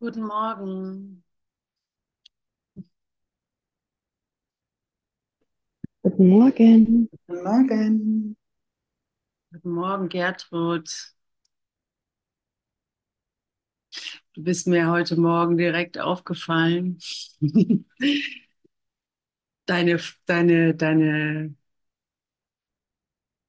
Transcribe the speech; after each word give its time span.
Guten 0.00 0.22
Morgen. 0.26 1.22
Guten 6.02 6.28
Morgen. 6.28 7.08
Guten 7.26 7.42
Morgen. 7.42 8.36
Guten 9.52 9.70
Morgen, 9.72 10.08
Gertrud. 10.08 11.14
Du 14.34 14.42
bist 14.42 14.66
mir 14.66 14.90
heute 14.90 15.16
Morgen 15.20 15.56
direkt 15.56 15.98
aufgefallen. 15.98 16.98
Deine, 19.66 19.98
deine, 20.26 20.74
deine 20.74 21.54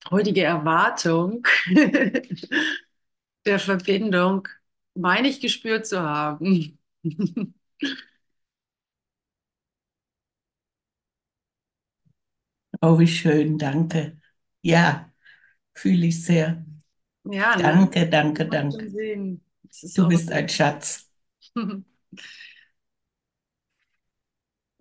freudige 0.04 0.44
Erwartung 0.44 1.44
der 3.46 3.60
Verbindung 3.60 4.48
meine 4.96 5.28
ich 5.30 5.40
gespürt 5.42 5.86
zu 5.88 6.02
haben. 6.02 6.78
Oh, 12.82 12.98
wie 13.00 13.08
schön, 13.08 13.58
danke. 13.58 14.20
Ja, 14.62 15.12
fühle 15.76 16.08
ich 16.08 16.24
sehr. 16.26 16.66
Ja, 17.26 17.56
ne? 17.56 17.64
Danke, 17.64 18.10
danke, 18.10 18.48
danke. 18.50 18.88
Du 19.96 20.08
bist 20.08 20.32
ein 20.32 20.50
Schatz. 20.50 21.10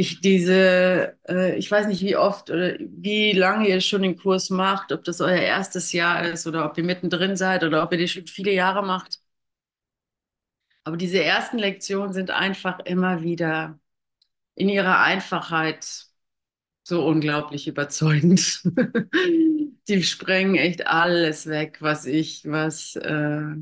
Ich 0.00 0.20
diese, 0.20 1.18
äh, 1.28 1.56
ich 1.58 1.68
weiß 1.70 1.88
nicht, 1.88 2.02
wie 2.02 2.16
oft 2.16 2.50
oder 2.50 2.76
wie 2.80 3.32
lange 3.32 3.68
ihr 3.68 3.80
schon 3.80 4.02
den 4.02 4.16
Kurs 4.16 4.48
macht, 4.48 4.92
ob 4.92 5.02
das 5.04 5.20
euer 5.20 5.38
erstes 5.40 5.92
Jahr 5.92 6.22
ist 6.24 6.46
oder 6.46 6.66
ob 6.66 6.78
ihr 6.78 6.84
mittendrin 6.84 7.36
seid 7.36 7.64
oder 7.64 7.82
ob 7.82 7.90
ihr 7.92 7.98
die 7.98 8.06
schon 8.08 8.26
viele 8.28 8.52
Jahre 8.52 8.84
macht. 8.86 9.18
Aber 10.84 10.96
diese 10.96 11.22
ersten 11.22 11.58
Lektionen 11.58 12.12
sind 12.12 12.30
einfach 12.30 12.80
immer 12.80 13.22
wieder 13.22 13.78
in 14.56 14.68
ihrer 14.68 15.00
Einfachheit 15.02 16.06
so 16.84 17.06
unglaublich 17.06 17.68
überzeugend. 17.68 18.62
Die 19.88 20.02
sprengen 20.04 20.56
echt 20.56 20.86
alles 20.86 21.46
weg, 21.46 21.78
was 21.80 22.06
ich, 22.06 22.44
was, 22.46 22.96
äh, 22.96 23.56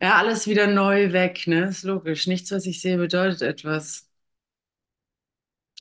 ja, 0.00 0.16
alles 0.18 0.46
wieder 0.46 0.66
neu 0.66 1.12
weg, 1.12 1.46
ne? 1.46 1.66
Ist 1.68 1.84
logisch. 1.84 2.26
Nichts, 2.26 2.50
was 2.52 2.66
ich 2.66 2.80
sehe, 2.80 2.96
bedeutet 2.98 3.42
etwas. 3.42 4.08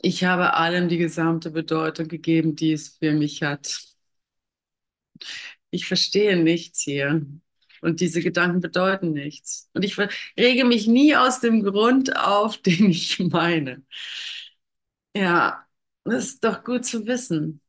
Ich 0.02 0.26
habe 0.26 0.56
allem 0.56 0.90
die 0.90 0.98
gesamte 0.98 1.52
Bedeutung 1.52 2.08
gegeben, 2.10 2.56
die 2.58 2.74
es 2.74 2.98
für 2.98 3.14
mich 3.14 3.44
hat. 3.44 3.82
Ich 5.72 5.86
verstehe 5.88 6.38
nichts 6.42 6.82
hier. 6.82 7.26
Und 7.82 8.02
diese 8.02 8.22
Gedanken 8.22 8.60
bedeuten 8.60 9.14
nichts. 9.14 9.70
Und 9.74 9.86
ich 9.86 9.98
rege 10.38 10.66
mich 10.66 10.88
nie 10.88 11.16
aus 11.16 11.40
dem 11.40 11.64
Grund 11.64 12.16
auf, 12.18 12.58
den 12.62 12.90
ich 12.90 13.20
meine. 13.20 13.84
Ja, 15.16 15.66
das 16.04 16.26
ist 16.26 16.44
doch 16.44 16.64
gut 16.64 16.86
zu 16.86 17.06
wissen. 17.06 17.62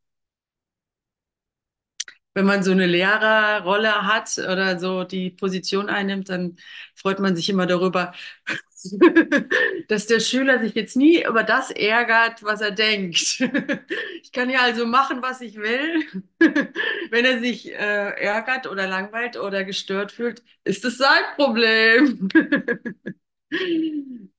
Wenn 2.35 2.47
man 2.47 2.63
so 2.63 2.71
eine 2.71 2.87
Lehrerrolle 2.87 4.07
hat 4.07 4.39
oder 4.39 4.79
so 4.79 5.03
die 5.05 5.31
Position 5.31 5.89
einnimmt, 5.89 6.29
dann 6.29 6.57
freut 6.95 7.19
man 7.19 7.35
sich 7.35 7.49
immer 7.49 7.67
darüber, 7.67 8.13
dass 9.89 10.07
der 10.07 10.21
Schüler 10.21 10.61
sich 10.61 10.75
jetzt 10.75 10.97
nie 10.97 11.25
über 11.25 11.43
das 11.43 11.71
ärgert, 11.71 12.43
was 12.43 12.61
er 12.61 12.71
denkt. 12.71 13.43
Ich 14.23 14.33
kann 14.33 14.51
ja 14.51 14.61
also 14.61 14.87
machen, 14.87 15.23
was 15.23 15.41
ich 15.41 15.57
will. 15.57 16.05
Wenn 17.11 17.25
er 17.25 17.41
sich 17.41 17.73
äh, 17.73 17.75
ärgert 18.23 18.67
oder 18.69 18.87
langweilt 18.87 19.37
oder 19.37 19.65
gestört 19.65 20.13
fühlt, 20.13 20.43
ist 20.65 20.85
es 20.85 20.99
sein 20.99 21.25
Problem. 21.37 22.29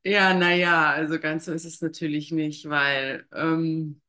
Ja, 0.03 0.34
naja, 0.34 0.91
also 0.91 1.19
ganz 1.19 1.46
so 1.46 1.53
ist 1.53 1.66
es 1.66 1.81
natürlich 1.81 2.31
nicht, 2.31 2.69
weil 2.69 3.25
ähm, 3.34 4.01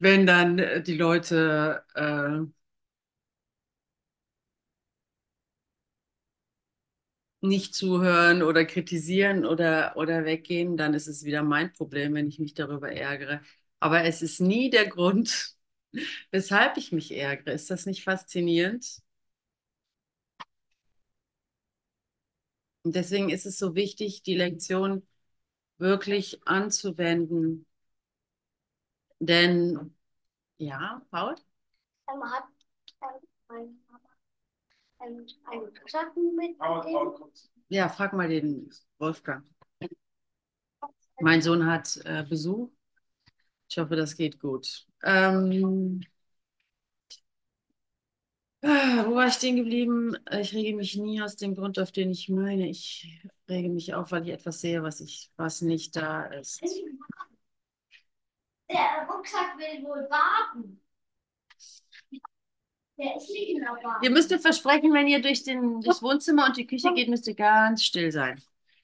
wenn 0.00 0.26
dann 0.26 0.58
äh, 0.58 0.82
die 0.82 0.96
Leute 0.96 1.84
äh, 1.94 2.40
nicht 7.40 7.74
zuhören 7.74 8.42
oder 8.42 8.64
kritisieren 8.64 9.46
oder, 9.46 9.96
oder 9.96 10.24
weggehen, 10.24 10.76
dann 10.76 10.94
ist 10.94 11.06
es 11.08 11.24
wieder 11.24 11.42
mein 11.42 11.72
Problem, 11.72 12.14
wenn 12.14 12.28
ich 12.28 12.38
mich 12.38 12.54
darüber 12.54 12.92
ärgere. 12.92 13.40
Aber 13.80 14.04
es 14.04 14.20
ist 14.22 14.40
nie 14.40 14.68
der 14.70 14.86
Grund, 14.88 15.54
weshalb 16.30 16.76
ich 16.76 16.92
mich 16.92 17.12
ärgere. 17.16 17.52
Ist 17.54 17.70
das 17.70 17.86
nicht 17.86 18.04
faszinierend? 18.04 19.00
Und 22.82 22.94
deswegen 22.96 23.30
ist 23.30 23.46
es 23.46 23.58
so 23.58 23.74
wichtig, 23.74 24.22
die 24.22 24.34
Lektion 24.36 25.06
wirklich 25.78 26.40
anzuwenden. 26.46 27.66
Denn, 29.20 29.94
ja, 30.56 31.02
Paul? 31.10 31.34
Ähm, 32.12 32.24
hat 32.24 32.44
ähm, 33.02 33.28
mein 33.48 33.78
Papa 33.86 34.08
ähm, 35.06 35.26
einen 35.46 35.72
Schatten 35.86 36.34
mitgegeben? 36.34 37.12
Ja, 37.68 37.88
frag 37.88 38.14
mal 38.14 38.28
den 38.28 38.70
Wolfgang. 38.98 39.44
Mein 41.20 41.42
Sohn 41.42 41.66
hat 41.66 42.00
äh, 42.04 42.24
Besuch. 42.28 42.70
Ich 43.68 43.78
hoffe, 43.78 43.94
das 43.94 44.16
geht 44.16 44.40
gut. 44.40 44.86
Ähm, 45.04 46.00
ah, 48.62 49.04
wo 49.06 49.14
war 49.14 49.28
ich 49.28 49.34
stehen 49.34 49.56
geblieben? 49.56 50.16
Ich 50.32 50.54
rege 50.54 50.76
mich 50.76 50.96
nie 50.96 51.22
aus 51.22 51.36
dem 51.36 51.54
Grund, 51.54 51.78
auf 51.78 51.92
den 51.92 52.10
ich 52.10 52.28
meine. 52.30 52.68
Ich 52.68 53.22
rege 53.48 53.68
mich 53.68 53.94
auf, 53.94 54.12
weil 54.12 54.24
ich 54.24 54.32
etwas 54.32 54.60
sehe, 54.60 54.82
was 54.82 55.00
ich, 55.00 55.30
was 55.36 55.60
nicht 55.60 55.94
da 55.94 56.24
ist. 56.24 56.62
Der 58.70 59.06
Rucksack 59.08 59.58
will 59.58 59.82
wohl 59.84 60.08
warten. 60.08 60.80
Der 62.96 63.16
ist 63.16 63.28
der 63.28 63.82
Bahn. 63.82 64.02
Ihr 64.02 64.10
müsst 64.10 64.30
mir 64.30 64.38
versprechen, 64.38 64.92
wenn 64.92 65.08
ihr 65.08 65.20
durch 65.22 65.42
den, 65.42 65.80
durchs 65.80 66.02
Wohnzimmer 66.02 66.46
und 66.46 66.56
die 66.56 66.66
Küche 66.66 66.92
geht, 66.94 67.08
müsst 67.08 67.26
ihr 67.26 67.34
ganz 67.34 67.82
still 67.82 68.12
sein. 68.12 68.40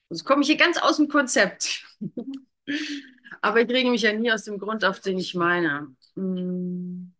Sonst 0.09 0.25
komme 0.25 0.41
ich 0.41 0.47
hier 0.47 0.57
ganz 0.57 0.77
aus 0.77 0.97
dem 0.97 1.07
Konzept. 1.07 1.85
Aber 3.41 3.61
ich 3.61 3.69
rege 3.69 3.89
mich 3.89 4.01
ja 4.01 4.13
nie 4.13 4.31
aus 4.31 4.43
dem 4.43 4.57
Grund, 4.57 4.83
auf 4.83 4.99
den 4.99 5.19
ich 5.19 5.35
meine. 5.35 5.95
Hm. 6.15 7.13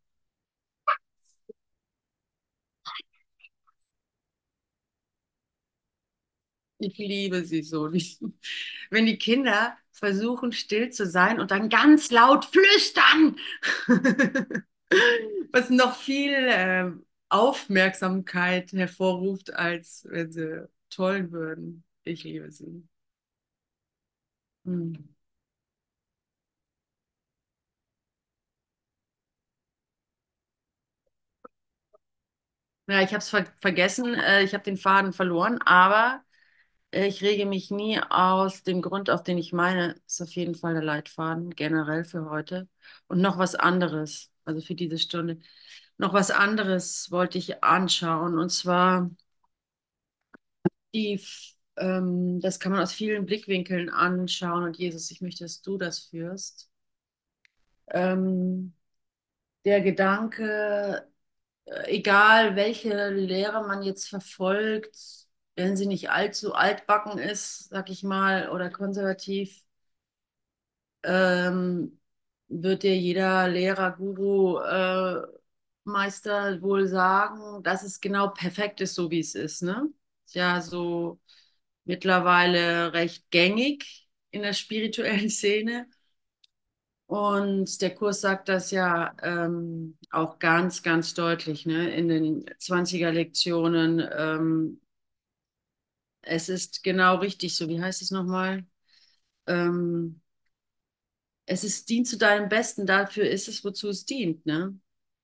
Ich 6.79 6.97
liebe 6.97 7.43
sie 7.43 7.63
so. 7.63 7.91
Wenn 8.89 9.05
die 9.05 9.17
Kinder 9.17 9.77
versuchen, 9.91 10.51
still 10.51 10.91
zu 10.91 11.05
sein 11.07 11.39
und 11.39 11.51
dann 11.51 11.69
ganz 11.69 12.11
laut 12.11 12.45
flüstern, 12.45 13.38
was 15.51 15.69
noch 15.69 15.95
viel 15.97 16.33
äh, 16.33 16.91
Aufmerksamkeit 17.29 18.71
hervorruft, 18.74 19.53
als 19.53 20.06
wenn 20.09 20.31
sie 20.31 20.68
tollen 20.89 21.31
würden. 21.31 21.83
Ich 22.03 22.24
liebe 22.24 22.51
sie. 22.51 22.88
Hm. 24.65 25.07
Ja, 32.89 33.01
ich 33.01 33.07
habe 33.09 33.18
es 33.18 33.29
ver 33.29 33.45
vergessen, 33.59 34.13
äh, 34.13 34.44
ich 34.44 34.53
habe 34.53 34.63
den 34.63 34.77
Faden 34.77 35.12
verloren, 35.12 35.59
aber 35.63 36.24
ich 36.92 37.22
rege 37.22 37.45
mich 37.45 37.72
nie 37.72 38.00
aus 38.10 38.63
dem 38.63 38.81
Grund, 38.81 39.10
auf 39.10 39.24
den 39.24 39.38
ich 39.38 39.54
meine, 39.54 39.95
ist 40.07 40.22
auf 40.22 40.31
jeden 40.31 40.56
Fall 40.56 40.74
der 40.74 40.84
Leitfaden 40.84 41.51
generell 41.51 42.04
für 42.06 42.30
heute. 42.30 42.68
Und 43.07 43.22
noch 43.22 43.38
was 43.38 43.56
anderes, 43.56 44.31
also 44.45 44.62
für 44.62 44.75
diese 44.75 44.98
Stunde, 44.98 45.39
noch 45.98 46.13
was 46.13 46.31
anderes 46.31 47.12
wollte 47.12 47.38
ich 47.38 47.63
anschauen. 47.63 48.39
Und 48.39 48.50
zwar 48.51 49.10
die, 50.94 51.22
ähm, 51.78 52.39
das 52.42 52.60
kann 52.60 52.72
man 52.72 52.81
aus 52.81 52.94
vielen 52.94 53.25
Blickwinkeln 53.25 53.89
anschauen. 53.89 54.63
Und 54.63 54.78
Jesus, 54.78 55.12
ich 55.12 55.22
möchte, 55.22 55.44
dass 55.45 55.62
du 55.62 55.78
das 55.78 56.00
führst. 56.00 56.69
Ähm, 57.89 58.74
der 59.66 59.81
Gedanke, 59.81 61.07
äh, 61.66 61.98
egal 61.98 62.56
welche 62.56 63.10
Lehre 63.12 63.68
man 63.68 63.84
jetzt 63.84 64.10
verfolgt, 64.10 65.26
wenn 65.57 65.77
sie 65.77 65.88
nicht 65.88 66.12
allzu 66.12 66.54
altbacken 66.56 67.19
ist, 67.19 67.69
sag 67.69 67.89
ich 67.92 68.04
mal, 68.04 68.50
oder 68.51 68.69
konservativ, 68.71 69.63
ähm, 71.04 72.00
wird 72.48 72.83
dir 72.83 72.95
jeder 72.98 73.48
Lehrer, 73.50 73.92
Guru, 73.94 74.59
äh, 74.59 75.21
Meister 75.83 76.62
wohl 76.62 76.88
sagen, 76.88 77.63
dass 77.63 77.83
es 77.83 78.01
genau 78.01 78.30
perfekt 78.30 78.81
ist, 78.81 78.95
so 78.95 79.09
wie 79.12 79.19
es 79.19 79.36
ist, 79.36 79.62
ne? 79.63 79.89
Ist 80.25 80.36
ja 80.36 80.62
so 80.62 81.19
mittlerweile 81.86 82.94
recht 82.94 83.30
gängig 83.31 84.10
in 84.31 84.42
der 84.44 84.53
spirituellen 84.53 85.30
Szene. 85.31 85.88
Und 87.06 87.81
der 87.81 87.95
Kurs 87.95 88.19
sagt 88.21 88.50
das 88.50 88.71
ja 88.71 89.15
ähm, 89.24 89.98
auch 90.12 90.39
ganz, 90.39 90.83
ganz 90.83 91.13
deutlich, 91.13 91.65
ne? 91.65 91.89
In 91.95 92.10
den 92.10 92.45
20er 92.60 93.12
Lektionen. 93.13 94.06
Ähm, 94.18 94.81
es 96.27 96.50
ist 96.50 96.83
genau 96.83 97.18
richtig, 97.18 97.56
so 97.56 97.68
wie 97.69 97.81
heißt 97.81 98.01
es 98.01 98.12
nochmal? 98.12 98.65
Ähm, 99.47 100.21
es 101.45 101.63
ist, 101.63 101.89
dient 101.89 102.07
zu 102.07 102.18
deinem 102.18 102.50
Besten, 102.50 102.85
dafür 102.85 103.29
ist 103.29 103.47
es, 103.47 103.63
wozu 103.63 103.89
es 103.89 104.06
dient, 104.06 104.45
ne? 104.45 104.77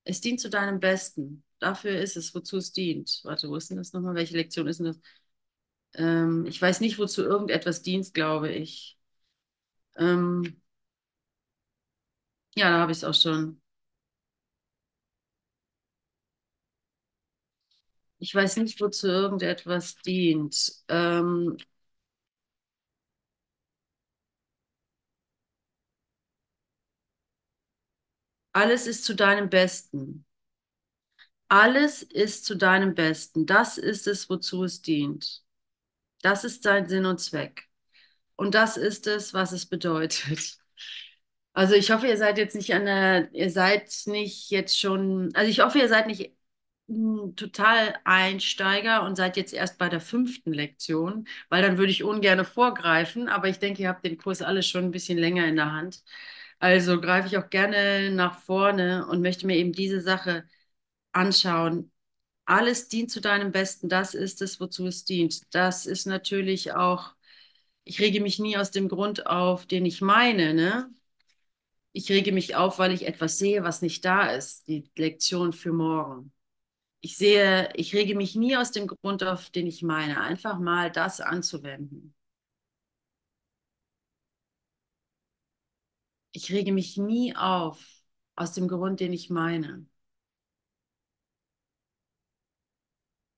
Es 0.06 0.22
dient 0.22 0.40
zu 0.40 0.50
deinem 0.50 0.80
Besten, 0.80 1.44
dafür 1.60 2.00
ist 2.00 2.18
es, 2.18 2.34
wozu 2.36 2.58
es 2.58 2.72
dient. 2.74 3.22
Warte, 3.24 3.50
wo 3.50 3.56
ist 3.56 3.70
denn 3.70 3.78
das 3.78 3.94
nochmal? 3.94 4.16
Welche 4.16 4.36
Lektion 4.38 4.68
ist 4.68 4.78
denn 4.80 4.88
das? 4.88 5.00
Ähm, 5.96 6.46
ich 6.48 6.62
weiß 6.62 6.82
nicht, 6.82 7.00
wozu 7.00 7.24
irgendetwas 7.24 7.84
dient, 7.84 8.14
glaube 8.14 8.52
ich. 8.52 9.00
Ähm, 9.98 10.62
ja, 12.56 12.70
da 12.72 12.80
habe 12.80 12.92
ich 12.92 13.00
es 13.00 13.04
auch 13.04 13.14
schon. 13.14 13.62
Ich 18.24 18.34
weiß 18.34 18.56
nicht, 18.58 18.80
wozu 18.80 19.08
irgendetwas 19.08 19.96
dient. 19.98 20.72
Ähm, 20.88 21.58
alles 28.52 28.88
ist 28.88 29.06
zu 29.06 29.16
deinem 29.16 29.50
Besten. 29.50 30.26
Alles 31.48 32.02
ist 32.04 32.46
zu 32.46 32.56
deinem 32.56 32.96
Besten. 32.96 33.46
Das 33.46 33.78
ist 33.78 34.08
es, 34.08 34.30
wozu 34.30 34.64
es 34.64 34.82
dient. 34.82 35.44
Das 36.22 36.44
ist 36.46 36.64
sein 36.64 36.88
Sinn 36.88 37.06
und 37.06 37.20
Zweck. 37.20 37.66
Und 38.36 38.56
das 38.56 38.78
ist 38.78 39.08
es, 39.08 39.34
was 39.34 39.52
es 39.54 39.66
bedeutet. 39.68 40.58
Also 41.54 41.76
ich 41.76 41.92
hoffe, 41.92 42.08
ihr 42.08 42.18
seid 42.18 42.38
jetzt 42.40 42.56
nicht 42.56 42.74
an 42.74 42.86
der, 42.86 43.34
ihr 43.34 43.50
seid 43.52 43.92
nicht 44.08 44.50
jetzt 44.52 44.80
schon, 44.80 45.30
also 45.36 45.50
ich 45.52 45.60
hoffe, 45.62 45.80
ihr 45.80 45.90
seid 45.90 46.08
nicht 46.08 46.36
total 47.36 47.96
Einsteiger 48.04 49.04
und 49.04 49.16
seid 49.16 49.38
jetzt 49.38 49.54
erst 49.54 49.78
bei 49.80 49.90
der 49.90 50.02
fünften 50.02 50.54
Lektion, 50.54 51.28
weil 51.50 51.62
dann 51.62 51.78
würde 51.78 51.92
ich 51.92 52.04
ungern 52.04 52.46
vorgreifen, 52.46 53.30
aber 53.30 53.48
ich 53.50 53.60
denke, 53.60 53.82
ihr 53.84 53.90
habt 53.90 54.06
den 54.06 54.18
Kurs 54.18 54.42
alle 54.42 54.64
schon 54.64 54.86
ein 54.86 54.92
bisschen 54.92 55.18
länger 55.18 55.48
in 55.48 55.56
der 55.56 55.72
Hand. 55.72 56.04
Also 56.60 57.00
greife 57.02 57.28
ich 57.28 57.38
auch 57.38 57.50
gerne 57.50 58.12
nach 58.12 58.40
vorne 58.40 59.08
und 59.08 59.22
möchte 59.22 59.48
mir 59.48 59.58
eben 59.58 59.72
diese 59.74 60.02
Sache 60.02 60.46
anschauen. 61.14 61.92
Alles 62.46 62.90
dient 62.90 63.12
zu 63.12 63.22
deinem 63.22 63.52
Besten, 63.54 63.90
das 63.90 64.16
ist 64.16 64.42
es, 64.42 64.60
wozu 64.62 64.88
es 64.88 65.06
dient. 65.06 65.44
Das 65.56 65.86
ist 65.88 66.08
natürlich 66.08 66.74
auch, 66.74 67.16
ich 67.86 68.00
rege 68.02 68.22
mich 68.22 68.40
nie 68.40 68.58
aus 68.58 68.72
dem 68.72 68.90
Grund 68.90 69.28
auf, 69.28 69.66
den 69.68 69.86
ich 69.86 70.02
meine, 70.02 70.54
ne? 70.56 70.92
Ich 71.94 72.10
rege 72.12 72.34
mich 72.34 72.56
auf, 72.58 72.78
weil 72.80 72.92
ich 72.92 73.08
etwas 73.08 73.38
sehe, 73.40 73.64
was 73.64 73.82
nicht 73.82 74.04
da 74.06 74.32
ist. 74.32 74.68
Die 74.68 74.92
Lektion 74.98 75.54
für 75.54 75.72
morgen. 75.72 76.33
Ich 77.04 77.18
sehe, 77.18 77.70
ich 77.76 77.94
rege 77.94 78.16
mich 78.16 78.36
nie 78.36 78.58
aus 78.58 78.72
dem 78.72 78.88
Grund 78.88 79.24
auf, 79.24 79.50
den 79.52 79.68
ich 79.68 79.84
meine. 79.84 80.20
Einfach 80.22 80.58
mal 80.60 80.90
das 80.92 81.22
anzuwenden. 81.22 82.16
Ich 86.32 86.52
rege 86.52 86.72
mich 86.74 86.98
nie 86.98 87.36
auf 87.36 87.80
aus 88.36 88.52
dem 88.54 88.68
Grund, 88.68 89.00
den 89.00 89.14
ich 89.14 89.30
meine. 89.30 89.86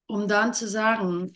Um 0.07 0.27
dann 0.27 0.53
zu 0.53 0.67
sagen, 0.67 1.35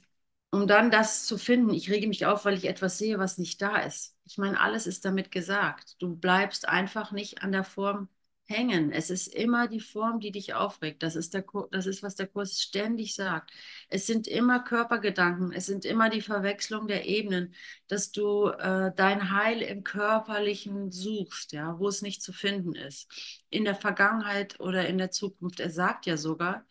um 0.51 0.67
dann 0.67 0.91
das 0.91 1.25
zu 1.25 1.37
finden, 1.37 1.73
ich 1.73 1.89
rege 1.89 2.07
mich 2.07 2.25
auf, 2.25 2.45
weil 2.45 2.55
ich 2.57 2.65
etwas 2.65 2.97
sehe, 2.97 3.19
was 3.19 3.37
nicht 3.37 3.61
da 3.61 3.77
ist. 3.77 4.15
Ich 4.25 4.37
meine, 4.37 4.59
alles 4.59 4.87
ist 4.87 5.05
damit 5.05 5.31
gesagt. 5.31 5.95
Du 6.01 6.15
bleibst 6.15 6.67
einfach 6.67 7.11
nicht 7.11 7.41
an 7.43 7.51
der 7.51 7.63
Form 7.63 8.09
hängen. 8.49 8.91
Es 8.91 9.09
ist 9.09 9.27
immer 9.27 9.67
die 9.67 9.79
Form, 9.79 10.19
die 10.19 10.31
dich 10.31 10.53
aufregt. 10.55 11.03
Das 11.03 11.15
ist, 11.15 11.33
der, 11.33 11.45
das 11.71 11.85
ist, 11.85 12.03
was 12.03 12.15
der 12.15 12.27
Kurs 12.27 12.61
ständig 12.61 13.15
sagt. 13.15 13.51
Es 13.89 14.07
sind 14.07 14.27
immer 14.27 14.59
Körpergedanken, 14.61 15.51
es 15.53 15.67
sind 15.67 15.85
immer 15.85 16.09
die 16.09 16.21
Verwechslung 16.21 16.87
der 16.87 17.05
Ebenen, 17.07 17.53
dass 17.87 18.11
du 18.11 18.47
äh, 18.47 18.91
dein 18.95 19.31
Heil 19.31 19.61
im 19.61 19.83
Körperlichen 19.83 20.91
suchst, 20.91 21.53
ja, 21.53 21.77
wo 21.79 21.87
es 21.87 22.01
nicht 22.01 22.21
zu 22.23 22.33
finden 22.33 22.75
ist. 22.75 23.07
In 23.49 23.65
der 23.65 23.75
Vergangenheit 23.75 24.59
oder 24.59 24.87
in 24.87 24.97
der 24.97 25.11
Zukunft. 25.11 25.59
Er 25.59 25.69
sagt 25.69 26.05
ja 26.07 26.17
sogar, 26.17 26.65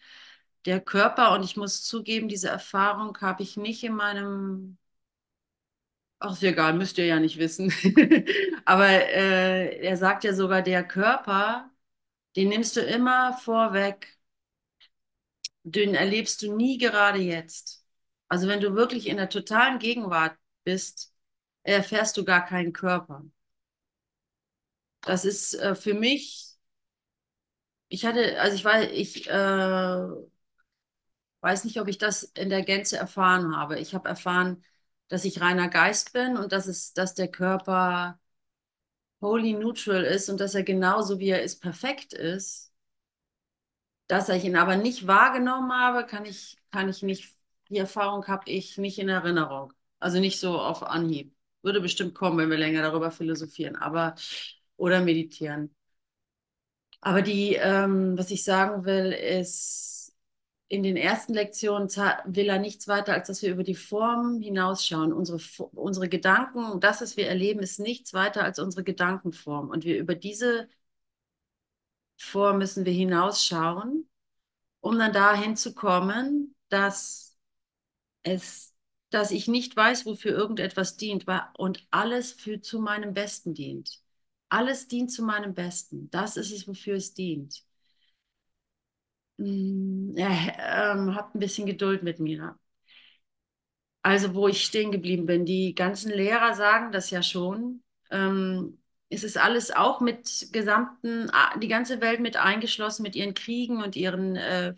der 0.67 0.81
Körper, 0.81 1.33
und 1.35 1.45
ich 1.45 1.57
muss 1.57 1.85
zugeben, 1.85 2.29
diese 2.29 2.49
Erfahrung 2.49 3.17
habe 3.21 3.43
ich 3.43 3.57
nicht 3.57 3.85
in 3.85 3.95
meinem 3.95 4.79
Ach, 6.21 6.33
ist 6.33 6.43
egal, 6.43 6.75
müsst 6.75 6.99
ihr 6.99 7.07
ja 7.07 7.21
nicht 7.21 7.39
wissen. 7.39 7.73
Aber 8.65 8.89
äh, 8.89 9.79
er 9.81 9.97
sagt 9.97 10.25
ja 10.25 10.33
sogar, 10.35 10.63
der 10.63 10.83
Körper, 10.83 11.68
den 12.39 12.51
nimmst 12.51 12.77
du 12.77 12.81
immer 12.81 13.37
vorweg, 13.37 14.17
den 15.65 15.95
erlebst 15.95 16.43
du 16.43 16.55
nie 16.55 16.79
gerade 16.79 17.19
jetzt. 17.19 17.85
Also 18.29 18.47
wenn 18.49 18.61
du 18.61 18.75
wirklich 18.75 19.09
in 19.09 19.17
der 19.17 19.29
totalen 19.29 19.79
Gegenwart 19.81 20.37
bist, 20.65 21.13
erfährst 21.65 22.17
du 22.17 22.25
gar 22.25 22.45
keinen 22.47 22.73
Körper. 22.73 23.25
Das 25.03 25.25
ist 25.25 25.55
äh, 25.55 25.75
für 25.75 25.95
mich, 25.95 26.57
ich 27.89 28.05
hatte, 28.07 28.41
also 28.41 28.55
ich 28.57 28.65
weiß, 28.65 28.91
ich 28.93 29.29
äh, 29.29 30.07
weiß 31.41 31.65
nicht, 31.65 31.81
ob 31.81 31.89
ich 31.89 31.99
das 31.99 32.23
in 32.25 32.51
der 32.51 32.63
Gänze 32.63 32.97
erfahren 32.97 33.57
habe. 33.57 33.79
Ich 33.79 33.95
habe 33.95 34.09
erfahren, 34.09 34.65
dass 35.09 35.25
ich 35.25 35.41
reiner 35.41 35.69
Geist 35.69 36.13
bin 36.13 36.37
und 36.37 36.53
dass 36.53 36.67
es, 36.67 36.93
dass 36.93 37.15
der 37.15 37.29
Körper 37.31 38.19
wholly 39.21 39.53
neutral 39.55 40.05
ist 40.05 40.29
und 40.29 40.41
dass 40.41 40.55
er 40.55 40.63
genauso 40.63 41.19
wie 41.19 41.31
er 41.31 41.43
ist 41.43 41.61
perfekt 41.61 42.13
ist. 42.13 42.73
Dass 44.07 44.29
ich 44.29 44.45
ihn 44.45 44.57
aber 44.57 44.77
nicht 44.77 45.07
wahrgenommen 45.07 45.73
habe, 45.73 46.07
kann 46.07 46.25
ich, 46.25 46.57
kann 46.71 46.89
ich 46.89 47.03
nicht, 47.03 47.35
die 47.69 47.79
Erfahrung 47.79 48.27
habe 48.27 48.51
ich 48.51 48.79
nicht 48.79 48.99
in 48.99 49.09
Erinnerung. 49.09 49.73
Also 49.99 50.19
nicht 50.21 50.41
so 50.41 50.59
auf 50.59 50.83
Anhieb. 50.83 51.35
Würde 51.63 51.81
bestimmt 51.81 52.15
kommen, 52.15 52.39
wenn 52.39 52.51
wir 52.51 52.57
länger 52.59 52.83
darüber 52.83 53.11
philosophieren, 53.11 53.77
aber 53.77 54.15
oder 54.77 55.01
meditieren. 55.01 55.75
Aber 57.01 57.23
die, 57.23 57.55
ähm, 57.55 58.17
was 58.19 58.31
ich 58.31 58.45
sagen 58.45 58.85
will, 58.85 59.13
ist, 59.13 59.98
in 60.69 60.83
den 60.83 60.97
ersten 60.97 61.33
Lektionen 61.33 61.89
will 61.89 62.49
er 62.49 62.59
nichts 62.59 62.89
weiter, 62.89 63.15
als 63.15 63.29
dass 63.29 63.43
wir 63.43 63.51
über 63.53 63.65
die 63.65 63.75
Form 63.75 64.41
hinausschauen. 64.41 65.13
Unsere, 65.13 65.41
unsere 65.73 66.09
Gedanken, 66.09 66.79
das, 66.81 67.01
was 67.01 67.17
wir 67.17 67.27
erleben, 67.27 67.61
ist 67.61 67.81
nichts 67.81 68.13
weiter 68.13 68.45
als 68.45 68.59
unsere 68.59 68.85
Gedankenform. 68.85 69.71
Und 69.71 69.85
wir 69.85 69.99
über 69.99 70.15
diese 70.15 70.69
Form 72.19 72.59
müssen 72.59 72.85
wir 72.85 72.93
hinausschauen, 72.93 74.09
um 74.81 74.99
dann 74.99 75.13
dahin 75.13 75.57
zu 75.57 75.75
kommen, 75.75 76.55
dass 76.69 77.39
es, 78.23 78.75
dass 79.11 79.31
ich 79.31 79.49
nicht 79.49 79.75
weiß, 79.75 80.05
wofür 80.05 80.33
irgendetwas 80.33 80.97
dient 80.97 81.25
und 81.57 81.87
alles 81.91 82.33
für 82.33 82.61
zu 82.61 82.81
meinem 82.81 83.15
Besten 83.15 83.55
dient. 83.55 84.01
Alles 84.51 84.89
dient 84.89 85.13
zu 85.13 85.23
meinem 85.23 85.55
Besten. 85.55 86.11
Das 86.11 86.37
ist 86.37 86.53
es, 86.53 86.69
wofür 86.69 86.97
es 86.97 87.15
dient. 87.15 87.65
Ja, 89.39 90.29
ähm, 90.93 91.15
habt 91.17 91.35
ein 91.35 91.39
bisschen 91.41 91.67
Geduld 91.67 92.03
mit 92.03 92.19
mir. 92.21 92.57
Also, 94.03 94.35
wo 94.35 94.49
ich 94.49 94.65
stehen 94.65 94.93
geblieben 94.93 95.27
bin, 95.27 95.45
die 95.45 95.75
ganzen 95.75 96.11
Lehrer 96.13 96.55
sagen 96.55 96.93
das 96.93 97.11
ja 97.11 97.23
schon. 97.23 97.83
Ähm, 98.11 98.81
es 99.11 99.25
ist 99.25 99.37
alles 99.39 99.71
auch 99.71 100.01
mit 100.01 100.49
gesamten, 100.53 101.31
die 101.61 101.69
ganze 101.69 102.01
Welt 102.01 102.21
mit 102.21 102.37
eingeschlossen, 102.37 103.03
mit 103.03 103.17
ihren 103.17 103.35
Kriegen 103.35 103.83
und 103.83 103.97
ihren 103.97 104.37
äh, 104.37 104.75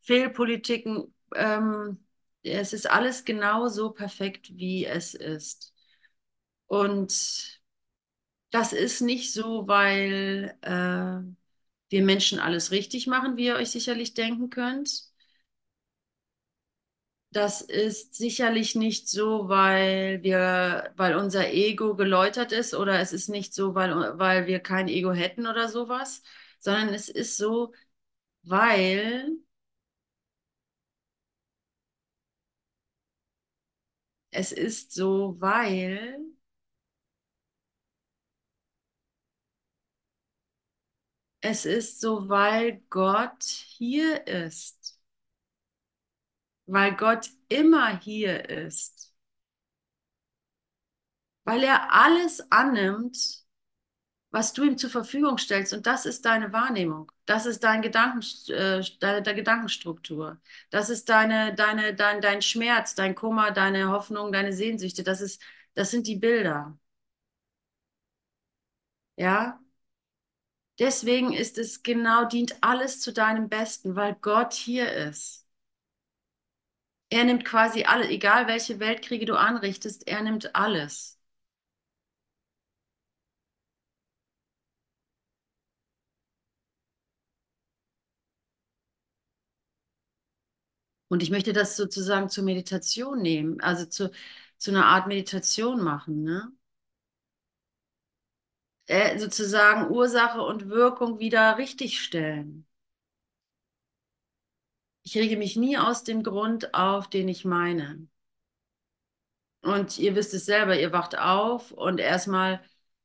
Fehlpolitiken. 0.00 1.14
Ähm, 1.34 1.98
es 2.42 2.72
ist 2.72 2.90
alles 2.90 3.24
genau 3.24 3.68
so 3.68 3.90
perfekt, 3.92 4.50
wie 4.56 4.86
es 4.86 5.14
ist. 5.14 5.74
Und 6.66 7.60
das 8.50 8.72
ist 8.72 9.00
nicht 9.02 9.32
so, 9.32 9.68
weil 9.68 10.56
äh, 10.62 11.47
wir 11.90 12.02
Menschen 12.02 12.38
alles 12.40 12.70
richtig 12.70 13.06
machen, 13.06 13.36
wie 13.36 13.46
ihr 13.46 13.56
euch 13.56 13.70
sicherlich 13.70 14.14
denken 14.14 14.50
könnt. 14.50 15.08
Das 17.30 17.60
ist 17.60 18.14
sicherlich 18.14 18.74
nicht 18.74 19.08
so, 19.08 19.48
weil 19.48 20.22
wir, 20.22 20.92
weil 20.96 21.14
unser 21.14 21.48
Ego 21.52 21.94
geläutert 21.94 22.52
ist 22.52 22.74
oder 22.74 23.00
es 23.00 23.12
ist 23.12 23.28
nicht 23.28 23.52
so, 23.54 23.74
weil, 23.74 23.92
weil 24.18 24.46
wir 24.46 24.60
kein 24.60 24.88
Ego 24.88 25.12
hätten 25.12 25.46
oder 25.46 25.68
sowas, 25.68 26.22
sondern 26.58 26.88
es 26.94 27.08
ist 27.10 27.36
so, 27.36 27.74
weil 28.44 29.38
es 34.30 34.52
ist 34.52 34.92
so, 34.92 35.36
weil 35.38 36.18
es 41.48 41.64
ist 41.64 42.00
so, 42.00 42.28
weil 42.28 42.82
Gott 42.90 43.42
hier 43.42 44.26
ist. 44.26 44.98
Weil 46.66 46.94
Gott 46.94 47.30
immer 47.48 47.98
hier 47.98 48.48
ist. 48.48 49.12
Weil 51.44 51.62
er 51.64 51.92
alles 51.92 52.40
annimmt, 52.52 53.16
was 54.30 54.52
du 54.52 54.64
ihm 54.64 54.78
zur 54.78 54.90
Verfügung 54.90 55.38
stellst. 55.38 55.72
Und 55.72 55.86
das 55.86 56.06
ist 56.06 56.24
deine 56.24 56.52
Wahrnehmung. 56.52 57.10
Das 57.26 57.46
ist 57.46 57.64
dein 57.64 57.82
Gedanken, 57.82 58.20
äh, 58.52 58.82
deine, 59.00 59.22
deine 59.22 59.36
Gedankenstruktur. 59.36 60.40
Das 60.70 60.90
ist 60.90 61.08
deine, 61.08 61.54
deine, 61.54 61.94
dein, 61.94 62.20
dein 62.20 62.42
Schmerz, 62.42 62.94
dein 62.94 63.14
Kummer, 63.14 63.50
deine 63.52 63.88
Hoffnung, 63.90 64.32
deine 64.32 64.52
Sehnsüchte. 64.52 65.02
Das 65.04 65.20
ist, 65.20 65.42
das 65.74 65.90
sind 65.90 66.06
die 66.06 66.16
Bilder. 66.16 66.78
Ja? 69.16 69.60
Deswegen 70.78 71.32
ist 71.34 71.58
es 71.58 71.82
genau, 71.82 72.24
dient 72.24 72.56
alles 72.62 73.00
zu 73.00 73.12
deinem 73.12 73.48
Besten, 73.50 73.96
weil 73.96 74.14
Gott 74.20 74.54
hier 74.54 74.90
ist. 74.92 75.46
Er 77.10 77.24
nimmt 77.24 77.44
quasi 77.44 77.84
alle, 77.84 78.08
egal 78.08 78.46
welche 78.48 78.80
Weltkriege 78.80 79.26
du 79.26 79.34
anrichtest, 79.38 80.08
er 80.08 80.22
nimmt 80.22 80.54
alles. 80.56 81.18
Und 91.08 91.22
ich 91.22 91.30
möchte 91.30 91.52
das 91.52 91.76
sozusagen 91.76 92.28
zur 92.28 92.44
Meditation 92.44 93.22
nehmen, 93.22 93.60
also 93.60 93.86
zu, 93.86 94.10
zu 94.58 94.70
einer 94.70 94.86
Art 94.86 95.06
Meditation 95.06 95.82
machen, 95.82 96.22
ne? 96.22 96.52
Äh, 98.88 99.18
sozusagen 99.18 99.90
Ursache 99.90 100.40
und 100.42 100.70
Wirkung 100.70 101.18
wieder 101.18 101.58
richtigstellen. 101.58 102.66
Ich 105.02 105.14
rege 105.16 105.36
mich 105.36 105.56
nie 105.56 105.76
aus 105.76 106.04
dem 106.04 106.22
Grund 106.22 106.72
auf, 106.74 107.08
den 107.08 107.28
ich 107.28 107.44
meine. 107.44 108.08
Und 109.62 109.98
ihr 109.98 110.14
wisst 110.14 110.32
es 110.34 110.46
selber, 110.46 110.78
ihr 110.78 110.92
wacht 110.92 111.18
auf 111.18 111.72
und 111.72 112.00
erstmal 112.00 112.60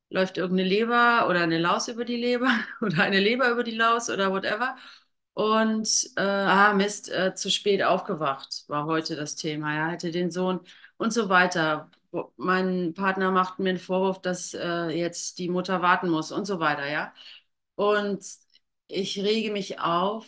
läuft 0.09 0.37
irgendeine 0.37 0.69
Leber 0.69 1.27
oder 1.29 1.41
eine 1.41 1.57
Laus 1.59 1.87
über 1.89 2.05
die 2.05 2.15
Leber 2.17 2.49
oder 2.81 3.03
eine 3.03 3.19
Leber 3.19 3.49
über 3.49 3.63
die 3.63 3.71
Laus 3.75 4.09
oder 4.09 4.31
whatever. 4.31 4.77
Und 5.33 5.89
äh, 6.15 6.21
ah, 6.21 6.73
Mist, 6.73 7.09
äh, 7.11 7.33
zu 7.35 7.49
spät 7.51 7.83
aufgewacht, 7.83 8.63
war 8.67 8.85
heute 8.85 9.15
das 9.15 9.35
Thema. 9.35 9.75
Ja, 9.75 9.91
hatte 9.91 10.11
den 10.11 10.31
Sohn 10.31 10.61
und 10.97 11.11
so 11.11 11.27
weiter. 11.29 11.89
Mein 12.38 12.93
Partner 12.93 13.32
macht 13.32 13.60
mir 13.60 13.70
einen 13.72 13.79
Vorwurf, 13.79 14.22
dass 14.22 14.53
äh, 14.53 14.89
jetzt 14.89 15.39
die 15.39 15.50
Mutter 15.50 15.82
warten 15.82 16.10
muss 16.10 16.32
und 16.32 16.46
so 16.46 16.60
weiter, 16.60 16.88
ja. 16.89 17.13
Und 17.75 18.24
ich 18.88 19.20
rege 19.20 19.51
mich 19.51 19.79
auf 19.79 20.25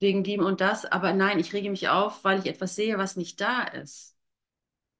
wegen 0.00 0.24
dem 0.24 0.40
und 0.44 0.60
das, 0.60 0.84
aber 0.86 1.12
nein, 1.12 1.38
ich 1.38 1.52
rege 1.52 1.70
mich 1.70 1.88
auf, 1.88 2.24
weil 2.24 2.38
ich 2.40 2.46
etwas 2.46 2.74
sehe, 2.76 2.98
was 2.98 3.16
nicht 3.16 3.40
da 3.40 3.64
ist. 3.64 4.16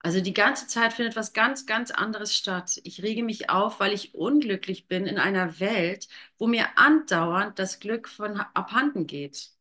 Also 0.00 0.21
die 0.23 0.35
ganze 0.35 0.66
Zeit 0.69 0.95
findet 0.95 1.16
was 1.16 1.33
ganz, 1.35 1.66
ganz 1.66 1.90
anderes 1.93 2.35
statt. 2.37 2.81
Ich 2.85 3.02
rege 3.02 3.25
mich 3.25 3.50
auf, 3.50 3.81
weil 3.81 3.93
ich 3.95 4.14
unglücklich 4.14 4.88
bin 4.88 5.07
in 5.07 5.19
einer 5.19 5.61
Welt, 5.61 6.09
wo 6.38 6.47
mir 6.49 6.78
andauernd 6.78 7.59
das 7.59 7.81
Glück 7.81 8.09
von 8.09 8.40
abhanden 8.55 9.07
geht. 9.09 9.52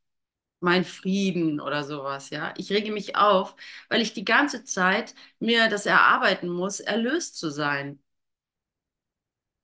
Mein 0.59 0.83
Frieden 0.85 1.59
oder 1.61 1.83
sowas, 1.83 2.29
ja. 2.31 2.53
Ich 2.57 2.71
rege 2.71 2.91
mich 2.91 3.15
auf, 3.15 3.55
weil 3.89 4.01
ich 4.01 4.13
die 4.13 4.25
ganze 4.25 4.63
Zeit 4.63 5.13
mir 5.39 5.69
das 5.69 5.85
erarbeiten 5.85 6.49
muss, 6.49 6.79
erlöst 6.79 7.37
zu 7.37 7.49
sein. 7.51 7.99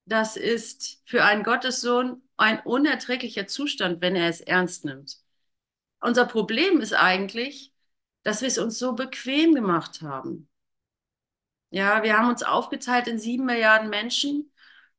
Das 0.05 0.35
ist 0.37 1.01
für 1.05 1.23
einen 1.23 1.43
Gottessohn 1.43 2.21
ein 2.37 2.59
unerträglicher 2.61 3.47
Zustand, 3.47 4.01
wenn 4.01 4.15
er 4.15 4.29
es 4.29 4.41
ernst 4.41 4.85
nimmt. 4.85 5.17
Unser 6.01 6.25
Problem 6.27 6.81
ist 6.81 6.93
eigentlich, 6.93 7.73
dass 8.23 8.41
wir 8.41 8.49
es 8.49 8.57
uns 8.59 8.79
so 8.79 8.93
bequem 8.93 9.55
gemacht 9.55 10.01
haben. 10.01 10.49
Ja, 11.69 12.03
wir 12.03 12.17
haben 12.17 12.29
uns 12.29 12.43
aufgeteilt 12.43 13.07
in 13.07 13.17
sieben 13.19 13.45
Milliarden 13.45 13.89
Menschen 13.89 14.51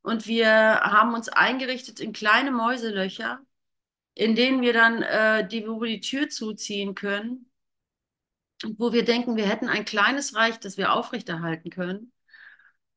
und 0.03 0.27
wir 0.27 0.49
haben 0.81 1.15
uns 1.15 1.29
eingerichtet 1.29 2.01
in 2.01 2.13
kleine 2.13 2.51
Mäuselöcher, 2.51 3.41
in 4.15 4.35
denen 4.37 4.63
wir 4.63 4.73
dann, 4.73 5.03
äh, 5.03 5.47
die, 5.49 5.67
wo 5.69 5.81
wir 5.81 5.89
die 5.89 6.01
Tür 6.01 6.29
zuziehen 6.29 6.95
können, 6.95 7.51
wo 8.79 8.93
wir 8.93 9.05
denken, 9.05 9.37
wir 9.37 9.47
hätten 9.49 9.69
ein 9.69 9.85
kleines 9.85 10.35
Reich, 10.35 10.59
das 10.61 10.77
wir 10.77 10.93
aufrechterhalten 10.93 11.71
können. 11.71 12.13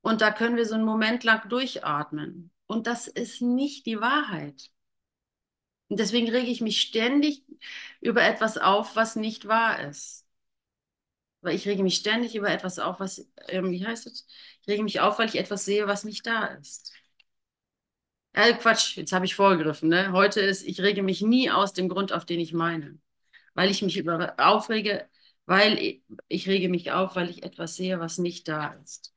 Und 0.02 0.22
da 0.22 0.32
können 0.32 0.56
wir 0.58 0.66
so 0.66 0.76
einen 0.76 0.86
Moment 0.86 1.24
lang 1.24 1.50
durchatmen. 1.50 2.52
Und 2.68 2.88
das 2.88 3.08
ist 3.08 3.42
nicht 3.42 3.86
die 3.86 4.00
Wahrheit. 4.02 4.72
Und 5.88 6.00
deswegen 6.00 6.30
rege 6.30 6.50
ich 6.52 6.62
mich 6.62 6.82
ständig 6.82 7.44
über 8.02 8.24
etwas 8.24 8.58
auf, 8.58 8.96
was 8.96 9.16
nicht 9.16 9.48
wahr 9.48 9.80
ist. 9.88 10.26
Weil 11.42 11.56
ich 11.56 11.68
rege 11.68 11.84
mich 11.84 11.96
ständig 11.98 12.36
über 12.36 12.50
etwas 12.50 12.80
auf, 12.80 13.00
was, 13.00 13.28
ähm, 13.48 13.72
wie 13.72 13.86
heißt 13.86 14.08
es? 14.08 14.28
Ich 14.62 14.68
rege 14.68 14.84
mich 14.84 15.00
auf, 15.00 15.20
weil 15.20 15.30
ich 15.30 15.36
etwas 15.38 15.64
sehe, 15.66 15.88
was 15.88 16.04
nicht 16.04 16.26
da 16.26 16.46
ist. 16.48 16.92
Äh, 18.36 18.54
Quatsch, 18.56 18.98
jetzt 18.98 19.14
habe 19.14 19.26
ich 19.26 19.36
vorgegriffen. 19.36 19.90
Ne? 19.90 20.12
Heute 20.12 20.42
ist, 20.42 20.64
ich 20.68 20.82
rege 20.82 21.02
mich 21.04 21.22
nie 21.22 21.50
aus 21.52 21.74
dem 21.74 21.88
Grund, 21.90 22.12
auf 22.14 22.26
den 22.26 22.40
ich 22.40 22.54
meine. 22.54 23.00
Weil 23.56 23.72
ich 23.72 23.82
mich 23.84 23.98
über, 23.98 24.36
aufrege, 24.40 25.08
weil 25.48 26.02
ich, 26.30 26.48
rege 26.50 26.70
mich 26.70 26.92
auf, 26.94 27.16
weil 27.16 27.30
ich 27.32 27.44
etwas 27.44 27.76
sehe, 27.78 28.00
was 28.00 28.18
nicht 28.20 28.48
da 28.50 28.74
ist. 28.84 29.14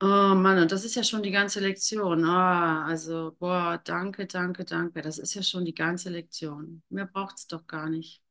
Oh 0.00 0.06
Mann, 0.34 0.58
und 0.58 0.70
das 0.72 0.84
ist 0.84 0.94
ja 0.96 1.02
schon 1.04 1.22
die 1.22 1.30
ganze 1.32 1.60
Lektion. 1.60 2.24
Ah, 2.24 2.84
also, 2.86 3.34
boah, 3.38 3.80
danke, 3.84 4.26
danke, 4.26 4.64
danke. 4.64 5.00
Das 5.02 5.18
ist 5.18 5.34
ja 5.34 5.42
schon 5.42 5.64
die 5.64 5.74
ganze 5.74 6.10
Lektion. 6.10 6.82
Mehr 6.90 7.06
braucht 7.06 7.38
es 7.38 7.46
doch 7.46 7.66
gar 7.66 7.88
nicht. 7.88 8.22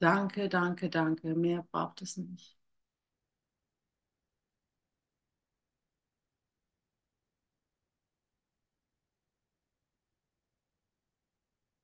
Danke, 0.00 0.48
danke, 0.48 0.88
danke. 0.90 1.34
Mehr 1.36 1.62
braucht 1.70 2.02
es 2.02 2.16
nicht. 2.16 2.58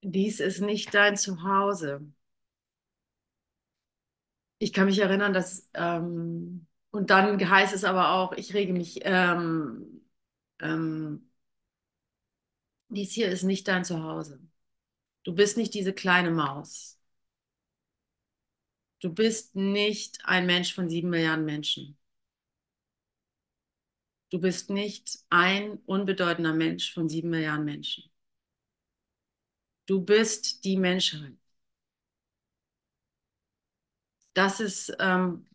Dies 0.05 0.39
ist 0.39 0.61
nicht 0.61 0.95
dein 0.95 1.17
Zuhause. 1.17 2.07
Ich 4.59 4.73
kann 4.73 4.87
mich 4.87 4.99
erinnern, 5.01 5.33
dass, 5.33 5.69
ähm, 5.75 6.67
und 6.91 7.11
dann 7.11 7.39
heißt 7.51 7.75
es 7.75 7.85
aber 7.85 8.13
auch, 8.13 8.33
ich 8.35 8.55
rege 8.55 8.73
mich, 8.73 9.01
ähm, 9.05 10.03
ähm, 10.61 11.31
dies 12.89 13.13
hier 13.13 13.29
ist 13.31 13.43
nicht 13.43 13.69
dein 13.69 13.85
Zuhause. 13.85 14.41
Du 15.25 15.35
bist 15.35 15.57
nicht 15.59 15.75
diese 15.75 15.93
kleine 15.95 16.31
Maus. 16.33 16.94
Du 19.05 19.15
bist 19.15 19.55
nicht 19.55 20.19
ein 20.25 20.47
Mensch 20.47 20.75
von 20.75 20.89
sieben 20.89 21.11
Milliarden 21.11 21.45
Menschen. 21.45 21.97
Du 24.29 24.39
bist 24.39 24.69
nicht 24.69 25.25
ein 25.31 25.79
unbedeutender 25.87 26.53
Mensch 26.53 26.93
von 26.93 27.09
sieben 27.09 27.31
Milliarden 27.31 27.65
Menschen. 27.65 28.05
Du 29.87 30.01
bist 30.05 30.63
die 30.65 30.77
Menschheit. 30.77 31.39
Das 34.35 34.61
ist, 34.61 34.95
ähm, 35.01 35.47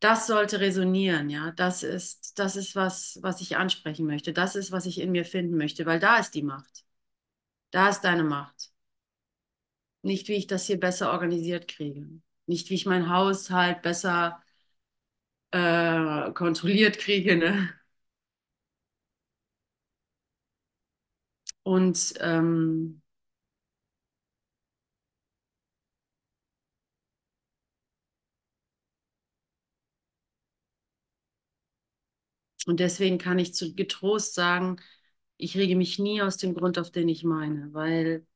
das 0.00 0.26
sollte 0.26 0.60
resonieren, 0.60 1.30
ja. 1.30 1.52
Das 1.52 1.82
ist, 1.82 2.38
das 2.38 2.56
ist 2.56 2.76
was, 2.76 3.18
was 3.22 3.40
ich 3.42 3.56
ansprechen 3.58 4.06
möchte. 4.06 4.32
Das 4.32 4.56
ist, 4.56 4.72
was 4.72 4.86
ich 4.86 5.00
in 5.00 5.12
mir 5.12 5.24
finden 5.24 5.56
möchte, 5.58 5.86
weil 5.86 6.00
da 6.00 6.18
ist 6.18 6.32
die 6.32 6.42
Macht. 6.42 6.84
Da 7.72 7.90
ist 7.90 8.02
deine 8.02 8.24
Macht. 8.24 8.72
Nicht, 10.02 10.28
wie 10.28 10.34
ich 10.34 10.46
das 10.46 10.66
hier 10.66 10.78
besser 10.78 11.10
organisiert 11.10 11.66
kriege. 11.66 12.06
Nicht, 12.50 12.70
wie 12.70 12.74
ich 12.74 12.86
mein 12.86 13.08
Haushalt 13.10 13.82
besser 13.82 14.42
äh, 15.52 16.32
kontrolliert 16.32 16.98
kriege, 16.98 17.36
ne? 17.36 17.70
Und 21.62 22.14
ähm, 22.20 23.00
Und 32.66 32.80
deswegen 32.80 33.18
kann 33.18 33.38
ich 33.38 33.54
zu 33.54 33.74
getrost 33.74 34.34
sagen, 34.34 34.76
ich 35.36 35.56
rege 35.56 35.76
mich 35.76 35.98
nie 35.98 36.22
aus 36.22 36.36
dem 36.36 36.54
Grund 36.54 36.78
auf, 36.78 36.90
den 36.90 37.08
ich 37.08 37.24
meine, 37.24 37.72
weil 37.72 38.26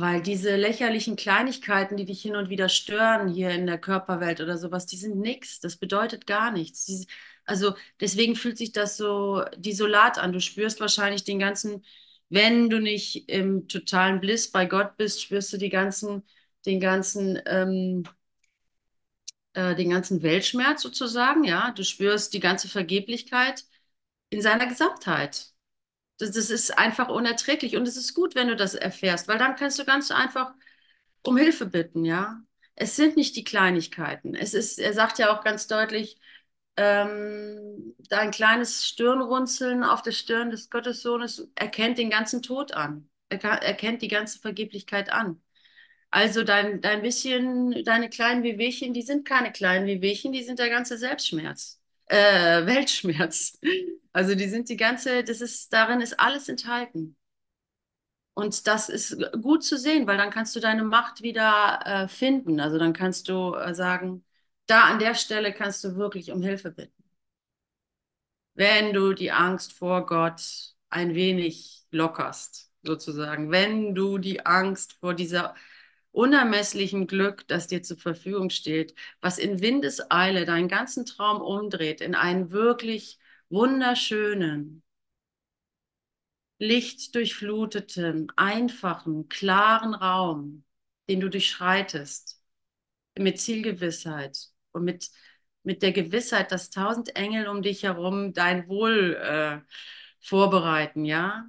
Weil 0.00 0.22
diese 0.22 0.56
lächerlichen 0.56 1.16
Kleinigkeiten, 1.16 1.96
die 1.96 2.06
dich 2.06 2.22
hin 2.22 2.34
und 2.36 2.48
wieder 2.48 2.70
stören 2.70 3.28
hier 3.28 3.50
in 3.50 3.66
der 3.66 3.78
Körperwelt 3.78 4.40
oder 4.40 4.56
sowas, 4.56 4.86
die 4.86 4.96
sind 4.96 5.18
nix. 5.18 5.60
Das 5.60 5.76
bedeutet 5.76 6.26
gar 6.26 6.50
nichts. 6.52 6.86
Die, 6.86 7.06
also 7.44 7.74
deswegen 8.00 8.34
fühlt 8.34 8.56
sich 8.56 8.72
das 8.72 8.96
so 8.96 9.44
desolat 9.56 10.18
an. 10.18 10.32
Du 10.32 10.40
spürst 10.40 10.80
wahrscheinlich 10.80 11.24
den 11.24 11.38
ganzen, 11.38 11.84
wenn 12.30 12.70
du 12.70 12.80
nicht 12.80 13.28
im 13.28 13.68
totalen 13.68 14.20
Bliss 14.20 14.50
bei 14.50 14.64
Gott 14.66 14.96
bist, 14.96 15.20
spürst 15.22 15.52
du 15.52 15.58
die 15.58 15.68
ganzen, 15.68 16.22
den 16.64 16.80
ganzen, 16.80 17.38
ähm, 17.46 18.04
äh, 19.52 19.74
den 19.74 19.90
ganzen 19.90 20.22
Weltschmerz 20.22 20.82
sozusagen. 20.82 21.44
Ja, 21.44 21.72
du 21.72 21.84
spürst 21.84 22.32
die 22.34 22.40
ganze 22.40 22.68
Vergeblichkeit 22.68 23.64
in 24.30 24.42
seiner 24.42 24.66
Gesamtheit. 24.66 25.52
Das, 26.20 26.50
ist 26.50 26.76
einfach 26.78 27.08
unerträglich. 27.08 27.76
Und 27.76 27.88
es 27.88 27.96
ist 27.96 28.14
gut, 28.14 28.34
wenn 28.34 28.48
du 28.48 28.56
das 28.56 28.74
erfährst, 28.74 29.28
weil 29.28 29.38
dann 29.38 29.56
kannst 29.56 29.78
du 29.78 29.84
ganz 29.84 30.10
einfach 30.10 30.52
um 31.22 31.36
Hilfe 31.36 31.66
bitten, 31.66 32.04
ja. 32.04 32.42
Es 32.76 32.96
sind 32.96 33.16
nicht 33.16 33.36
die 33.36 33.44
Kleinigkeiten. 33.44 34.34
Es 34.34 34.54
ist, 34.54 34.78
er 34.78 34.92
sagt 34.94 35.18
ja 35.18 35.34
auch 35.34 35.44
ganz 35.44 35.66
deutlich, 35.66 36.18
ähm, 36.76 37.94
dein 38.08 38.30
kleines 38.30 38.86
Stirnrunzeln 38.86 39.84
auf 39.84 40.02
der 40.02 40.12
Stirn 40.12 40.50
des 40.50 40.70
Gottessohnes 40.70 41.50
erkennt 41.54 41.98
den 41.98 42.10
ganzen 42.10 42.42
Tod 42.42 42.72
an. 42.72 43.08
Er 43.28 43.42
erkennt 43.44 44.02
die 44.02 44.08
ganze 44.08 44.38
Vergeblichkeit 44.40 45.12
an. 45.12 45.42
Also 46.10 46.42
dein, 46.42 46.80
dein 46.80 47.02
bisschen, 47.02 47.84
deine 47.84 48.10
kleinen 48.10 48.42
Wehwehchen, 48.42 48.94
die 48.94 49.02
sind 49.02 49.26
keine 49.26 49.52
kleinen 49.52 49.86
Wehwehchen, 49.86 50.32
die 50.32 50.42
sind 50.42 50.58
der 50.58 50.70
ganze 50.70 50.98
Selbstschmerz, 50.98 51.79
äh, 52.10 52.66
Weltschmerz. 52.66 53.58
Also 54.12 54.34
die 54.34 54.48
sind 54.48 54.68
die 54.68 54.76
ganze, 54.76 55.22
das 55.24 55.40
ist, 55.40 55.72
darin 55.72 56.00
ist 56.00 56.18
alles 56.18 56.48
enthalten. 56.48 57.16
Und 58.34 58.66
das 58.66 58.88
ist 58.88 59.16
gut 59.42 59.64
zu 59.64 59.76
sehen, 59.76 60.06
weil 60.06 60.16
dann 60.16 60.30
kannst 60.30 60.56
du 60.56 60.60
deine 60.60 60.82
Macht 60.84 61.22
wieder 61.22 61.80
äh, 61.84 62.08
finden. 62.08 62.60
Also 62.60 62.78
dann 62.78 62.92
kannst 62.92 63.28
du 63.28 63.54
äh, 63.54 63.74
sagen, 63.74 64.24
da 64.66 64.82
an 64.84 64.98
der 64.98 65.14
Stelle 65.14 65.52
kannst 65.52 65.84
du 65.84 65.96
wirklich 65.96 66.32
um 66.32 66.42
Hilfe 66.42 66.70
bitten. 66.70 67.04
Wenn 68.54 68.92
du 68.92 69.12
die 69.14 69.32
Angst 69.32 69.72
vor 69.72 70.06
Gott 70.06 70.74
ein 70.90 71.14
wenig 71.14 71.84
lockerst, 71.90 72.70
sozusagen, 72.82 73.50
wenn 73.50 73.94
du 73.94 74.18
die 74.18 74.44
Angst 74.46 74.94
vor 75.00 75.14
dieser 75.14 75.54
unermesslichen 76.12 77.06
Glück, 77.06 77.46
das 77.48 77.66
dir 77.68 77.82
zur 77.82 77.98
Verfügung 77.98 78.50
steht, 78.50 78.94
was 79.20 79.38
in 79.38 79.60
Windeseile 79.60 80.44
deinen 80.44 80.68
ganzen 80.68 81.06
Traum 81.06 81.40
umdreht, 81.42 82.00
in 82.00 82.14
einen 82.14 82.50
wirklich 82.50 83.18
wunderschönen, 83.48 84.82
lichtdurchfluteten, 86.58 88.30
einfachen, 88.36 89.28
klaren 89.28 89.94
Raum, 89.94 90.64
den 91.08 91.20
du 91.20 91.28
durchschreitest, 91.30 92.42
mit 93.18 93.40
Zielgewissheit 93.40 94.38
und 94.72 94.84
mit, 94.84 95.10
mit 95.64 95.82
der 95.82 95.92
Gewissheit, 95.92 96.52
dass 96.52 96.70
tausend 96.70 97.16
Engel 97.16 97.48
um 97.48 97.62
dich 97.62 97.84
herum 97.84 98.32
dein 98.34 98.68
Wohl 98.68 99.16
äh, 99.16 99.60
vorbereiten, 100.20 101.04
ja? 101.04 101.46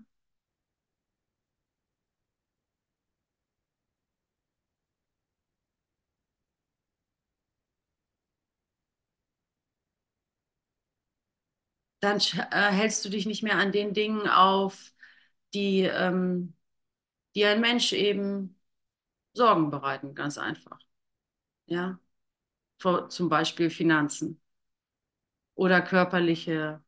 Dann 12.02 12.20
äh, 12.52 12.72
hältst 12.72 13.06
du 13.06 13.10
dich 13.10 13.28
nicht 13.28 13.44
mehr 13.44 13.58
an 13.58 13.74
den 13.74 13.94
Dingen 13.94 14.28
auf, 14.30 14.94
die, 15.56 15.82
ähm, 15.84 16.56
die 17.36 17.46
ein 17.46 17.62
Mensch 17.62 17.94
eben 17.94 18.60
Sorgen 19.34 19.72
bereiten, 19.72 20.16
ganz 20.16 20.38
einfach. 20.40 20.80
Ja, 21.68 22.00
Vor, 22.80 23.10
zum 23.10 23.30
Beispiel 23.30 23.70
Finanzen 23.72 24.42
oder 25.56 25.82
körperliche 25.82 26.82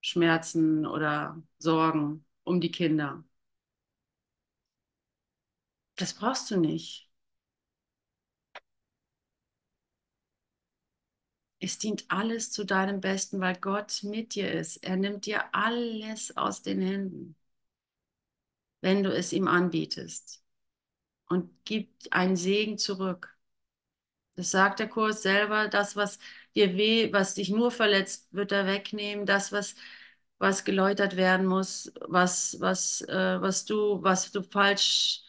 Schmerzen 0.00 0.86
oder 0.86 1.42
Sorgen 1.58 2.24
um 2.44 2.60
die 2.62 2.70
Kinder. 2.70 3.24
Das 5.96 6.14
brauchst 6.14 6.50
du 6.50 6.56
nicht. 6.58 7.05
Es 11.66 11.78
dient 11.78 12.04
alles 12.10 12.52
zu 12.52 12.64
deinem 12.64 13.00
Besten, 13.00 13.40
weil 13.40 13.56
Gott 13.56 14.04
mit 14.04 14.36
dir 14.36 14.52
ist. 14.52 14.76
Er 14.84 14.96
nimmt 14.96 15.26
dir 15.26 15.52
alles 15.52 16.36
aus 16.36 16.62
den 16.62 16.80
Händen, 16.80 17.34
wenn 18.80 19.02
du 19.02 19.10
es 19.14 19.32
ihm 19.32 19.48
anbietest 19.48 20.42
und 21.28 21.50
gibt 21.64 22.12
einen 22.12 22.36
Segen 22.36 22.78
zurück. 22.78 23.36
Das 24.36 24.50
sagt 24.50 24.80
der 24.80 24.88
Kurs 24.88 25.22
selber, 25.22 25.68
das, 25.68 25.96
was 25.96 26.18
dir 26.54 26.76
weh, 26.76 27.12
was 27.12 27.34
dich 27.34 27.48
nur 27.50 27.70
verletzt, 27.70 28.28
wird 28.32 28.52
er 28.52 28.66
wegnehmen. 28.66 29.24
Das, 29.26 29.50
was, 29.52 29.74
was 30.38 30.64
geläutert 30.64 31.16
werden 31.16 31.46
muss, 31.46 31.92
was, 32.08 32.60
was, 32.60 33.00
äh, 33.02 33.40
was 33.40 33.64
du, 33.64 34.02
was 34.02 34.30
du 34.32 34.42
falsch 34.42 35.22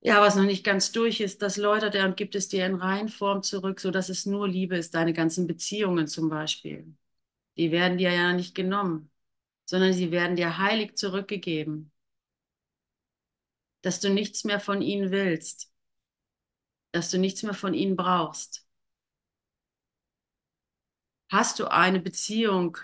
ja, 0.00 0.20
was 0.22 0.36
noch 0.36 0.44
nicht 0.44 0.64
ganz 0.64 0.92
durch 0.92 1.20
ist, 1.20 1.42
das 1.42 1.56
läutert 1.56 1.94
er 1.94 2.06
und 2.06 2.16
gibt 2.16 2.34
es 2.34 2.48
dir 2.48 2.66
in 2.66 2.74
Reinform 2.76 3.42
zurück, 3.42 3.80
sodass 3.80 4.08
es 4.08 4.26
nur 4.26 4.48
Liebe 4.48 4.76
ist. 4.76 4.94
Deine 4.94 5.12
ganzen 5.12 5.46
Beziehungen 5.46 6.06
zum 6.06 6.28
Beispiel. 6.30 6.94
Die 7.56 7.72
werden 7.72 7.98
dir 7.98 8.12
ja 8.12 8.32
nicht 8.32 8.54
genommen, 8.54 9.10
sondern 9.66 9.92
sie 9.94 10.12
werden 10.12 10.36
dir 10.36 10.58
heilig 10.58 10.96
zurückgegeben. 10.96 11.92
Dass 13.82 14.00
du 14.00 14.08
nichts 14.08 14.44
mehr 14.44 14.58
von 14.58 14.80
ihnen 14.80 15.10
willst. 15.10 15.70
Dass 16.92 17.10
du 17.10 17.18
nichts 17.18 17.42
mehr 17.42 17.52
von 17.54 17.74
ihnen 17.74 17.96
brauchst. 17.96 18.64
Hast 21.30 21.58
du 21.58 21.70
eine 21.70 22.00
Beziehung, 22.00 22.76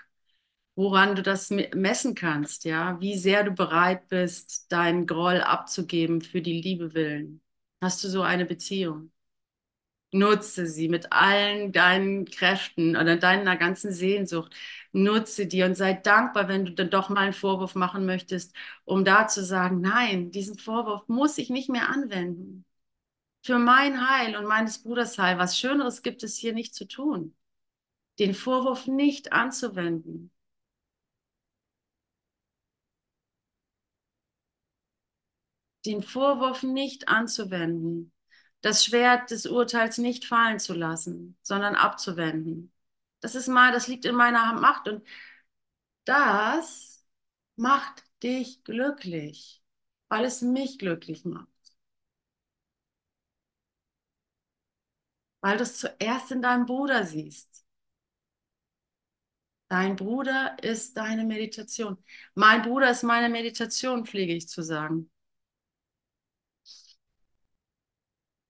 woran 0.76 1.16
du 1.16 1.22
das 1.22 1.50
messen 1.50 2.14
kannst, 2.14 2.64
ja, 2.64 3.00
wie 3.00 3.16
sehr 3.18 3.44
du 3.44 3.52
bereit 3.52 4.08
bist, 4.08 4.70
deinen 4.72 5.06
Groll 5.06 5.40
abzugeben 5.42 6.20
für 6.22 6.42
die 6.42 6.60
Liebe 6.62 6.94
willen. 6.94 7.42
Hast 7.82 8.04
du 8.04 8.08
so 8.08 8.22
eine 8.22 8.46
Beziehung? 8.46 9.12
Nutze 10.12 10.66
sie 10.66 10.88
mit 10.88 11.12
allen 11.12 11.72
deinen 11.72 12.24
Kräften 12.26 12.96
oder 12.96 13.16
deiner 13.16 13.56
ganzen 13.56 13.92
Sehnsucht. 13.92 14.54
Nutze 14.92 15.46
die 15.46 15.62
und 15.62 15.74
sei 15.76 15.94
dankbar, 15.94 16.48
wenn 16.48 16.64
du 16.64 16.72
dann 16.72 16.90
doch 16.90 17.08
mal 17.10 17.20
einen 17.22 17.32
Vorwurf 17.32 17.74
machen 17.74 18.06
möchtest, 18.06 18.54
um 18.84 19.04
da 19.04 19.26
zu 19.28 19.44
sagen, 19.44 19.80
nein, 19.80 20.30
diesen 20.30 20.58
Vorwurf 20.58 21.06
muss 21.08 21.38
ich 21.38 21.50
nicht 21.50 21.68
mehr 21.68 21.90
anwenden. 21.90 22.64
Für 23.42 23.58
mein 23.58 24.08
Heil 24.10 24.36
und 24.36 24.46
meines 24.46 24.82
Bruders 24.82 25.18
Heil, 25.18 25.38
was 25.38 25.58
Schöneres 25.58 26.02
gibt 26.02 26.22
es 26.22 26.36
hier 26.36 26.52
nicht 26.54 26.74
zu 26.74 26.86
tun. 26.86 27.36
Den 28.18 28.34
Vorwurf 28.34 28.86
nicht 28.86 29.32
anzuwenden. 29.32 30.30
Den 35.86 36.02
Vorwurf 36.02 36.62
nicht 36.62 37.08
anzuwenden, 37.08 38.12
das 38.60 38.84
Schwert 38.84 39.30
des 39.30 39.46
Urteils 39.46 39.98
nicht 39.98 40.24
fallen 40.24 40.58
zu 40.58 40.74
lassen, 40.74 41.38
sondern 41.42 41.74
abzuwenden. 41.76 42.72
Das 43.20 43.34
ist 43.34 43.48
mal, 43.48 43.72
das 43.72 43.88
liegt 43.88 44.04
in 44.04 44.14
meiner 44.14 44.52
Macht 44.54 44.88
und 44.88 45.06
das 46.04 47.04
macht 47.56 48.04
dich 48.22 48.64
glücklich, 48.64 49.62
weil 50.08 50.24
es 50.24 50.40
mich 50.42 50.78
glücklich 50.78 51.24
macht. 51.24 51.48
Weil 55.40 55.56
du 55.56 55.62
es 55.62 55.78
zuerst 55.78 56.30
in 56.32 56.42
deinem 56.42 56.66
Bruder 56.66 57.04
siehst. 57.06 57.64
Dein 59.68 59.94
Bruder 59.96 60.56
ist 60.62 60.96
deine 60.96 61.24
Meditation. 61.24 61.98
Mein 62.34 62.62
Bruder 62.62 62.90
ist 62.90 63.02
meine 63.04 63.28
Meditation, 63.28 64.04
pflege 64.06 64.34
ich 64.34 64.48
zu 64.48 64.62
sagen. 64.62 65.10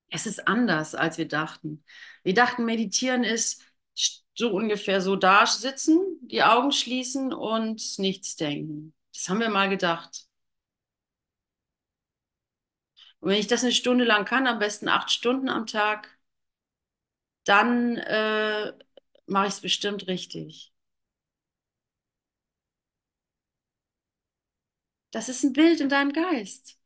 Es 0.09 0.25
ist 0.25 0.47
anders, 0.47 0.95
als 0.95 1.17
wir 1.17 1.27
dachten. 1.27 1.83
Wir 2.23 2.33
dachten, 2.33 2.65
meditieren 2.65 3.23
ist 3.23 3.63
so 4.35 4.51
ungefähr 4.51 5.01
so 5.01 5.15
da 5.15 5.45
sitzen, 5.47 5.99
die 6.21 6.43
Augen 6.43 6.71
schließen 6.71 7.33
und 7.33 7.97
nichts 7.99 8.35
denken. 8.35 8.93
Das 9.13 9.29
haben 9.29 9.39
wir 9.39 9.49
mal 9.49 9.69
gedacht. 9.69 10.27
Und 13.19 13.29
wenn 13.29 13.39
ich 13.39 13.47
das 13.47 13.63
eine 13.63 13.71
Stunde 13.73 14.05
lang 14.05 14.25
kann, 14.25 14.47
am 14.47 14.59
besten 14.59 14.87
acht 14.89 15.11
Stunden 15.11 15.49
am 15.49 15.65
Tag, 15.67 16.17
dann 17.45 17.97
äh, 17.97 18.73
mache 19.25 19.47
ich 19.47 19.53
es 19.53 19.61
bestimmt 19.61 20.07
richtig. 20.07 20.73
Das 25.11 25.27
ist 25.29 25.43
ein 25.43 25.51
Bild 25.53 25.81
in 25.81 25.89
deinem 25.89 26.13
Geist. 26.13 26.77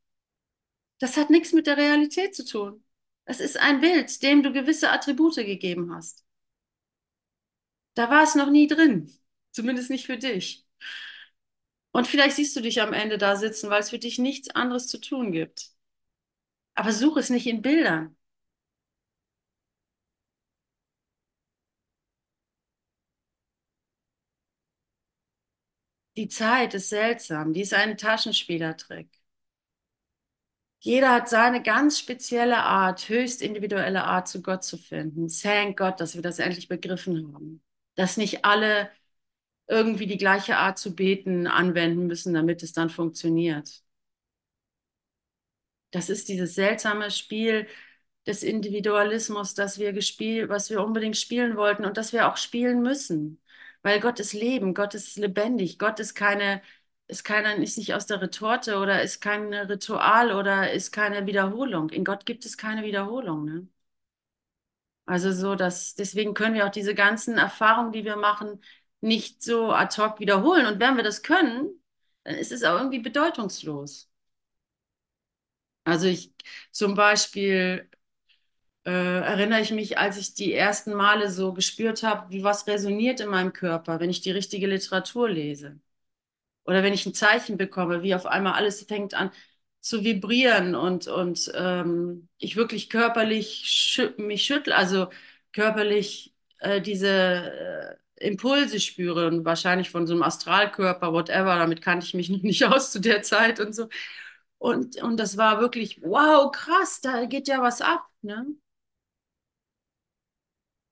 Das 1.00 1.16
hat 1.18 1.30
nichts 1.30 1.52
mit 1.52 1.66
der 1.66 1.76
Realität 1.76 2.34
zu 2.34 2.44
tun. 2.44 2.82
Es 3.24 3.40
ist 3.40 3.56
ein 3.58 3.80
Bild, 3.80 4.22
dem 4.22 4.44
du 4.44 4.52
gewisse 4.52 4.90
Attribute 4.92 5.34
gegeben 5.34 5.92
hast. 5.92 6.24
Da 7.94 8.10
war 8.10 8.22
es 8.24 8.34
noch 8.34 8.50
nie 8.50 8.66
drin, 8.66 9.10
zumindest 9.52 9.88
nicht 9.90 10.04
für 10.06 10.16
dich. 10.18 10.66
Und 11.92 12.06
vielleicht 12.06 12.36
siehst 12.36 12.54
du 12.56 12.60
dich 12.60 12.80
am 12.82 12.92
Ende 12.92 13.16
da 13.18 13.34
sitzen, 13.36 13.70
weil 13.70 13.80
es 13.80 13.88
für 13.90 13.98
dich 13.98 14.18
nichts 14.18 14.50
anderes 14.50 14.88
zu 14.88 15.00
tun 15.00 15.32
gibt. 15.32 15.70
Aber 16.74 16.92
such 16.92 17.16
es 17.16 17.30
nicht 17.30 17.46
in 17.46 17.62
Bildern. 17.62 18.14
Die 26.16 26.28
Zeit 26.28 26.72
ist 26.72 26.88
seltsam, 26.88 27.52
die 27.52 27.60
ist 27.60 27.74
ein 27.74 27.98
Taschenspielertrick. 27.98 29.10
Jeder 30.84 31.12
hat 31.12 31.28
seine 31.28 31.62
ganz 31.62 31.98
spezielle 32.00 32.56
Art, 32.58 33.08
höchst 33.08 33.40
individuelle 33.40 34.02
Art, 34.02 34.26
zu 34.26 34.42
Gott 34.42 34.64
zu 34.64 34.76
finden. 34.76 35.28
Thank 35.28 35.78
Gott, 35.78 36.00
dass 36.00 36.16
wir 36.16 36.22
das 36.22 36.40
endlich 36.40 36.66
begriffen 36.68 37.32
haben. 37.32 37.62
Dass 37.94 38.16
nicht 38.16 38.44
alle 38.44 38.90
irgendwie 39.68 40.06
die 40.08 40.18
gleiche 40.18 40.56
Art 40.58 40.78
zu 40.78 40.96
beten 40.96 41.46
anwenden 41.46 42.08
müssen, 42.08 42.34
damit 42.34 42.62
es 42.64 42.72
dann 42.72 42.90
funktioniert. 42.90 43.82
Das 45.92 46.08
ist 46.10 46.28
dieses 46.28 46.54
seltsame 46.54 47.10
Spiel 47.10 47.66
des 48.26 48.42
Individualismus, 48.42 49.54
das 49.54 49.78
wir 49.78 49.92
gespielt, 49.92 50.48
was 50.48 50.70
wir 50.70 50.82
unbedingt 50.84 51.16
spielen 51.16 51.56
wollten 51.56 51.84
und 51.84 51.96
das 51.96 52.12
wir 52.12 52.28
auch 52.28 52.36
spielen 52.36 52.82
müssen. 52.82 53.40
Weil 53.82 54.00
Gott 54.00 54.20
ist 54.20 54.32
Leben, 54.32 54.74
Gott 54.74 54.94
ist 54.94 55.16
lebendig, 55.18 55.78
Gott 55.78 56.00
ist 56.00 56.14
keine, 56.14 56.62
ist 57.08 57.24
keiner, 57.24 57.56
ist 57.56 57.78
nicht 57.78 57.94
aus 57.94 58.06
der 58.06 58.20
Retorte 58.22 58.78
oder 58.78 59.02
ist 59.02 59.20
kein 59.20 59.52
Ritual 59.54 60.32
oder 60.32 60.72
ist 60.72 60.92
keine 60.92 61.26
Wiederholung. 61.26 61.90
In 61.90 62.04
Gott 62.04 62.26
gibt 62.26 62.46
es 62.46 62.56
keine 62.56 62.82
Wiederholung. 62.84 63.44
Ne? 63.44 63.68
Also 65.06 65.32
so, 65.32 65.54
dass 65.54 65.94
deswegen 65.94 66.34
können 66.34 66.54
wir 66.54 66.66
auch 66.66 66.70
diese 66.70 66.94
ganzen 66.94 67.38
Erfahrungen, 67.38 67.92
die 67.92 68.04
wir 68.04 68.16
machen, 68.16 68.60
nicht 69.00 69.42
so 69.42 69.72
ad 69.72 70.00
hoc 70.00 70.20
wiederholen. 70.20 70.66
Und 70.66 70.80
wenn 70.80 70.96
wir 70.96 71.02
das 71.04 71.22
können, 71.22 71.70
dann 72.24 72.36
ist 72.36 72.52
es 72.52 72.62
auch 72.64 72.78
irgendwie 72.78 73.00
bedeutungslos. 73.00 74.08
Also 75.84 76.06
ich 76.06 76.32
zum 76.70 76.94
Beispiel 76.94 77.88
äh, 78.86 78.90
erinnere 78.92 79.60
ich 79.60 79.72
mich, 79.72 79.98
als 79.98 80.16
ich 80.18 80.34
die 80.34 80.52
ersten 80.54 80.94
Male 80.94 81.30
so 81.30 81.52
gespürt 81.54 82.02
habe, 82.02 82.30
wie 82.32 82.44
was 82.44 82.66
resoniert 82.66 83.20
in 83.20 83.28
meinem 83.28 83.52
Körper, 83.52 84.00
wenn 84.00 84.10
ich 84.10 84.20
die 84.22 84.30
richtige 84.32 84.66
Literatur 84.68 85.28
lese. 85.30 85.80
Oder 86.64 86.82
wenn 86.82 86.92
ich 86.92 87.06
ein 87.06 87.14
Zeichen 87.14 87.56
bekomme, 87.56 88.02
wie 88.02 88.14
auf 88.14 88.26
einmal 88.26 88.54
alles 88.54 88.82
fängt 88.84 89.14
an 89.14 89.30
zu 89.80 90.04
vibrieren 90.04 90.74
und, 90.76 91.08
und 91.08 91.50
ähm, 91.54 92.28
ich 92.38 92.56
wirklich 92.56 92.88
körperlich 92.88 93.62
schü 93.66 94.12
mich 94.18 94.44
schüttle, 94.44 94.76
also 94.76 95.08
körperlich 95.52 96.34
äh, 96.58 96.80
diese 96.80 97.08
äh, 98.18 98.26
Impulse 98.28 98.78
spüre 98.80 99.26
und 99.26 99.44
wahrscheinlich 99.44 99.90
von 99.90 100.06
so 100.06 100.14
einem 100.14 100.22
Astralkörper, 100.22 101.12
whatever, 101.12 101.56
damit 101.56 101.82
kannte 101.82 102.06
ich 102.06 102.14
mich 102.14 102.30
noch 102.30 102.42
nicht 102.42 102.64
aus 102.64 102.92
zu 102.92 103.00
der 103.00 103.22
Zeit 103.22 103.58
und 103.60 103.74
so. 103.74 103.88
Und, 104.58 105.02
und 105.02 105.18
das 105.18 105.36
war 105.36 105.60
wirklich, 105.60 106.00
wow, 106.02 106.50
krass, 106.52 107.00
da 107.00 107.24
geht 107.26 107.48
ja 107.48 107.60
was 107.62 107.80
ab. 107.80 108.06
Ne? 108.22 108.46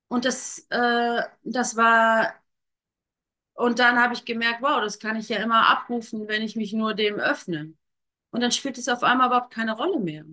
Und 0.09 0.25
das, 0.25 0.67
äh, 0.71 1.23
das 1.45 1.77
war, 1.77 2.35
und 3.55 3.79
dann 3.79 3.99
habe 3.99 4.15
ich 4.15 4.25
gemerkt, 4.25 4.63
wow, 4.63 4.81
das 4.83 4.99
kann 4.99 5.17
ich 5.17 5.29
ja 5.29 5.39
immer 5.39 5.69
abrufen, 5.69 6.29
wenn 6.29 6.43
ich 6.43 6.57
mich 6.57 6.73
nur 6.73 6.95
dem 6.95 7.17
öffne. 7.19 7.75
Und 8.33 8.41
dann 8.43 8.53
spielt 8.53 8.79
es 8.79 8.89
auf 8.89 9.03
einmal 9.05 9.29
überhaupt 9.29 9.53
keine 9.55 9.77
Rolle 9.77 10.01
mehr. 10.01 10.25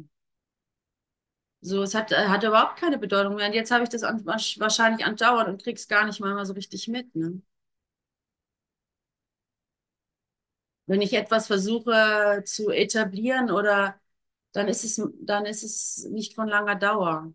So, 1.62 1.84
es 1.84 1.94
hat, 1.96 2.12
hat 2.12 2.44
überhaupt 2.44 2.80
keine 2.80 2.98
Bedeutung 2.98 3.36
mehr. 3.36 3.48
Und 3.48 3.54
jetzt 3.54 3.72
habe 3.72 3.84
ich 3.84 3.90
das 3.90 4.04
an, 4.04 4.26
wahrscheinlich 4.26 5.06
andauernd 5.06 5.50
und 5.50 5.64
krieg's 5.64 5.88
gar 5.88 6.06
nicht 6.06 6.20
mal 6.20 6.46
so 6.46 6.54
richtig 6.54 6.88
mit. 6.88 7.16
Ne? 7.16 7.42
Wenn 10.86 11.02
ich 11.02 11.14
etwas 11.14 11.48
versuche 11.48 12.44
zu 12.46 12.70
etablieren 12.72 13.52
oder 13.52 14.00
dann 14.54 14.68
ist 14.68 14.84
es, 14.84 15.02
dann 15.22 15.46
ist 15.46 15.64
es 15.64 16.06
nicht 16.12 16.36
von 16.36 16.48
langer 16.48 16.76
Dauer. 16.76 17.34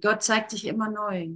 Gott 0.00 0.22
zeigt 0.24 0.50
sich 0.52 0.66
immer 0.66 0.90
neu. 0.90 1.30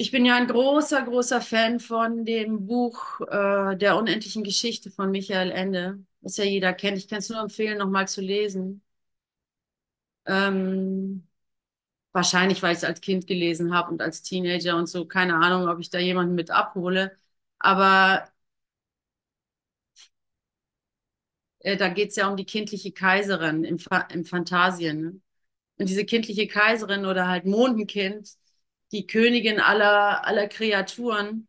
Ich 0.00 0.10
bin 0.12 0.24
ja 0.24 0.36
ein 0.36 0.46
großer, 0.46 1.02
großer 1.02 1.40
Fan 1.40 1.80
von 1.80 2.24
dem 2.24 2.66
Buch 2.66 3.20
äh, 3.22 3.76
der 3.76 3.96
unendlichen 3.96 4.44
Geschichte 4.44 4.90
von 4.92 5.10
Michael 5.10 5.50
Ende, 5.50 5.98
das 6.20 6.36
ja 6.36 6.44
jeder 6.44 6.72
kennt. 6.72 6.98
Ich 6.98 7.08
kann 7.08 7.18
es 7.18 7.28
nur 7.30 7.40
empfehlen, 7.40 7.78
nochmal 7.78 8.06
zu 8.08 8.20
lesen. 8.20 8.82
Ähm, 10.26 11.26
wahrscheinlich, 12.12 12.62
weil 12.62 12.72
ich 12.72 12.78
es 12.78 12.84
als 12.84 13.00
Kind 13.00 13.26
gelesen 13.26 13.74
habe 13.74 13.90
und 13.92 14.02
als 14.02 14.22
Teenager 14.22 14.76
und 14.76 14.88
so. 14.88 15.06
Keine 15.06 15.36
Ahnung, 15.36 15.68
ob 15.68 15.80
ich 15.80 15.90
da 15.90 15.98
jemanden 16.00 16.34
mit 16.34 16.50
abhole. 16.50 17.16
Aber 17.58 18.28
äh, 21.60 21.76
da 21.76 21.88
geht 21.88 22.10
es 22.10 22.16
ja 22.16 22.28
um 22.28 22.36
die 22.36 22.44
kindliche 22.44 22.92
Kaiserin 22.92 23.64
im, 23.64 23.78
Fa 23.78 24.00
im 24.12 24.24
Phantasien. 24.24 25.00
Ne? 25.00 25.20
Und 25.78 25.88
diese 25.90 26.04
kindliche 26.04 26.48
Kaiserin 26.48 27.06
oder 27.06 27.28
halt 27.28 27.46
Mondenkind, 27.46 28.30
die 28.92 29.06
Königin 29.06 29.60
aller, 29.60 30.26
aller 30.26 30.48
Kreaturen, 30.48 31.48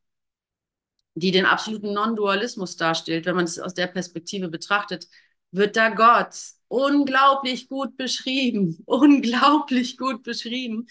die 1.16 1.32
den 1.32 1.46
absoluten 1.46 1.94
Non-Dualismus 1.94 2.78
darstellt, 2.78 3.26
wenn 3.26 3.36
man 3.36 3.46
es 3.46 3.60
aus 3.60 3.74
der 3.74 3.88
Perspektive 3.88 4.48
betrachtet, 4.50 5.08
wird 5.52 5.76
da 5.76 5.90
Gott 5.90 6.36
unglaublich 6.68 7.68
gut 7.68 7.98
beschrieben, 7.98 8.82
unglaublich 8.86 9.98
gut 9.98 10.24
beschrieben, 10.24 10.88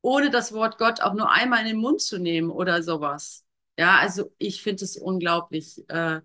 ohne 0.00 0.30
das 0.30 0.52
Wort 0.52 0.78
Gott 0.78 1.00
auch 1.00 1.14
nur 1.14 1.30
einmal 1.30 1.60
in 1.60 1.66
den 1.66 1.76
Mund 1.78 2.00
zu 2.00 2.18
nehmen 2.18 2.50
oder 2.50 2.82
sowas. 2.82 3.44
Ja, 3.78 3.98
also 3.98 4.32
ich 4.38 4.62
finde 4.62 4.84
es 4.84 4.96
unglaublich 4.96 5.84
äh, 5.88 6.20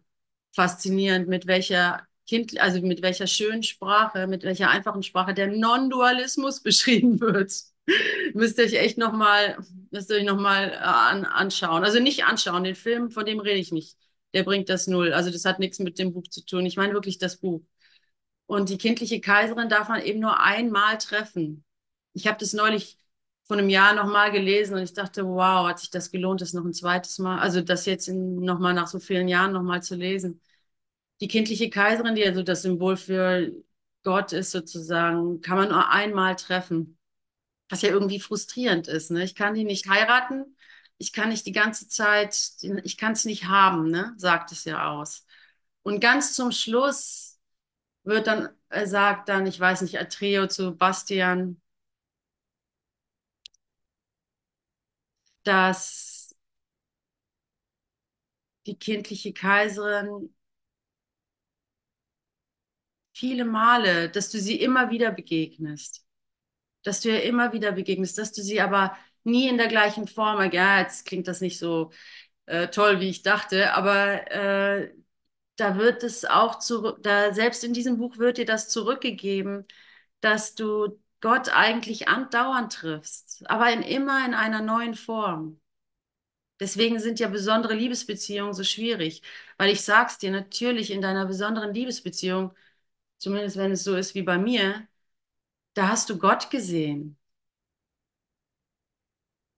faszinierend, 0.53 1.27
mit 1.27 1.47
welcher 1.47 2.07
Kind, 2.27 2.59
also 2.59 2.81
mit 2.81 3.01
welcher 3.01 3.27
schönen 3.27 3.63
Sprache, 3.63 4.27
mit 4.27 4.43
welcher 4.43 4.69
einfachen 4.69 5.03
Sprache 5.03 5.33
der 5.33 5.47
Non-Dualismus 5.47 6.61
beschrieben 6.63 7.19
wird. 7.19 7.51
müsst 8.33 8.57
ihr 8.57 8.65
euch 8.65 8.73
echt 8.75 8.97
nochmal, 8.97 9.57
nochmal 9.91 10.71
äh, 10.71 10.75
an, 10.75 11.25
anschauen. 11.25 11.83
Also 11.83 11.99
nicht 11.99 12.25
anschauen, 12.25 12.63
den 12.63 12.75
Film, 12.75 13.11
von 13.11 13.25
dem 13.25 13.39
rede 13.39 13.59
ich 13.59 13.71
nicht. 13.71 13.97
Der 14.33 14.43
bringt 14.43 14.69
das 14.69 14.87
null. 14.87 15.13
Also 15.13 15.29
das 15.31 15.45
hat 15.45 15.59
nichts 15.59 15.79
mit 15.79 15.99
dem 15.99 16.13
Buch 16.13 16.27
zu 16.29 16.45
tun. 16.45 16.65
Ich 16.65 16.77
meine 16.77 16.93
wirklich 16.93 17.17
das 17.17 17.37
Buch. 17.37 17.61
Und 18.45 18.69
die 18.69 18.77
kindliche 18.77 19.21
Kaiserin 19.21 19.69
darf 19.69 19.89
man 19.89 20.01
eben 20.01 20.19
nur 20.19 20.39
einmal 20.39 20.97
treffen. 20.97 21.63
Ich 22.13 22.27
habe 22.27 22.37
das 22.39 22.53
neulich 22.53 22.97
vor 23.43 23.57
einem 23.57 23.69
Jahr 23.69 23.93
nochmal 23.93 24.31
gelesen 24.31 24.75
und 24.75 24.83
ich 24.83 24.93
dachte, 24.93 25.25
wow, 25.25 25.67
hat 25.67 25.79
sich 25.79 25.89
das 25.89 26.11
gelohnt, 26.11 26.41
das 26.41 26.53
noch 26.53 26.65
ein 26.65 26.73
zweites 26.73 27.17
Mal, 27.19 27.39
also 27.39 27.61
das 27.61 27.85
jetzt 27.85 28.07
nochmal 28.09 28.73
nach 28.73 28.87
so 28.87 28.99
vielen 28.99 29.27
Jahren 29.27 29.53
nochmal 29.53 29.81
zu 29.83 29.95
lesen 29.95 30.41
die 31.21 31.27
kindliche 31.27 31.69
Kaiserin, 31.69 32.15
die 32.15 32.25
also 32.25 32.43
das 32.43 32.63
Symbol 32.63 32.97
für 32.97 33.51
Gott 34.03 34.33
ist 34.33 34.51
sozusagen, 34.51 35.41
kann 35.41 35.57
man 35.57 35.69
nur 35.69 35.89
einmal 35.89 36.35
treffen. 36.35 36.97
Was 37.71 37.81
ja 37.83 37.89
irgendwie 37.89 38.21
frustrierend 38.21 38.87
ist. 38.89 39.11
Ne? 39.11 39.23
Ich 39.25 39.35
kann 39.35 39.55
die 39.55 39.65
nicht 39.65 39.89
heiraten, 39.89 40.57
ich 40.99 41.13
kann 41.13 41.29
nicht 41.29 41.47
die 41.47 41.53
ganze 41.53 41.89
Zeit, 41.89 42.37
ich 42.83 42.97
kann 42.97 43.13
es 43.13 43.25
nicht 43.25 43.45
haben, 43.47 43.89
ne? 43.91 44.13
sagt 44.17 44.53
es 44.53 44.65
ja 44.65 44.91
aus. 44.91 45.25
Und 45.83 46.01
ganz 46.01 46.35
zum 46.35 46.51
Schluss 46.53 47.39
wird 48.03 48.27
dann, 48.27 48.49
er 48.69 48.87
sagt 48.87 49.29
dann, 49.29 49.47
ich 49.47 49.59
weiß 49.59 49.81
nicht, 49.83 49.99
Atreo 49.99 50.47
zu 50.47 50.75
Bastian, 50.77 51.61
dass 55.43 56.33
die 58.65 58.75
kindliche 58.79 59.33
Kaiserin 59.33 60.33
viele 63.13 63.45
Male, 63.45 64.09
dass 64.09 64.29
du 64.31 64.39
sie 64.39 64.59
immer 64.61 64.89
wieder 64.91 65.11
begegnest. 65.11 66.05
Dass 66.83 67.01
du 67.01 67.09
ihr 67.09 67.23
immer 67.23 67.53
wieder 67.53 67.71
begegnest, 67.73 68.17
dass 68.17 68.31
du 68.31 68.41
sie 68.41 68.61
aber 68.61 68.95
nie 69.23 69.47
in 69.47 69.57
der 69.57 69.67
gleichen 69.67 70.07
Form, 70.07 70.41
ja, 70.51 70.79
jetzt 70.81 71.05
klingt 71.05 71.27
das 71.27 71.41
nicht 71.41 71.59
so 71.59 71.91
äh, 72.47 72.67
toll, 72.69 72.99
wie 72.99 73.09
ich 73.09 73.23
dachte, 73.23 73.73
aber 73.73 74.31
äh, 74.31 74.93
da 75.57 75.77
wird 75.77 76.03
es 76.03 76.25
auch 76.25 76.59
zurück, 76.59 76.99
da 77.03 77.33
selbst 77.33 77.63
in 77.63 77.73
diesem 77.73 77.97
Buch 77.97 78.17
wird 78.17 78.37
dir 78.37 78.45
das 78.45 78.69
zurückgegeben, 78.69 79.65
dass 80.21 80.55
du 80.55 80.99
Gott 81.21 81.49
eigentlich 81.53 82.07
andauernd 82.07 82.73
triffst, 82.73 83.43
aber 83.49 83.71
in 83.71 83.83
immer 83.83 84.25
in 84.25 84.33
einer 84.33 84.61
neuen 84.61 84.95
Form. 84.95 85.59
Deswegen 86.59 86.99
sind 86.99 87.19
ja 87.19 87.27
besondere 87.27 87.73
Liebesbeziehungen 87.73 88.53
so 88.53 88.63
schwierig, 88.63 89.23
weil 89.57 89.71
ich 89.71 89.81
sag's 89.81 90.17
dir, 90.19 90.31
natürlich 90.31 90.91
in 90.91 91.01
deiner 91.01 91.25
besonderen 91.25 91.73
Liebesbeziehung 91.73 92.53
zumindest 93.19 93.57
wenn 93.57 93.71
es 93.73 93.83
so 93.85 93.95
ist 93.95 94.15
wie 94.15 94.23
bei 94.23 94.37
mir, 94.39 94.87
da 95.73 95.89
hast 95.89 96.09
du 96.09 96.17
Gott 96.17 96.49
gesehen 96.49 97.17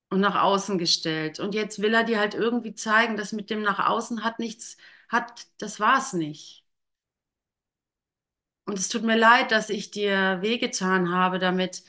und 0.10 0.20
nach 0.22 0.42
außen 0.42 0.78
gestellt. 0.78 1.40
Und 1.40 1.56
jetzt 1.56 1.82
will 1.82 1.94
er 1.94 2.04
dir 2.04 2.20
halt 2.20 2.34
irgendwie 2.36 2.74
zeigen, 2.76 3.18
dass 3.18 3.32
mit 3.34 3.50
dem 3.50 3.62
nach 3.64 3.80
außen 3.88 4.24
hat 4.24 4.40
nichts, 4.40 4.78
hat, 5.10 5.48
das 5.58 5.80
war 5.80 5.98
es 6.00 6.14
nicht. 6.14 6.66
Und 8.66 8.78
es 8.80 8.90
tut 8.90 9.04
mir 9.04 9.18
leid, 9.18 9.52
dass 9.52 9.70
ich 9.70 9.92
dir 9.92 10.40
wehgetan 10.42 11.12
habe 11.12 11.40
damit, 11.40 11.84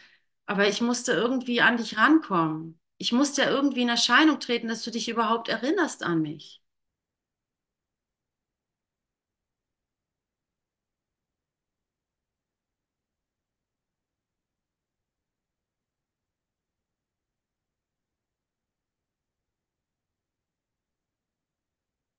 aber 0.47 0.69
ich 0.69 0.81
musste 0.81 1.13
irgendwie 1.13 1.61
an 1.61 1.77
dich 1.77 1.97
rankommen. 1.99 2.81
Ich 2.99 3.13
musste 3.13 3.43
ja 3.43 3.51
irgendwie 3.51 3.83
in 3.83 3.89
Erscheinung 3.89 4.41
treten, 4.41 4.69
dass 4.69 4.83
du 4.85 4.91
dich 4.91 5.09
überhaupt 5.09 5.49
erinnerst 5.49 6.03
an 6.03 6.23
mich. 6.23 6.63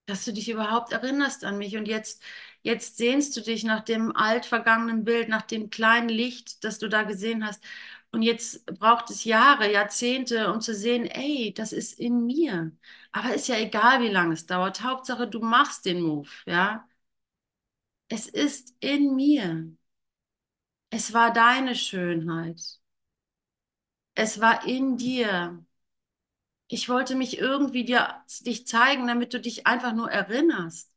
Dass 0.05 0.25
du 0.25 0.33
dich 0.33 0.49
überhaupt 0.49 0.91
erinnerst 0.93 1.43
an 1.45 1.57
mich. 1.57 1.75
Und 1.77 1.87
jetzt, 1.87 2.21
jetzt 2.61 2.97
sehnst 2.97 3.35
du 3.37 3.41
dich 3.41 3.63
nach 3.63 3.83
dem 3.83 4.15
altvergangenen 4.15 5.03
Bild, 5.03 5.29
nach 5.29 5.41
dem 5.43 5.69
kleinen 5.69 6.09
Licht, 6.09 6.63
das 6.63 6.79
du 6.79 6.87
da 6.89 7.03
gesehen 7.03 7.45
hast. 7.45 7.63
Und 8.11 8.21
jetzt 8.21 8.65
braucht 8.67 9.09
es 9.09 9.23
Jahre, 9.25 9.71
Jahrzehnte, 9.71 10.51
um 10.53 10.61
zu 10.61 10.73
sehen, 10.73 11.05
ey, 11.05 11.53
das 11.55 11.73
ist 11.73 11.99
in 11.99 12.25
mir. 12.25 12.71
Aber 13.11 13.33
ist 13.35 13.47
ja 13.47 13.57
egal, 13.57 14.01
wie 14.01 14.07
lange 14.09 14.33
es 14.33 14.45
dauert. 14.45 14.81
Hauptsache, 14.83 15.27
du 15.27 15.39
machst 15.39 15.85
den 15.85 16.01
Move, 16.01 16.29
ja. 16.45 16.87
Es 18.07 18.25
ist 18.27 18.73
in 18.79 19.15
mir. 19.15 19.69
Es 20.89 21.13
war 21.13 21.31
deine 21.31 21.75
Schönheit. 21.75 22.59
Es 24.13 24.39
war 24.41 24.65
in 24.67 24.97
dir. 24.97 25.63
Ich 26.67 26.89
wollte 26.89 27.15
mich 27.15 27.37
irgendwie 27.39 27.85
dir, 27.85 28.23
dich 28.41 28.67
zeigen, 28.67 29.07
damit 29.07 29.33
du 29.33 29.39
dich 29.39 29.67
einfach 29.67 29.93
nur 29.93 30.11
erinnerst. 30.11 30.91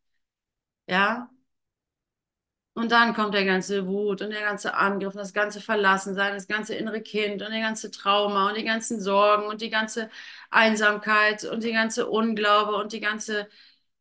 Ja. 0.87 1.31
Und 2.75 2.93
dann 2.93 3.13
kommt 3.15 3.35
der 3.35 3.45
ganze 3.45 3.87
Wut 3.89 4.23
und 4.23 4.31
der 4.31 4.41
ganze 4.43 4.75
Angriff 4.75 5.13
und 5.15 5.19
das 5.19 5.33
ganze 5.33 5.61
Verlassensein, 5.61 6.35
das 6.35 6.47
ganze 6.47 6.75
innere 6.77 7.03
Kind 7.03 7.43
und 7.43 7.51
der 7.51 7.61
ganze 7.61 7.91
Trauma 7.91 8.49
und 8.49 8.57
die 8.57 8.63
ganzen 8.65 9.01
Sorgen 9.01 9.49
und 9.49 9.61
die 9.63 9.71
ganze 9.71 10.09
Einsamkeit 10.51 11.43
und 11.45 11.65
die 11.65 11.73
ganze 11.73 12.09
Unglaube 12.09 12.77
und 12.77 12.93
die 12.93 13.01
ganze, 13.01 13.49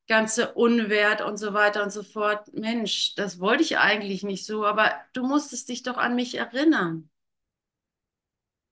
ganze 0.08 0.54
Unwert 0.54 1.22
und 1.22 1.38
so 1.38 1.54
weiter 1.54 1.82
und 1.84 1.92
so 1.92 2.04
fort. 2.04 2.54
Mensch, 2.54 3.16
das 3.16 3.40
wollte 3.40 3.64
ich 3.64 3.80
eigentlich 3.80 4.22
nicht 4.24 4.46
so, 4.46 4.64
aber 4.66 4.92
du 5.14 5.24
musstest 5.26 5.70
dich 5.70 5.82
doch 5.84 5.98
an 5.98 6.16
mich 6.16 6.36
erinnern. 6.38 7.10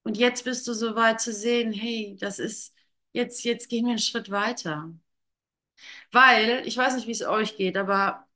Und 0.03 0.17
jetzt 0.17 0.43
bist 0.45 0.67
du 0.67 0.73
so 0.73 0.95
weit 0.95 1.19
zu 1.21 1.33
sehen, 1.33 1.73
hey, 1.73 2.15
das 2.19 2.39
ist, 2.39 2.74
jetzt, 3.15 3.43
jetzt 3.43 3.69
gehen 3.69 3.85
wir 3.85 3.91
einen 3.91 3.99
Schritt 3.99 4.29
weiter. 4.31 4.91
Weil, 6.11 6.65
ich 6.67 6.77
weiß 6.77 6.95
nicht, 6.95 7.07
wie 7.07 7.11
es 7.11 7.21
euch 7.23 7.57
geht, 7.57 7.77
aber 7.77 8.27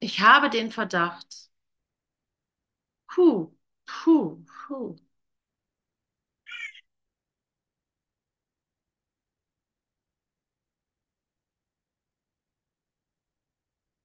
ich 0.00 0.20
habe 0.20 0.50
den 0.50 0.72
Verdacht, 0.72 1.50
puh, 3.10 3.50
puh, 3.86 4.38
puh. 4.46 4.96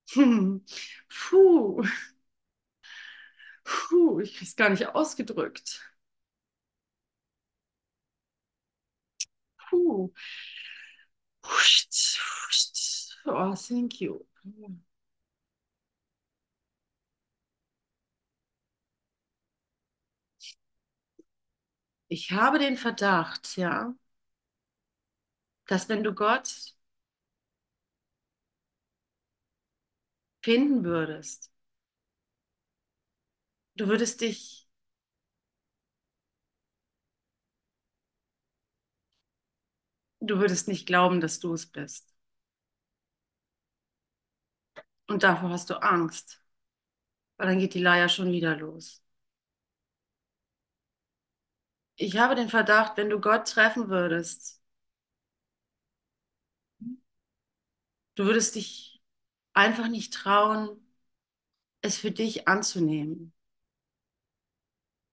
Puh, 1.09 1.83
puh, 3.63 4.19
ich 4.21 4.35
krieg's 4.37 4.55
gar 4.55 4.69
nicht 4.69 4.87
ausgedrückt. 4.95 5.81
Puh. 9.73 10.11
Oh, 13.25 13.55
thank 13.55 14.01
you. 14.01 14.25
Ich 22.07 22.31
habe 22.31 22.59
den 22.59 22.77
Verdacht, 22.77 23.57
ja, 23.57 23.93
dass 25.67 25.89
wenn 25.89 26.03
du 26.03 26.13
Gott 26.13 26.73
finden 30.43 30.83
würdest, 30.83 31.51
du 33.75 33.87
würdest 33.87 34.21
dich 34.21 34.62
du 40.27 40.39
würdest 40.39 40.67
nicht 40.67 40.85
glauben, 40.87 41.21
dass 41.21 41.39
du 41.39 41.53
es 41.53 41.65
bist. 41.67 42.13
Und 45.07 45.23
davor 45.23 45.49
hast 45.51 45.69
du 45.69 45.75
Angst, 45.81 46.41
weil 47.37 47.47
dann 47.49 47.59
geht 47.59 47.73
die 47.75 47.81
Leier 47.81 48.09
schon 48.09 48.31
wieder 48.31 48.57
los. 48.57 49.03
Ich 51.95 52.17
habe 52.19 52.35
den 52.35 52.49
Verdacht, 52.49 52.97
wenn 52.97 53.09
du 53.09 53.19
Gott 53.19 53.47
treffen 53.47 53.89
würdest, 53.89 54.61
du 58.15 58.25
würdest 58.25 58.55
dich 58.55 59.01
einfach 59.53 59.87
nicht 59.87 60.13
trauen, 60.13 60.79
es 61.81 61.97
für 61.99 62.11
dich 62.11 62.47
anzunehmen, 62.47 63.31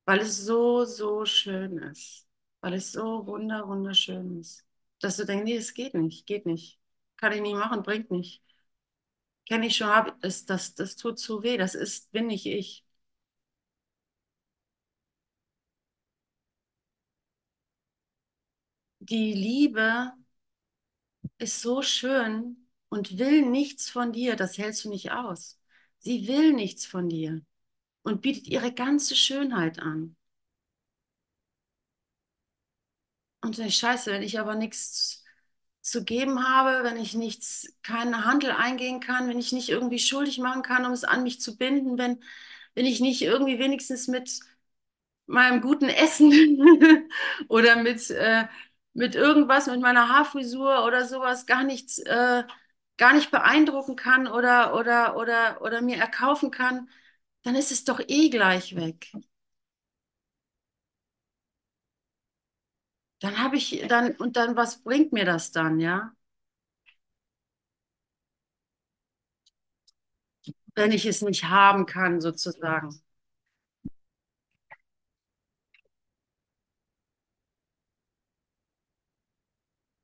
weil 0.05 0.21
es 0.21 0.37
so, 0.45 0.85
so 0.85 1.25
schön 1.25 1.79
ist, 1.79 2.29
weil 2.61 2.75
es 2.75 2.93
so 2.93 3.27
wunder, 3.27 3.67
wunderschön 3.69 4.39
ist, 4.41 4.67
dass 5.01 5.17
du 5.17 5.25
denkst, 5.27 5.45
nee, 5.45 5.57
es 5.57 5.75
geht 5.75 5.95
nicht, 5.95 6.27
geht 6.27 6.47
nicht, 6.47 6.81
kann 7.17 7.33
ich 7.33 7.41
nicht 7.43 7.55
machen, 7.57 7.83
bringt 7.83 8.11
nicht. 8.11 8.43
Kenne 9.47 9.67
ich 9.67 9.77
schon, 9.77 10.13
das, 10.23 10.47
das, 10.47 10.75
das 10.75 10.97
tut 10.97 11.19
zu 11.19 11.43
weh, 11.43 11.57
das 11.59 11.75
ist, 11.75 12.11
bin 12.13 12.29
nicht 12.29 12.47
ich. 12.47 12.85
Die 19.01 19.35
Liebe 19.35 20.13
ist 21.39 21.61
so 21.61 21.83
schön 21.83 22.57
und 22.89 23.19
will 23.19 23.43
nichts 23.43 23.91
von 23.91 24.13
dir, 24.13 24.37
das 24.37 24.59
hältst 24.59 24.85
du 24.85 24.91
nicht 24.91 25.11
aus. 25.13 25.59
Sie 25.99 26.29
will 26.29 26.53
nichts 26.53 26.87
von 26.87 27.09
dir 27.09 27.43
und 28.05 28.23
bietet 28.23 28.49
ihre 28.49 28.73
ganze 28.75 29.17
Schönheit 29.17 29.81
an. 29.81 30.17
Und 33.43 33.59
ich 33.59 33.77
scheiße, 33.77 34.13
wenn 34.13 34.23
ich 34.23 34.39
aber 34.39 34.55
nichts 34.55 35.25
zu 35.83 36.05
geben 36.05 36.47
habe, 36.49 36.85
wenn 36.85 36.97
ich 36.99 37.15
nichts, 37.15 37.73
keinen 37.83 38.25
Handel 38.25 38.51
eingehen 38.53 39.01
kann, 39.01 39.29
wenn 39.29 39.39
ich 39.39 39.53
nicht 39.53 39.71
irgendwie 39.71 39.99
schuldig 39.99 40.39
machen 40.39 40.63
kann, 40.63 40.85
um 40.85 40.93
es 40.93 41.05
an 41.05 41.23
mich 41.23 41.41
zu 41.41 41.57
binden, 41.57 41.97
wenn, 41.99 42.23
wenn 42.75 42.85
ich 42.87 43.01
nicht 43.01 43.23
irgendwie 43.23 43.59
wenigstens 43.59 44.09
mit 44.09 44.41
meinem 45.27 45.61
guten 45.63 45.89
Essen 45.89 46.33
oder 47.49 47.77
mit, 47.83 48.11
äh, 48.11 48.47
mit 48.95 49.15
irgendwas, 49.15 49.67
mit 49.69 49.81
meiner 49.81 50.09
Haarfrisur 50.09 50.85
oder 50.87 51.07
sowas 51.07 51.47
gar 51.47 51.65
nichts, 51.65 51.99
äh, 52.01 52.45
gar 52.99 53.15
nicht 53.15 53.31
beeindrucken 53.31 53.97
kann 53.97 54.27
oder, 54.29 54.75
oder, 54.77 55.17
oder, 55.17 55.63
oder 55.63 55.83
mir 55.83 55.99
erkaufen 55.99 56.51
kann, 56.51 56.89
dann 57.43 57.55
ist 57.57 57.73
es 57.73 57.85
doch 57.85 58.01
eh 58.09 58.31
gleich 58.31 58.77
weg. 58.77 59.13
Dann 63.21 63.39
habe 63.39 63.57
ich 63.57 63.85
dann, 63.89 64.13
und 64.17 64.37
dann, 64.37 64.57
was 64.57 64.83
bringt 64.83 65.13
mir 65.13 65.25
das 65.25 65.53
dann, 65.53 65.81
ja? 65.81 66.13
Wenn 70.75 70.93
ich 70.93 71.07
es 71.07 71.23
nicht 71.23 71.45
haben 71.45 71.87
kann, 71.87 72.21
sozusagen. 72.21 73.01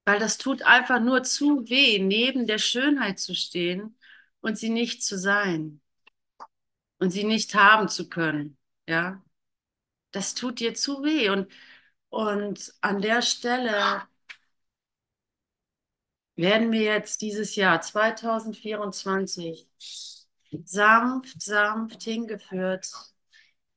Weil 0.07 0.19
das 0.21 0.39
tut 0.39 0.63
einfach 0.63 1.01
nur 1.01 1.23
zu 1.23 1.69
weh, 1.69 1.99
neben 1.99 2.47
der 2.47 2.59
Schönheit 2.59 3.19
zu 3.19 3.35
stehen 3.35 3.97
und 4.41 4.57
sie 4.59 4.69
nicht 4.71 5.03
zu 5.05 5.19
sein 5.19 5.81
und 6.99 7.11
sie 7.11 7.25
nicht 7.25 7.55
haben 7.55 7.89
zu 7.89 8.09
können, 8.09 8.57
ja? 8.89 9.23
Das 10.13 10.35
tut 10.35 10.61
dir 10.61 10.75
zu 10.75 11.05
weh 11.05 11.31
und 11.31 11.51
und 12.11 12.75
an 12.81 13.01
der 13.01 13.23
Stelle 13.23 14.03
werden 16.37 16.73
wir 16.73 16.83
jetzt 16.83 17.21
dieses 17.23 17.57
Jahr 17.57 17.81
2024 17.81 19.69
sanft, 20.65 21.41
sanft 21.43 22.03
hingeführt, 22.03 22.89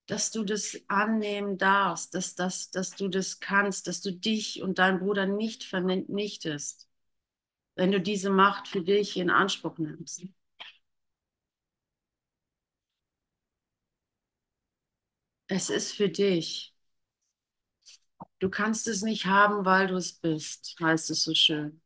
dass 0.07 0.31
du 0.31 0.43
das 0.43 0.77
annehmen 0.87 1.57
darfst, 1.57 2.15
dass, 2.15 2.35
dass, 2.35 2.71
dass 2.71 2.91
du 2.91 3.07
das 3.09 3.39
kannst, 3.39 3.87
dass 3.87 4.01
du 4.01 4.11
dich 4.11 4.61
und 4.61 4.79
deinen 4.79 4.99
Bruder 4.99 5.25
nicht 5.25 5.63
vernichtest, 5.63 6.87
wenn 7.75 7.91
du 7.91 8.01
diese 8.01 8.29
Macht 8.31 8.67
für 8.67 8.81
dich 8.83 9.17
in 9.17 9.29
Anspruch 9.29 9.77
nimmst. 9.79 10.23
Es 15.47 15.69
ist 15.69 15.91
für 15.93 16.07
dich. 16.09 16.73
Du 18.39 18.49
kannst 18.49 18.87
es 18.87 19.01
nicht 19.01 19.25
haben, 19.25 19.65
weil 19.65 19.87
du 19.87 19.95
es 19.95 20.13
bist, 20.13 20.75
heißt 20.81 21.09
es 21.11 21.23
so 21.23 21.33
schön. 21.33 21.81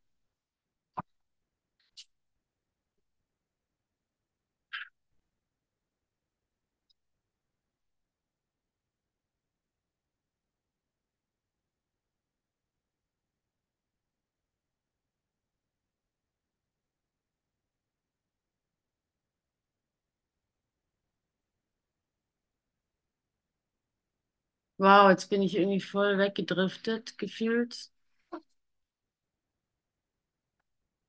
Wow, 24.77 25.09
jetzt 25.09 25.29
bin 25.31 25.41
ich 25.41 25.55
irgendwie 25.55 25.79
voll 25.81 26.17
weggedriftet 26.19 27.17
gefühlt. 27.17 27.89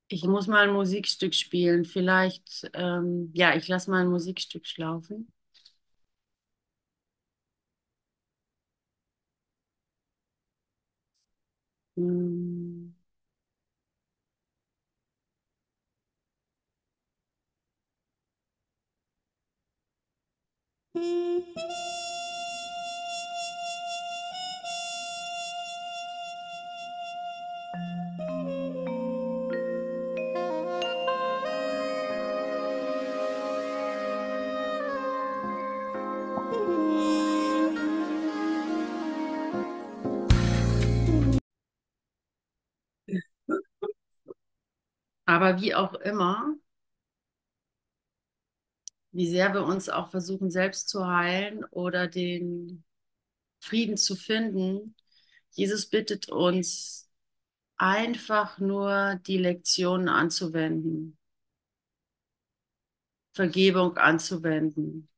Ich 0.09 0.25
muss 0.25 0.47
mal 0.47 0.67
ein 0.69 0.73
Musikstück 0.75 1.35
spielen. 1.35 1.85
Vielleicht, 1.85 2.71
ähm, 2.75 3.31
ja, 3.35 3.55
ich 3.57 3.69
lasse 3.69 3.91
mal 3.91 4.03
ein 4.03 4.09
Musikstück 4.11 4.65
laufen. 4.79 5.29
Hm. 11.97 12.95
Aber 45.35 45.61
wie 45.61 45.75
auch 45.75 45.95
immer, 45.95 46.55
wie 49.11 49.29
sehr 49.29 49.53
wir 49.53 49.65
uns 49.65 49.89
auch 49.89 50.13
versuchen, 50.13 50.49
selbst 50.49 50.89
zu 50.89 51.09
heilen 51.09 51.65
oder 51.65 52.07
den 52.07 52.85
Frieden 53.59 53.97
zu 53.97 54.15
finden, 54.15 54.95
Jesus 55.51 55.91
bittet 55.91 56.29
uns 56.29 57.11
einfach 57.77 58.61
nur 58.61 59.21
die 59.27 59.39
Lektionen 59.39 60.09
anzuwenden, 60.09 61.19
Vergebung 63.33 63.97
anzuwenden. 63.97 65.09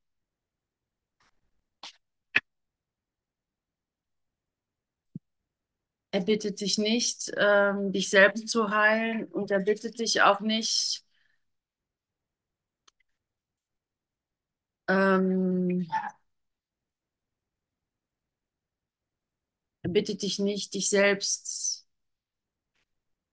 Er 6.11 6.21
bittet 6.23 6.61
dich 6.61 6.79
nicht, 6.79 7.31
ähm, 7.37 7.92
dich 7.92 8.09
selbst 8.11 8.49
zu 8.49 8.71
heilen 8.71 9.25
und 9.27 9.51
er 9.53 9.61
bittet 9.61 9.99
dich 10.01 10.23
auch 10.23 10.40
nicht, 10.40 11.05
ähm, 14.88 15.87
er 19.83 19.90
bittet 19.90 20.21
dich 20.23 20.38
nicht, 20.38 20.75
dich 20.75 20.88
selbst, 20.90 21.87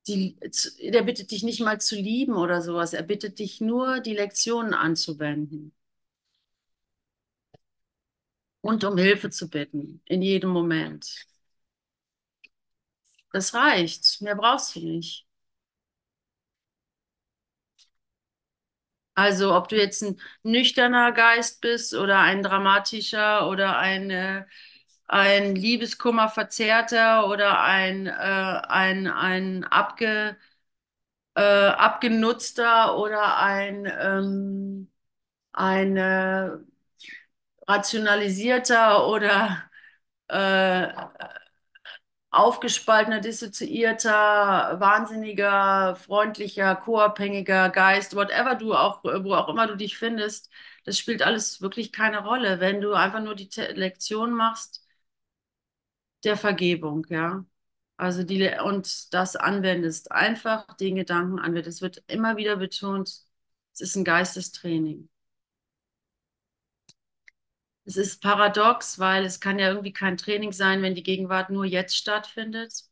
die, 0.08 0.38
er 0.80 1.04
bittet 1.04 1.32
dich 1.32 1.44
nicht 1.44 1.60
mal 1.62 1.80
zu 1.82 1.96
lieben 1.96 2.36
oder 2.36 2.62
sowas. 2.62 2.94
Er 2.94 3.04
bittet 3.04 3.40
dich 3.40 3.60
nur, 3.62 4.00
die 4.00 4.14
Lektionen 4.14 4.74
anzuwenden 4.74 5.74
und 8.62 8.84
um 8.84 8.98
Hilfe 8.98 9.30
zu 9.30 9.50
bitten 9.50 10.02
in 10.06 10.22
jedem 10.24 10.50
Moment. 10.50 11.26
Das 13.34 13.54
reicht. 13.54 14.22
Mehr 14.22 14.36
brauchst 14.36 14.76
du 14.76 14.80
nicht. 14.80 15.28
Also, 19.16 19.54
ob 19.56 19.68
du 19.70 19.76
jetzt 19.78 20.02
ein 20.04 20.20
nüchterner 20.44 21.12
Geist 21.12 21.62
bist 21.62 21.94
oder 21.94 22.20
ein 22.20 22.42
dramatischer 22.44 23.48
oder 23.50 23.78
ein, 23.78 24.10
äh, 24.10 24.46
ein 25.08 25.56
Liebeskummer-Verzerrter 25.56 27.28
oder 27.30 27.62
ein, 27.62 28.08
äh, 28.08 28.12
ein, 28.12 29.08
ein 29.08 29.64
abge, 29.66 30.36
äh, 31.36 31.42
abgenutzter 31.42 32.98
oder 32.98 33.38
ein, 33.40 33.86
ähm, 33.88 34.92
ein 35.54 35.98
äh, 35.98 36.50
rationalisierter 37.68 39.08
oder 39.08 39.64
äh, 40.30 40.90
aufgespaltener, 42.34 43.20
dissoziierter, 43.22 44.80
wahnsinniger, 44.80 45.96
freundlicher, 45.96 46.76
co-abhängiger 46.76 47.70
Geist, 47.70 48.16
whatever 48.16 48.56
du 48.56 48.74
auch, 48.74 49.04
wo 49.04 49.34
auch 49.36 49.50
immer 49.50 49.68
du 49.68 49.76
dich 49.78 49.98
findest, 49.98 50.50
das 50.86 50.98
spielt 50.98 51.22
alles 51.22 51.62
wirklich 51.62 51.92
keine 51.94 52.24
Rolle, 52.26 52.60
wenn 52.60 52.82
du 52.82 52.94
einfach 52.94 53.22
nur 53.22 53.36
die 53.36 53.50
Lektion 53.74 54.34
machst 54.34 54.86
der 56.24 56.38
Vergebung, 56.38 57.06
ja. 57.10 57.46
Also 57.98 58.24
die 58.24 58.50
und 58.64 59.14
das 59.14 59.36
anwendest, 59.36 60.12
einfach 60.12 60.66
den 60.78 60.96
Gedanken 60.96 61.40
anwendest. 61.40 61.78
Es 61.78 61.82
wird 61.82 62.04
immer 62.08 62.38
wieder 62.38 62.58
betont, 62.58 63.10
es 63.74 63.82
ist 63.82 63.96
ein 63.96 64.04
Geistestraining. 64.06 65.10
Es 67.86 67.96
ist 67.96 68.22
paradox, 68.22 69.00
weil 69.00 69.24
es 69.24 69.40
kann 69.40 69.58
ja 69.58 69.70
irgendwie 69.70 69.94
kein 69.94 70.18
Training 70.18 70.52
sein, 70.52 70.82
wenn 70.82 70.96
die 70.96 71.04
Gegenwart 71.04 71.50
nur 71.50 71.64
jetzt 71.66 71.96
stattfindet. 71.96 72.84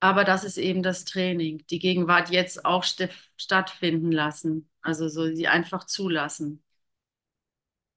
Aber 0.00 0.24
das 0.24 0.44
ist 0.44 0.56
eben 0.58 0.82
das 0.82 1.04
Training, 1.04 1.64
die 1.70 1.78
Gegenwart 1.78 2.30
jetzt 2.30 2.64
auch 2.64 2.82
st 2.84 3.08
stattfinden 3.36 4.10
lassen, 4.12 4.70
also 4.82 5.08
so 5.08 5.26
sie 5.34 5.48
einfach 5.48 5.84
zulassen. 5.84 6.62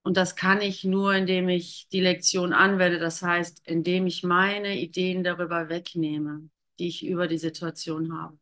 Und 0.04 0.18
das 0.18 0.36
kann 0.36 0.62
ich 0.62 0.84
nur, 0.84 1.14
indem 1.14 1.50
ich 1.50 1.88
die 1.92 2.00
Lektion 2.02 2.54
anwende, 2.54 3.00
das 3.00 3.22
heißt, 3.22 3.62
indem 3.68 4.08
ich 4.08 4.24
meine 4.24 4.78
Ideen 4.80 5.24
darüber 5.24 5.70
wegnehme, 5.70 6.50
die 6.80 6.88
ich 6.88 7.06
über 7.06 7.28
die 7.28 7.38
Situation 7.38 8.18
habe. 8.18 8.38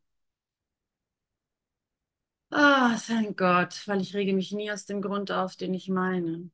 Ah, 2.51 2.93
oh, 2.95 2.99
thank 2.99 3.37
Gott, 3.37 3.87
weil 3.87 4.01
ich 4.01 4.13
rege 4.15 4.33
mich 4.33 4.51
nie 4.51 4.69
aus 4.71 4.85
dem 4.85 5.01
Grund 5.01 5.31
auf, 5.31 5.55
den 5.55 5.73
ich 5.73 5.87
meine. 5.89 6.49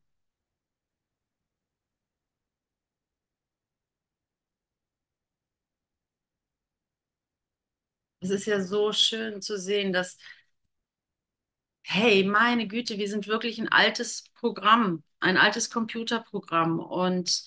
Es 8.21 8.29
ist 8.31 8.45
ja 8.47 8.61
so 8.61 8.91
schön 8.93 9.41
zu 9.41 9.57
sehen, 9.59 9.91
dass, 9.93 10.17
hey, 11.83 12.23
meine 12.23 12.67
Güte, 12.67 12.97
wir 12.97 13.07
sind 13.09 13.27
wirklich 13.27 13.59
ein 13.59 13.69
altes 13.71 14.25
Programm, 14.35 15.03
ein 15.19 15.37
altes 15.37 15.69
Computerprogramm 15.69 16.79
und 16.79 17.43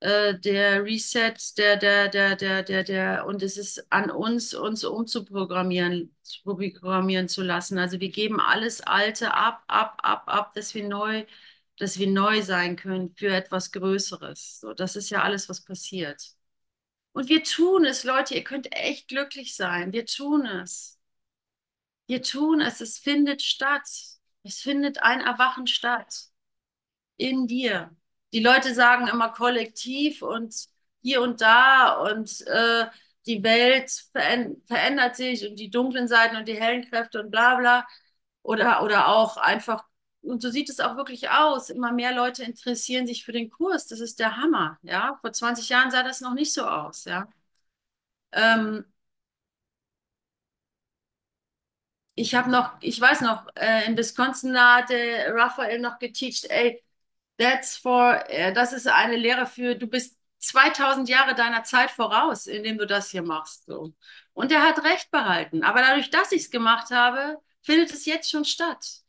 äh, 0.00 0.38
der 0.38 0.84
Reset, 0.84 1.34
der, 1.56 1.76
der, 1.76 2.08
der, 2.08 2.36
der, 2.36 2.62
der, 2.62 2.84
der, 2.84 3.26
und 3.26 3.42
es 3.42 3.56
ist 3.56 3.90
an 3.92 4.10
uns, 4.10 4.54
uns 4.54 4.84
umzuprogrammieren, 4.84 6.14
zu 6.22 6.42
programmieren 6.44 7.28
zu 7.28 7.42
lassen. 7.42 7.78
Also 7.78 8.00
wir 8.00 8.10
geben 8.10 8.40
alles 8.40 8.80
Alte 8.80 9.34
ab, 9.34 9.64
ab, 9.66 9.98
ab, 10.02 10.24
ab, 10.26 10.54
dass 10.54 10.74
wir 10.74 10.86
neu, 10.88 11.24
dass 11.78 11.98
wir 11.98 12.08
neu 12.08 12.42
sein 12.42 12.76
können 12.76 13.14
für 13.16 13.28
etwas 13.34 13.72
Größeres. 13.72 14.60
So, 14.60 14.74
das 14.74 14.96
ist 14.96 15.10
ja 15.10 15.22
alles, 15.22 15.48
was 15.48 15.64
passiert. 15.64 16.22
Und 17.12 17.28
wir 17.28 17.42
tun 17.42 17.84
es, 17.84 18.04
Leute, 18.04 18.34
ihr 18.34 18.44
könnt 18.44 18.72
echt 18.72 19.08
glücklich 19.08 19.56
sein. 19.56 19.92
Wir 19.92 20.06
tun 20.06 20.46
es. 20.46 20.98
Wir 22.06 22.22
tun 22.22 22.60
es, 22.60 22.80
es 22.80 22.98
findet 22.98 23.42
statt. 23.42 23.88
Es 24.44 24.60
findet 24.60 25.02
ein 25.02 25.20
Erwachen 25.20 25.66
statt. 25.66 26.30
In 27.16 27.46
dir. 27.48 27.94
Die 28.32 28.40
Leute 28.40 28.74
sagen 28.74 29.08
immer 29.08 29.30
kollektiv 29.30 30.22
und 30.22 30.54
hier 31.02 31.22
und 31.22 31.40
da 31.40 31.94
und 31.94 32.46
äh, 32.46 32.86
die 33.26 33.42
Welt 33.42 33.90
verändert 34.66 35.16
sich 35.16 35.48
und 35.48 35.56
die 35.56 35.70
dunklen 35.70 36.08
Seiten 36.08 36.36
und 36.36 36.48
die 36.48 36.60
hellen 36.60 36.88
Kräfte 36.88 37.20
und 37.20 37.30
bla 37.30 37.56
bla. 37.56 37.86
Oder, 38.42 38.82
oder 38.82 39.08
auch 39.08 39.36
einfach, 39.36 39.84
und 40.22 40.40
so 40.42 40.50
sieht 40.50 40.70
es 40.70 40.80
auch 40.80 40.96
wirklich 40.96 41.30
aus. 41.30 41.70
Immer 41.70 41.92
mehr 41.92 42.14
Leute 42.14 42.44
interessieren 42.44 43.06
sich 43.06 43.24
für 43.24 43.32
den 43.32 43.50
Kurs. 43.50 43.86
Das 43.86 44.00
ist 44.00 44.18
der 44.20 44.36
Hammer. 44.36 44.78
Ja? 44.82 45.18
Vor 45.20 45.32
20 45.32 45.68
Jahren 45.68 45.90
sah 45.90 46.02
das 46.02 46.20
noch 46.20 46.34
nicht 46.34 46.52
so 46.52 46.64
aus. 46.66 47.04
Ja? 47.04 47.28
Ähm, 48.32 48.84
ich 52.14 52.34
habe 52.34 52.50
noch, 52.50 52.72
ich 52.80 53.00
weiß 53.00 53.20
noch, 53.22 53.46
äh, 53.56 53.86
in 53.86 53.96
Wisconsin 53.96 54.58
hatte 54.58 54.94
Raphael 55.34 55.78
noch 55.80 55.98
geteacht, 55.98 56.46
ey, 56.50 56.82
that's 57.38 57.76
for, 57.76 58.24
äh, 58.28 58.52
das 58.52 58.72
ist 58.72 58.86
eine 58.88 59.16
Lehre 59.16 59.46
für, 59.46 59.74
du 59.74 59.86
bist 59.86 60.18
2000 60.38 61.08
Jahre 61.08 61.34
deiner 61.34 61.64
Zeit 61.64 61.90
voraus, 61.90 62.46
indem 62.46 62.78
du 62.78 62.86
das 62.86 63.10
hier 63.10 63.22
machst. 63.22 63.66
So. 63.66 63.94
Und 64.32 64.52
er 64.52 64.62
hat 64.62 64.84
recht 64.84 65.10
behalten. 65.10 65.62
Aber 65.64 65.80
dadurch, 65.80 66.10
dass 66.10 66.32
ich 66.32 66.42
es 66.42 66.50
gemacht 66.50 66.90
habe, 66.90 67.38
findet 67.62 67.92
es 67.92 68.06
jetzt 68.06 68.30
schon 68.30 68.44
statt. 68.44 69.02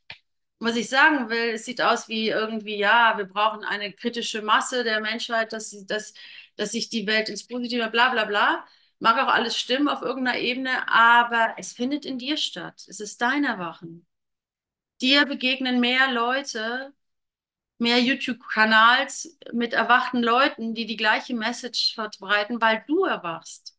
Was 0.59 0.75
ich 0.75 0.89
sagen 0.89 1.29
will, 1.29 1.53
es 1.53 1.65
sieht 1.65 1.81
aus 1.81 2.09
wie 2.09 2.29
irgendwie, 2.29 2.77
ja, 2.77 3.17
wir 3.17 3.25
brauchen 3.25 3.63
eine 3.63 3.93
kritische 3.93 4.41
Masse 4.41 4.83
der 4.83 4.99
Menschheit, 4.99 5.53
dass, 5.53 5.85
dass, 5.85 6.13
dass 6.57 6.71
sich 6.71 6.89
die 6.89 7.07
Welt 7.07 7.29
ins 7.29 7.47
Positive, 7.47 7.89
bla 7.89 8.09
bla 8.09 8.25
bla. 8.25 8.65
Mag 8.99 9.17
auch 9.17 9.31
alles 9.33 9.57
stimmen 9.57 9.87
auf 9.87 10.01
irgendeiner 10.01 10.39
Ebene, 10.39 10.89
aber 10.89 11.53
es 11.57 11.71
findet 11.73 12.05
in 12.05 12.17
dir 12.17 12.35
statt. 12.35 12.83
Es 12.89 12.99
ist 12.99 13.21
dein 13.21 13.45
Erwachen. 13.45 14.05
Dir 15.01 15.25
begegnen 15.25 15.79
mehr 15.79 16.11
Leute, 16.11 16.93
mehr 17.79 17.99
YouTube-Kanals 17.99 19.37
mit 19.53 19.73
erwachten 19.73 20.21
Leuten, 20.21 20.73
die 20.75 20.85
die 20.85 20.97
gleiche 20.97 21.35
Message 21.35 21.93
verbreiten, 21.95 22.61
weil 22.61 22.83
du 22.87 23.05
erwachst. 23.05 23.75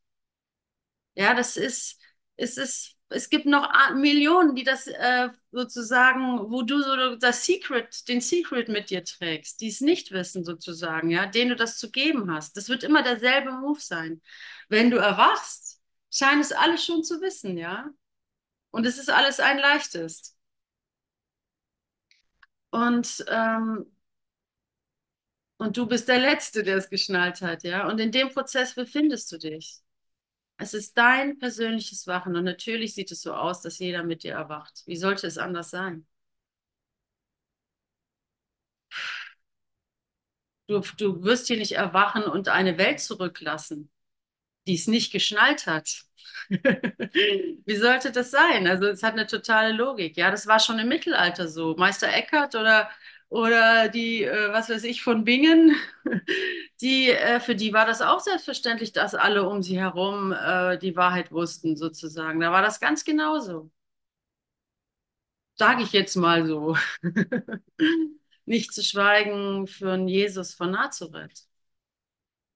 Ja, 1.15 1.35
das 1.35 1.57
ist, 1.57 2.01
es 2.37 2.57
ist, 2.57 2.97
es 3.09 3.29
gibt 3.29 3.47
noch 3.47 3.69
Millionen, 3.95 4.55
die 4.55 4.65
das 4.65 4.87
äh, 4.87 5.29
sozusagen, 5.51 6.51
wo 6.51 6.63
du 6.63 6.81
so 6.83 7.17
das 7.17 7.45
Secret, 7.45 8.09
den 8.09 8.21
Secret 8.21 8.69
mit 8.69 8.91
dir 8.91 9.05
trägst, 9.05 9.61
die 9.61 9.69
es 9.69 9.81
nicht 9.81 10.13
wissen 10.13 10.45
sozusagen, 10.45 11.11
ja, 11.11 11.27
denen 11.27 11.51
du 11.51 11.57
das 11.57 11.79
zu 11.79 11.91
geben 11.91 12.33
hast. 12.33 12.57
Das 12.57 12.69
wird 12.69 12.85
immer 12.85 13.03
derselbe 13.03 13.53
Move 13.53 13.81
sein. 13.81 14.23
Wenn 14.69 14.91
du 14.91 14.97
erwachst, 14.99 15.81
scheint 16.11 16.45
es 16.45 16.53
alles 16.53 16.85
schon 16.85 17.03
zu 17.05 17.21
wissen, 17.21 17.59
ja. 17.59 17.91
Und 18.71 18.87
es 18.87 18.99
ist 18.99 19.11
alles 19.11 19.41
ein 19.41 19.59
leichtes. 19.59 20.37
Und, 22.71 23.25
ähm, 23.29 23.87
und 25.59 25.77
du 25.77 25.87
bist 25.87 26.09
der 26.09 26.19
Letzte, 26.19 26.63
der 26.63 26.77
es 26.77 26.89
geschnallt 26.91 27.41
hat, 27.43 27.63
ja. 27.65 27.89
Und 27.89 28.01
in 28.01 28.13
dem 28.13 28.31
Prozess 28.31 28.75
befindest 28.75 29.31
du 29.33 29.39
dich. 29.39 29.81
Es 30.59 30.75
ist 30.75 30.97
dein 30.99 31.39
persönliches 31.39 32.07
Wachen 32.07 32.37
und 32.37 32.45
natürlich 32.45 32.95
sieht 32.95 33.13
es 33.13 33.23
so 33.23 33.35
aus, 33.35 33.63
dass 33.63 33.79
jeder 33.81 34.05
mit 34.05 34.25
dir 34.25 34.35
erwacht. 34.35 34.83
Wie 34.87 34.97
sollte 34.97 35.27
es 35.27 35.39
anders 35.39 35.71
sein? 35.71 36.07
Du, 40.69 40.81
du 40.97 41.23
wirst 41.25 41.49
hier 41.49 41.57
nicht 41.59 41.73
erwachen 41.73 42.23
und 42.25 42.49
eine 42.49 42.79
Welt 42.79 43.01
zurücklassen, 43.01 43.91
die 44.71 44.77
es 44.77 44.87
nicht 44.87 45.13
geschnallt 45.13 45.67
hat. 45.67 46.03
Wie 46.49 47.77
sollte 47.77 48.13
das 48.13 48.31
sein? 48.31 48.69
Also 48.69 48.87
es 48.87 49.03
hat 49.03 49.15
eine 49.15 49.27
totale 49.27 49.73
Logik. 49.73 50.17
Ja, 50.17 50.31
das 50.31 50.47
war 50.47 50.61
schon 50.61 50.79
im 50.79 50.89
Mittelalter 50.89 51.49
so. 51.49 51.75
Meister 51.77 52.09
Eckhart 52.09 52.55
oder 52.55 52.89
oder 53.29 53.89
die, 53.89 54.25
äh, 54.25 54.53
was 54.53 54.69
weiß 54.71 54.83
ich, 54.85 55.03
von 55.03 55.25
Bingen, 55.25 55.77
die, 56.81 57.11
äh, 57.11 57.39
für 57.41 57.55
die 57.55 57.73
war 57.73 57.87
das 57.87 58.03
auch 58.03 58.19
selbstverständlich, 58.21 58.93
dass 58.93 59.15
alle 59.15 59.49
um 59.49 59.63
sie 59.63 59.79
herum 59.79 60.33
äh, 60.33 60.79
die 60.79 60.97
Wahrheit 60.97 61.31
wussten, 61.33 61.77
sozusagen. 61.77 62.41
Da 62.41 62.51
war 62.53 62.63
das 62.63 62.81
ganz 62.81 63.05
genauso. 63.05 63.71
Sage 65.55 65.83
ich 65.85 65.93
jetzt 65.93 66.17
mal 66.17 66.47
so. 66.47 66.77
nicht 68.47 68.73
zu 68.75 68.83
schweigen 68.83 69.67
für 69.69 69.93
einen 69.93 70.09
Jesus 70.09 70.55
von 70.55 70.73
Nazareth. 70.73 71.45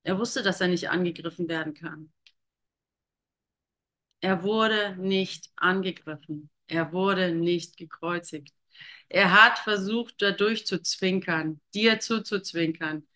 Er 0.05 0.19
wusste, 0.19 0.43
dass 0.43 0.61
er 0.61 0.69
nicht 0.69 0.89
angegriffen 0.91 1.49
werden 1.49 1.75
kann. 1.75 2.13
Er 4.21 4.43
wurde 4.43 4.97
nicht 4.97 5.51
angegriffen. 5.57 6.51
Er 6.67 6.93
wurde 6.93 7.33
nicht 7.35 7.77
gekreuzigt. 7.77 8.55
Er 9.09 9.33
hat 9.33 9.59
versucht, 9.59 10.23
da 10.23 10.33
durchzuzwinkern, 10.33 11.61
dir 11.75 12.01
zuzuzwinkern, 12.01 13.07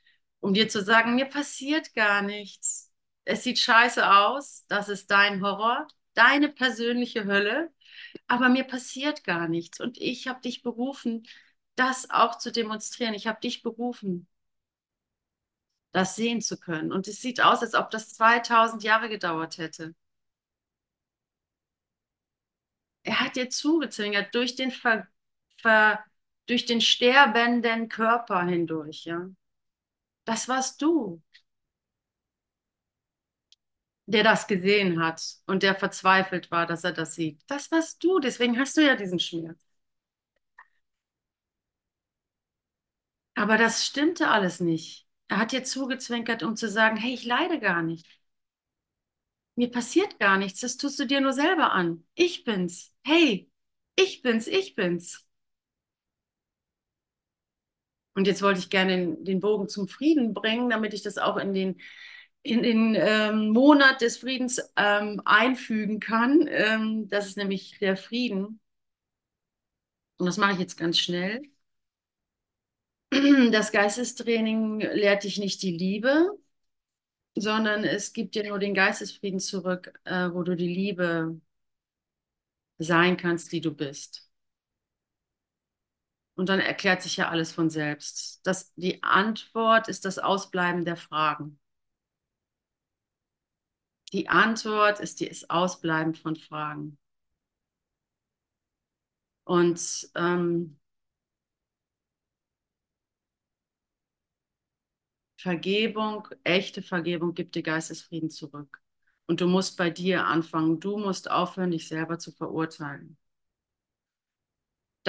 um 0.41 0.55
dir 0.55 0.69
zu 0.69 0.83
sagen, 0.83 1.15
mir 1.15 1.25
passiert 1.27 1.95
gar 1.95 2.23
nichts. 2.23 2.93
Es 3.25 3.43
sieht 3.45 3.59
scheiße 3.59 4.09
aus, 4.11 4.65
das 4.69 4.89
ist 4.89 5.11
dein 5.11 5.43
Horror, 5.43 5.89
deine 6.15 6.49
persönliche 6.49 7.25
Hölle, 7.25 7.73
aber 8.27 8.49
mir 8.49 8.65
passiert 8.65 9.25
gar 9.25 9.49
nichts. 9.49 9.81
Und 9.81 9.99
ich 9.99 10.29
habe 10.29 10.41
dich 10.41 10.63
berufen, 10.63 11.27
das 11.75 12.11
auch 12.11 12.39
zu 12.39 12.53
demonstrieren. 12.53 13.15
Ich 13.15 13.27
habe 13.27 13.41
dich 13.41 13.63
berufen, 13.63 14.29
das 15.99 16.17
sehen 16.17 16.41
zu 16.43 16.59
können. 16.59 16.93
Und 16.93 17.09
es 17.09 17.21
sieht 17.21 17.41
aus, 17.43 17.63
als 17.63 17.75
ob 17.75 17.91
das 17.91 18.15
2000 18.15 18.83
Jahre 18.85 19.09
gedauert 19.09 19.59
hätte. 19.59 19.95
Er 23.03 23.19
hat 23.21 23.35
dir 23.37 23.51
zugezwingert 23.51 24.33
durch 24.35 24.55
den 24.57 24.71
Ver 24.71 25.09
ver, 25.61 25.99
durch 26.47 26.65
den 26.67 26.81
sterbenden 26.81 27.89
Körper 27.89 28.45
hindurch, 28.45 29.05
ja. 29.07 29.29
Das 30.27 30.49
warst 30.49 30.83
du, 30.83 31.23
der 34.07 34.25
das 34.25 34.47
gesehen 34.49 35.01
hat 35.03 35.23
und 35.47 35.63
der 35.63 35.75
verzweifelt 35.77 36.51
war, 36.51 36.67
dass 36.67 36.83
er 36.85 36.91
das 36.93 37.15
sieht. 37.15 37.41
Das 37.47 37.71
warst 37.71 38.03
du, 38.05 38.19
deswegen 38.21 38.59
hast 38.59 38.77
du 38.77 38.81
ja 38.85 38.97
diesen 38.97 39.21
Schmerz. 39.21 39.65
Aber 43.35 43.57
das 43.57 43.87
stimmte 43.87 44.29
alles 44.29 44.61
nicht. 44.61 45.08
Er 45.29 45.39
hat 45.39 45.53
dir 45.53 45.65
zugezwinkert, 45.65 46.43
um 46.43 46.55
zu 46.57 46.69
sagen, 46.69 46.97
hey, 46.99 47.15
ich 47.15 47.25
leide 47.25 47.61
gar 47.61 47.83
nicht. 47.83 48.07
Mir 49.57 49.71
passiert 49.71 50.19
gar 50.21 50.39
nichts, 50.39 50.61
das 50.61 50.77
tust 50.79 50.99
du 50.99 51.05
dir 51.07 51.21
nur 51.21 51.33
selber 51.35 51.73
an. 51.73 52.05
Ich 52.15 52.45
bin's. 52.45 52.93
Hey, 53.05 53.51
ich 53.97 54.23
bin's, 54.23 54.47
ich 54.47 54.75
bin's. 54.75 55.27
Und 58.15 58.27
jetzt 58.27 58.43
wollte 58.43 58.59
ich 58.61 58.71
gerne 58.71 59.17
den 59.21 59.41
Bogen 59.41 59.69
zum 59.69 59.87
Frieden 59.89 60.35
bringen, 60.35 60.71
damit 60.71 60.93
ich 60.95 61.03
das 61.03 61.19
auch 61.19 61.37
in 61.37 61.53
den, 61.55 61.81
in 62.43 62.63
den 62.63 62.97
ähm, 62.97 63.51
Monat 63.51 64.01
des 64.01 64.19
Friedens 64.19 64.61
ähm, 64.77 65.23
einfügen 65.25 66.01
kann. 66.01 66.47
Ähm, 66.51 67.09
das 67.09 67.27
ist 67.29 67.37
nämlich 67.37 67.79
der 67.81 67.97
Frieden. 67.97 68.61
Und 70.19 70.27
das 70.27 70.37
mache 70.37 70.53
ich 70.53 70.59
jetzt 70.61 70.77
ganz 70.77 70.99
schnell. 70.99 71.43
Das 73.53 73.73
Geistestraining 73.73 74.81
lehrt 74.81 75.25
dich 75.25 75.39
nicht 75.39 75.63
die 75.63 75.77
Liebe, 75.77 76.31
sondern 77.37 77.85
es 77.85 78.13
gibt 78.13 78.35
dir 78.35 78.47
nur 78.49 78.59
den 78.59 78.75
Geistesfrieden 78.75 79.41
zurück, 79.41 79.99
äh, 80.05 80.31
wo 80.33 80.43
du 80.43 80.57
die 80.57 80.69
Liebe 80.69 81.41
sein 82.79 83.17
kannst, 83.17 83.53
die 83.53 83.61
du 83.61 83.73
bist. 83.75 84.29
Und 86.35 86.49
dann 86.49 86.61
erklärt 86.61 87.03
sich 87.03 87.17
ja 87.17 87.29
alles 87.31 87.53
von 87.53 87.69
selbst. 87.69 88.41
Das, 88.45 88.73
die 88.75 89.03
Antwort 89.03 89.89
ist 89.89 90.05
das 90.05 90.19
Ausbleiben 90.19 90.85
der 90.85 90.97
Fragen. 90.97 91.59
Die 94.13 94.29
Antwort 94.29 95.01
ist 95.01 95.21
das 95.21 95.51
Ausbleiben 95.51 96.15
von 96.15 96.37
Fragen. 96.37 96.99
Und 99.45 100.11
ähm, 100.15 100.78
Vergebung, 105.39 106.29
echte 106.45 106.83
Vergebung 106.83 107.35
gibt 107.35 107.55
dir 107.55 107.63
Geistesfrieden 107.63 108.31
zurück. 108.31 108.81
Und 109.27 109.41
du 109.41 109.47
musst 109.47 109.79
bei 109.79 109.91
dir 109.91 110.27
anfangen. 110.27 110.81
Du 110.81 110.99
musst 110.99 111.31
aufhören, 111.31 111.71
dich 111.71 111.89
selber 111.89 112.19
zu 112.19 112.33
verurteilen 112.33 113.17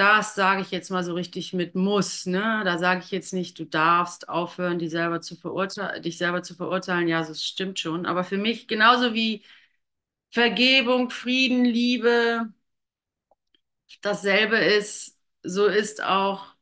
das 0.00 0.34
sage 0.34 0.62
ich 0.62 0.70
jetzt 0.70 0.90
mal 0.90 1.04
so 1.04 1.12
richtig 1.14 1.52
mit 1.52 1.74
muss. 1.74 2.24
Ne? 2.26 2.62
Da 2.64 2.78
sage 2.78 3.00
ich 3.04 3.10
jetzt 3.10 3.32
nicht, 3.34 3.58
du 3.58 3.64
darfst 3.66 4.28
aufhören, 4.30 4.78
dich 4.78 4.90
selber 4.90 5.20
zu, 5.20 5.36
dich 6.00 6.16
selber 6.18 6.42
zu 6.42 6.54
verurteilen. 6.54 7.06
Ja, 7.08 7.20
das 7.22 7.44
stimmt 7.44 7.78
schon. 7.78 8.06
Aber 8.06 8.24
für 8.24 8.38
mich 8.38 8.66
genauso 8.68 9.12
wie 9.14 9.44
Vergebung, 10.30 11.10
Frieden, 11.10 11.64
Liebe 11.64 12.52
dasselbe 14.02 14.56
ist, 14.58 15.18
so 15.42 15.66
ist 15.66 16.02
auch 16.02 16.54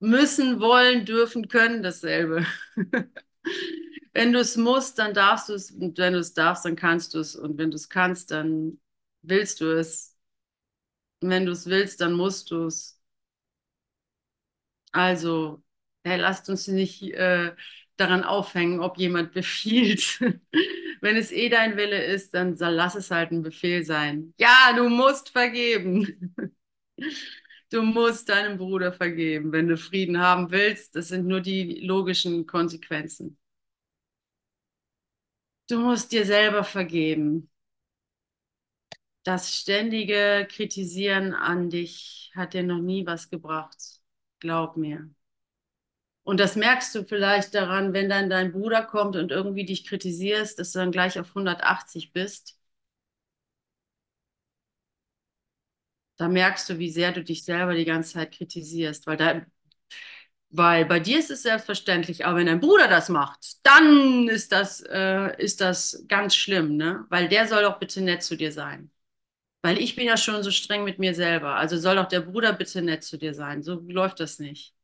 müssen, 0.00 0.60
wollen, 0.60 1.04
dürfen, 1.04 1.48
können 1.48 1.82
dasselbe. 1.82 2.46
wenn 4.12 4.32
du 4.32 4.40
es 4.40 4.56
musst, 4.56 4.98
dann 4.98 5.14
darfst 5.14 5.48
du 5.48 5.54
es. 5.54 5.70
Und 5.70 5.98
wenn 5.98 6.12
du 6.14 6.18
es 6.20 6.34
darfst, 6.34 6.64
dann 6.64 6.76
kannst 6.76 7.14
du 7.14 7.18
es. 7.20 7.36
Und 7.36 7.58
wenn 7.58 7.70
du 7.70 7.76
es 7.76 7.88
kannst, 7.88 8.30
dann 8.30 8.80
willst 9.22 9.60
du 9.60 9.66
es 9.76 10.14
wenn 11.20 11.46
du 11.46 11.52
es 11.52 11.66
willst, 11.66 12.00
dann 12.00 12.12
musst 12.12 12.50
du 12.50 12.66
es. 12.66 13.00
Also, 14.92 15.62
hey, 16.04 16.18
lasst 16.20 16.48
uns 16.48 16.68
nicht 16.68 17.02
äh, 17.02 17.52
daran 17.96 18.22
aufhängen, 18.24 18.80
ob 18.80 18.96
jemand 18.98 19.32
befiehlt. 19.34 20.20
wenn 21.00 21.16
es 21.16 21.32
eh 21.32 21.48
dein 21.48 21.76
Wille 21.76 22.02
ist, 22.04 22.34
dann 22.34 22.56
lass 22.56 22.94
es 22.94 23.10
halt 23.10 23.32
ein 23.32 23.42
Befehl 23.42 23.84
sein. 23.84 24.34
Ja, 24.38 24.72
du 24.76 24.88
musst 24.88 25.30
vergeben. 25.30 26.34
Du 27.74 27.82
musst 27.82 28.28
deinem 28.28 28.56
Bruder 28.56 28.92
vergeben, 28.92 29.50
wenn 29.52 29.66
du 29.68 29.76
Frieden 29.76 30.20
haben 30.20 30.50
willst. 30.50 30.94
Das 30.94 31.08
sind 31.08 31.26
nur 31.26 31.40
die 31.40 31.80
logischen 31.80 32.46
Konsequenzen. 32.46 33.36
Du 35.68 35.78
musst 35.80 36.12
dir 36.12 36.24
selber 36.24 36.64
vergeben 36.64 37.50
das 39.24 39.54
ständige 39.54 40.46
Kritisieren 40.50 41.32
an 41.34 41.70
dich 41.70 42.30
hat 42.34 42.54
dir 42.54 42.62
noch 42.62 42.80
nie 42.80 43.06
was 43.06 43.30
gebracht. 43.30 43.76
Glaub 44.38 44.76
mir. 44.76 45.10
Und 46.22 46.40
das 46.40 46.56
merkst 46.56 46.94
du 46.94 47.04
vielleicht 47.04 47.54
daran, 47.54 47.92
wenn 47.92 48.08
dann 48.08 48.30
dein 48.30 48.52
Bruder 48.52 48.82
kommt 48.82 49.16
und 49.16 49.30
irgendwie 49.30 49.64
dich 49.64 49.86
kritisierst, 49.86 50.58
dass 50.58 50.72
du 50.72 50.78
dann 50.78 50.90
gleich 50.90 51.18
auf 51.18 51.34
180 51.34 52.12
bist. 52.12 52.58
Da 56.16 56.28
merkst 56.28 56.68
du, 56.70 56.78
wie 56.78 56.90
sehr 56.90 57.12
du 57.12 57.24
dich 57.24 57.44
selber 57.44 57.74
die 57.74 57.84
ganze 57.84 58.14
Zeit 58.14 58.32
kritisierst, 58.32 59.06
weil 59.06 59.16
da, 59.16 59.42
weil 60.50 60.84
bei 60.86 61.00
dir 61.00 61.18
ist 61.18 61.30
es 61.30 61.42
selbstverständlich, 61.42 62.24
aber 62.24 62.38
wenn 62.38 62.46
dein 62.46 62.60
Bruder 62.60 62.86
das 62.88 63.08
macht, 63.08 63.56
dann 63.66 64.28
ist 64.28 64.52
das, 64.52 64.80
äh, 64.88 65.36
ist 65.42 65.60
das 65.60 66.04
ganz 66.08 66.36
schlimm, 66.36 66.76
ne? 66.76 67.04
Weil 67.08 67.28
der 67.28 67.48
soll 67.48 67.62
doch 67.64 67.78
bitte 67.78 68.00
nett 68.00 68.22
zu 68.22 68.36
dir 68.36 68.52
sein. 68.52 68.90
Weil 69.62 69.78
ich 69.78 69.96
bin 69.96 70.06
ja 70.06 70.16
schon 70.16 70.42
so 70.42 70.50
streng 70.52 70.84
mit 70.84 70.98
mir 70.98 71.14
selber. 71.14 71.56
Also 71.56 71.78
soll 71.78 71.96
doch 71.96 72.08
der 72.08 72.20
Bruder 72.22 72.52
bitte 72.54 72.82
nett 72.82 73.04
zu 73.04 73.18
dir 73.18 73.34
sein. 73.34 73.62
So 73.62 73.80
läuft 73.88 74.20
das 74.20 74.38
nicht. 74.40 74.74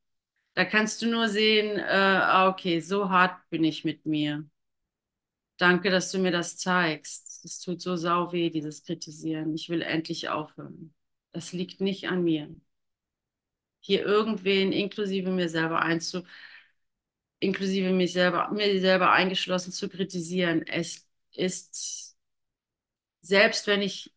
Da 0.55 0.65
kannst 0.65 1.03
du 1.03 1.09
nur 1.11 1.29
sehen, 1.29 1.79
äh, 1.79 1.83
ah, 1.85 2.49
okay, 2.49 2.81
so 2.81 3.11
hart 3.11 3.39
bin 3.51 3.65
ich 3.65 3.85
mit 3.85 4.07
mir. 4.07 4.45
Danke, 5.59 5.91
dass 5.91 6.11
du 6.11 6.19
mir 6.19 6.33
das 6.33 6.57
zeigst. 6.57 7.45
Es 7.45 7.61
tut 7.61 7.81
so 7.81 7.95
sau 7.97 8.33
weh, 8.33 8.51
dieses 8.51 8.83
Kritisieren. 8.83 9.55
Ich 9.55 9.69
will 9.69 9.83
endlich 9.83 10.29
aufhören. 10.29 10.93
Das 11.33 11.53
liegt 11.53 11.81
nicht 11.81 12.07
an 12.09 12.23
mir. 12.23 12.55
Hier 13.81 14.05
irgendwen, 14.05 14.73
inklusive 14.73 15.31
mir 15.31 15.49
selber 15.49 15.81
einzu, 15.83 16.23
inklusive 17.41 17.93
mich 17.93 18.13
selber, 18.13 18.51
mir 18.51 18.81
selber 18.81 19.13
eingeschlossen 19.13 19.73
zu 19.73 19.89
kritisieren. 19.89 20.63
Es 20.67 21.09
ist, 21.33 22.17
selbst 23.23 23.67
wenn 23.67 23.83
ich, 23.83 24.13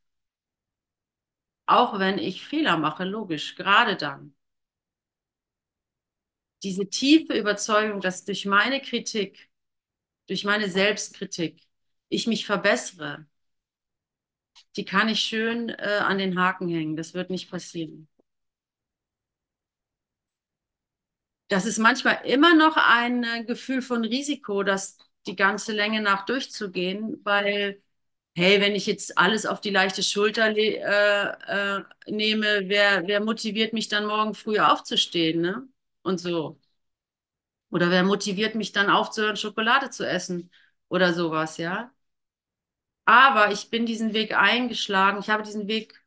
auch 1.66 2.00
wenn 2.00 2.20
ich 2.20 2.46
Fehler 2.46 2.78
mache, 2.78 3.04
logisch, 3.04 3.56
gerade 3.56 3.98
dann, 3.98 4.34
diese 6.64 6.90
tiefe 6.90 7.34
Überzeugung, 7.38 8.02
dass 8.02 8.26
durch 8.26 8.46
meine 8.46 8.82
Kritik, 8.82 9.50
durch 10.28 10.46
meine 10.46 10.70
Selbstkritik, 10.70 11.62
ich 12.10 12.28
mich 12.28 12.46
verbessere, 12.46 13.28
die 14.78 14.86
kann 14.86 15.10
ich 15.10 15.22
schön 15.22 15.70
äh, 15.70 16.00
an 16.04 16.18
den 16.18 16.40
Haken 16.40 16.68
hängen. 16.70 16.96
Das 16.98 17.14
wird 17.14 17.30
nicht 17.30 17.50
passieren. 17.52 18.08
Das 21.50 21.66
ist 21.66 21.78
manchmal 21.78 22.20
immer 22.26 22.56
noch 22.56 22.78
ein 22.78 23.24
äh, 23.24 23.44
Gefühl 23.46 23.82
von 23.82 24.04
Risiko, 24.06 24.64
das 24.64 24.98
die 25.28 25.36
ganze 25.36 25.72
Länge 25.74 26.02
nach 26.02 26.26
durchzugehen, 26.26 27.20
weil, 27.24 27.82
hey, 28.36 28.60
wenn 28.62 28.76
ich 28.76 28.88
jetzt 28.88 29.18
alles 29.18 29.46
auf 29.46 29.62
die 29.62 29.70
leichte 29.70 30.04
Schulter 30.04 30.48
äh, 30.58 31.78
äh, 31.80 31.84
nehme, 32.08 32.64
wer, 32.70 33.08
wer 33.08 33.22
motiviert 33.24 33.74
mich 33.74 33.88
dann 33.90 34.06
morgen 34.08 34.34
früh 34.36 34.60
aufzustehen, 34.60 35.42
ne? 35.42 35.68
Und 36.04 36.20
so. 36.20 36.60
Oder 37.72 37.90
wer 37.92 38.04
motiviert 38.04 38.56
mich 38.56 38.72
dann 38.72 38.90
aufzuhören, 38.90 39.36
Schokolade 39.38 39.90
zu 39.90 40.08
essen 40.08 40.50
oder 40.90 41.14
sowas, 41.14 41.58
ja? 41.58 41.93
Aber 43.06 43.52
ich 43.52 43.70
bin 43.70 43.86
diesen 43.86 44.14
Weg 44.14 44.34
eingeschlagen. 44.36 45.20
Ich 45.20 45.30
habe 45.30 45.44
diesen 45.44 45.68
Weg, 45.68 46.04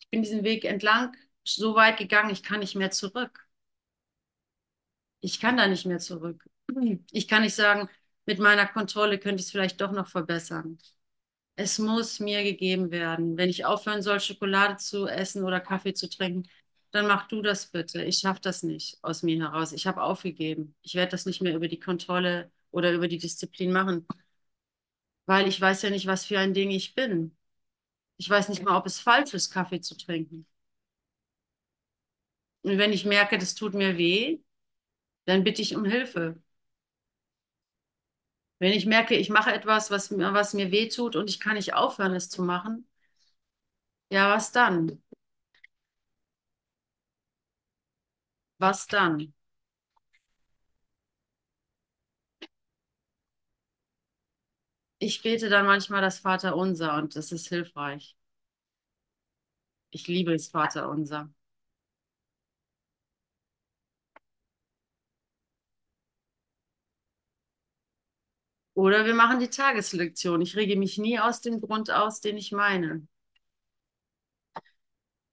ich 0.00 0.10
bin 0.10 0.22
diesen 0.22 0.44
Weg 0.44 0.64
entlang 0.64 1.14
so 1.44 1.74
weit 1.74 1.98
gegangen, 1.98 2.30
ich 2.30 2.42
kann 2.42 2.60
nicht 2.60 2.76
mehr 2.76 2.90
zurück. 2.90 3.48
Ich 5.20 5.40
kann 5.40 5.56
da 5.56 5.66
nicht 5.66 5.86
mehr 5.86 5.98
zurück. 5.98 6.44
Ich 7.12 7.28
kann 7.28 7.42
nicht 7.42 7.54
sagen, 7.54 7.88
mit 8.26 8.38
meiner 8.38 8.66
Kontrolle 8.66 9.18
könnte 9.18 9.40
ich 9.40 9.46
es 9.46 9.50
vielleicht 9.52 9.80
doch 9.80 9.92
noch 9.92 10.08
verbessern. 10.08 10.78
Es 11.56 11.78
muss 11.78 12.20
mir 12.20 12.42
gegeben 12.44 12.90
werden. 12.90 13.36
Wenn 13.36 13.50
ich 13.50 13.64
aufhören 13.66 14.02
soll, 14.02 14.20
Schokolade 14.20 14.76
zu 14.78 15.06
essen 15.06 15.44
oder 15.44 15.60
Kaffee 15.60 15.94
zu 15.94 16.08
trinken, 16.08 16.48
dann 16.92 17.06
mach 17.06 17.28
du 17.28 17.42
das 17.42 17.66
bitte. 17.70 18.02
Ich 18.04 18.18
schaffe 18.18 18.40
das 18.42 18.62
nicht 18.62 18.98
aus 19.02 19.22
mir 19.22 19.38
heraus. 19.40 19.72
Ich 19.72 19.86
habe 19.86 20.02
aufgegeben. 20.02 20.74
Ich 20.82 20.94
werde 20.94 21.12
das 21.12 21.26
nicht 21.26 21.42
mehr 21.42 21.54
über 21.56 21.68
die 21.68 21.80
Kontrolle 21.80 22.50
oder 22.70 22.92
über 22.92 23.08
die 23.08 23.18
Disziplin 23.18 23.72
machen, 23.72 24.06
weil 25.30 25.46
ich 25.48 25.60
weiß 25.60 25.82
ja 25.82 25.90
nicht, 25.90 26.06
was 26.06 26.26
für 26.26 26.38
ein 26.38 26.54
Ding 26.54 26.70
ich 26.70 26.94
bin. 26.94 27.36
Ich 28.18 28.30
weiß 28.30 28.48
nicht 28.50 28.62
mal, 28.64 28.76
ob 28.78 28.86
es 28.86 29.00
falsch 29.00 29.34
ist, 29.34 29.50
Kaffee 29.52 29.80
zu 29.82 29.96
trinken. 29.98 30.46
Und 32.62 32.78
wenn 32.78 32.92
ich 32.92 33.04
merke, 33.04 33.38
das 33.38 33.54
tut 33.54 33.74
mir 33.74 33.96
weh, 33.98 34.40
dann 35.26 35.44
bitte 35.44 35.62
ich 35.62 35.76
um 35.76 35.84
Hilfe. 35.86 36.42
Wenn 38.60 38.72
ich 38.72 38.86
merke, 38.86 39.16
ich 39.16 39.28
mache 39.28 39.52
etwas, 39.52 39.90
was, 39.90 40.16
was 40.16 40.54
mir 40.54 40.70
weh 40.70 40.88
tut 40.88 41.16
und 41.16 41.28
ich 41.28 41.40
kann 41.40 41.54
nicht 41.56 41.74
aufhören, 41.74 42.14
es 42.14 42.28
zu 42.30 42.42
machen, 42.42 42.86
ja, 44.10 44.28
was 44.34 44.52
dann? 44.52 45.02
Was 48.58 48.86
dann? 48.86 49.34
Ich 55.00 55.20
bete 55.22 55.48
dann 55.48 55.66
manchmal 55.66 56.00
das 56.00 56.20
Vaterunser 56.20 56.94
und 56.96 57.16
das 57.16 57.32
ist 57.32 57.48
hilfreich. 57.48 58.16
Ich 59.90 60.08
liebe 60.08 60.32
das 60.32 60.48
Vaterunser. 60.48 61.30
Oder 68.74 69.04
wir 69.06 69.14
machen 69.14 69.38
die 69.40 69.48
Tageslektion. 69.48 70.40
Ich 70.40 70.56
rege 70.56 70.74
mich 70.76 70.98
nie 70.98 71.18
aus 71.20 71.40
dem 71.40 71.60
Grund 71.60 71.90
aus, 71.92 72.20
den 72.20 72.36
ich 72.36 72.50
meine. 72.52 73.06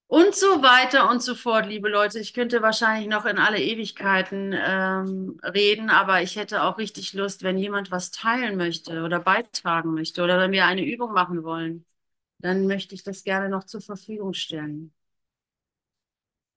Und 0.07 0.35
so 0.35 0.61
weiter 0.63 1.09
und 1.09 1.21
so 1.21 1.35
fort, 1.35 1.65
liebe 1.67 1.89
Leute. 1.89 2.19
Ich 2.19 2.33
könnte 2.33 2.61
wahrscheinlich 2.61 3.09
noch 3.09 3.25
in 3.25 3.37
alle 3.37 3.61
Ewigkeiten 3.61 4.53
ähm, 4.55 5.37
reden, 5.43 5.89
aber 5.89 6.21
ich 6.21 6.37
hätte 6.37 6.63
auch 6.63 6.77
richtig 6.77 7.13
Lust, 7.13 7.43
wenn 7.43 7.57
jemand 7.57 7.91
was 7.91 8.11
teilen 8.11 8.55
möchte 8.55 9.03
oder 9.03 9.19
beitragen 9.19 9.93
möchte 9.93 10.23
oder 10.23 10.39
wenn 10.39 10.51
wir 10.53 10.65
eine 10.65 10.85
Übung 10.85 11.11
machen 11.11 11.43
wollen, 11.43 11.85
dann 12.39 12.67
möchte 12.67 12.95
ich 12.95 13.03
das 13.03 13.23
gerne 13.23 13.49
noch 13.49 13.65
zur 13.65 13.81
Verfügung 13.81 14.33
stellen. 14.33 14.93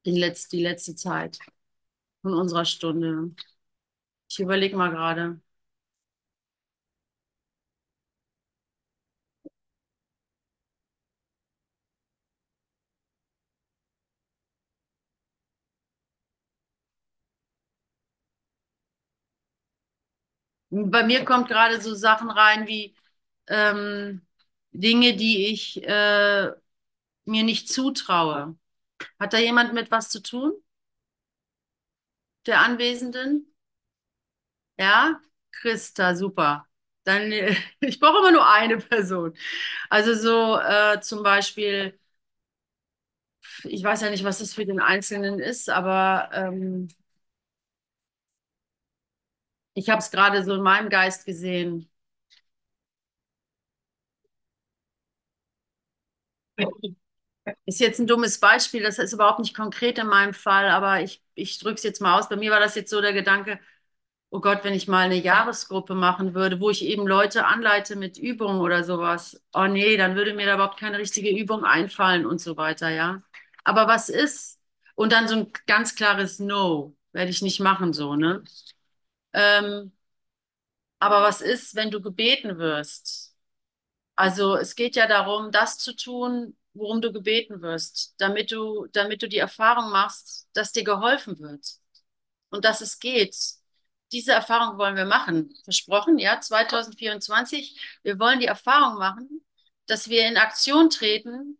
Die 0.04 0.10
letzte, 0.18 0.56
die 0.56 0.62
letzte 0.62 0.94
Zeit 0.94 1.38
von 2.22 2.34
unserer 2.34 2.64
Stunde. 2.66 3.34
Ich 4.30 4.40
überlege 4.40 4.76
mal 4.76 4.90
gerade. 4.90 5.40
Bei 20.70 21.02
mir 21.04 21.24
kommt 21.24 21.48
gerade 21.48 21.80
so 21.80 21.94
Sachen 21.94 22.30
rein 22.30 22.66
wie 22.66 22.94
ähm, 23.48 24.22
Dinge, 24.72 25.16
die 25.16 25.46
ich 25.48 25.82
äh, 25.84 26.50
mir 27.26 27.44
nicht 27.44 27.68
zutraue. 27.70 28.56
Hat 29.20 29.32
da 29.34 29.38
jemand 29.38 29.74
mit 29.74 29.90
was 29.92 30.10
zu 30.10 30.22
tun? 30.22 30.54
Der 32.44 32.60
Anwesenden? 32.60 33.46
Ja? 34.78 35.20
Christa, 35.52 36.14
super. 36.14 36.66
Dann, 37.04 37.32
äh, 37.32 37.54
ich 37.80 38.00
brauche 38.00 38.18
immer 38.18 38.32
nur 38.32 38.48
eine 38.50 38.78
Person. 38.78 39.34
Also 39.90 40.14
so 40.14 40.58
äh, 40.60 41.00
zum 41.00 41.22
Beispiel, 41.22 41.98
ich 43.64 43.82
weiß 43.82 44.02
ja 44.02 44.10
nicht, 44.10 44.24
was 44.24 44.38
das 44.38 44.54
für 44.54 44.66
den 44.66 44.80
Einzelnen 44.80 45.38
ist, 45.38 45.68
aber 45.70 46.30
ähm, 46.32 46.88
ich 49.74 49.88
habe 49.90 49.98
es 50.00 50.10
gerade 50.10 50.44
so 50.44 50.54
in 50.54 50.62
meinem 50.62 50.88
Geist 50.90 51.26
gesehen. 51.26 51.88
Ist 57.64 57.80
jetzt 57.80 57.98
ein 57.98 58.06
dummes 58.06 58.38
Beispiel, 58.38 58.82
das 58.82 58.98
ist 58.98 59.12
überhaupt 59.14 59.38
nicht 59.40 59.54
konkret 59.56 59.98
in 59.98 60.06
meinem 60.06 60.34
Fall, 60.34 60.68
aber 60.68 61.00
ich, 61.02 61.22
ich 61.34 61.58
drücke 61.58 61.74
es 61.76 61.82
jetzt 61.82 62.00
mal 62.00 62.18
aus. 62.18 62.28
Bei 62.28 62.36
mir 62.36 62.50
war 62.50 62.60
das 62.60 62.74
jetzt 62.74 62.90
so 62.90 63.00
der 63.00 63.12
Gedanke, 63.14 63.58
oh 64.30 64.40
Gott, 64.40 64.64
wenn 64.64 64.74
ich 64.74 64.88
mal 64.88 65.00
eine 65.06 65.16
Jahresgruppe 65.16 65.94
machen 65.94 66.34
würde, 66.34 66.60
wo 66.60 66.70
ich 66.70 66.84
eben 66.84 67.06
Leute 67.06 67.46
anleite 67.46 67.96
mit 67.96 68.18
Übungen 68.18 68.60
oder 68.60 68.84
sowas. 68.84 69.42
Oh 69.54 69.66
nee, 69.66 69.96
dann 69.96 70.16
würde 70.16 70.34
mir 70.34 70.46
da 70.46 70.54
überhaupt 70.56 70.78
keine 70.80 70.98
richtige 70.98 71.30
Übung 71.30 71.64
einfallen 71.64 72.26
und 72.26 72.40
so 72.40 72.56
weiter, 72.56 72.90
ja. 72.90 73.22
Aber 73.64 73.88
was 73.88 74.08
ist? 74.10 74.60
Und 74.96 75.12
dann 75.12 75.28
so 75.28 75.36
ein 75.36 75.52
ganz 75.66 75.94
klares 75.96 76.38
No, 76.40 76.96
werde 77.12 77.30
ich 77.30 77.42
nicht 77.42 77.60
machen, 77.60 77.92
so, 77.94 78.16
ne? 78.16 78.44
Ähm, 79.32 79.92
aber 80.98 81.22
was 81.22 81.40
ist, 81.40 81.74
wenn 81.74 81.90
du 81.90 82.00
gebeten 82.00 82.58
wirst? 82.58 83.34
Also 84.16 84.56
es 84.56 84.74
geht 84.76 84.96
ja 84.96 85.06
darum, 85.06 85.52
das 85.52 85.78
zu 85.78 85.94
tun, 85.96 86.56
worum 86.74 87.00
du 87.02 87.12
gebeten 87.12 87.62
wirst, 87.62 88.14
damit 88.18 88.52
du, 88.52 88.86
damit 88.92 89.22
du 89.22 89.28
die 89.28 89.38
Erfahrung 89.38 89.90
machst, 89.90 90.48
dass 90.54 90.72
dir 90.72 90.84
geholfen 90.84 91.38
wird 91.40 91.66
und 92.50 92.64
dass 92.64 92.80
es 92.80 92.98
geht. 93.00 93.36
Diese 94.12 94.32
Erfahrung 94.32 94.78
wollen 94.78 94.96
wir 94.96 95.06
machen. 95.06 95.54
Versprochen, 95.64 96.18
ja, 96.18 96.40
2024. 96.40 97.80
Wir 98.02 98.18
wollen 98.18 98.40
die 98.40 98.46
Erfahrung 98.46 98.98
machen, 98.98 99.44
dass 99.86 100.08
wir 100.08 100.26
in 100.28 100.36
Aktion 100.36 100.90
treten 100.90 101.58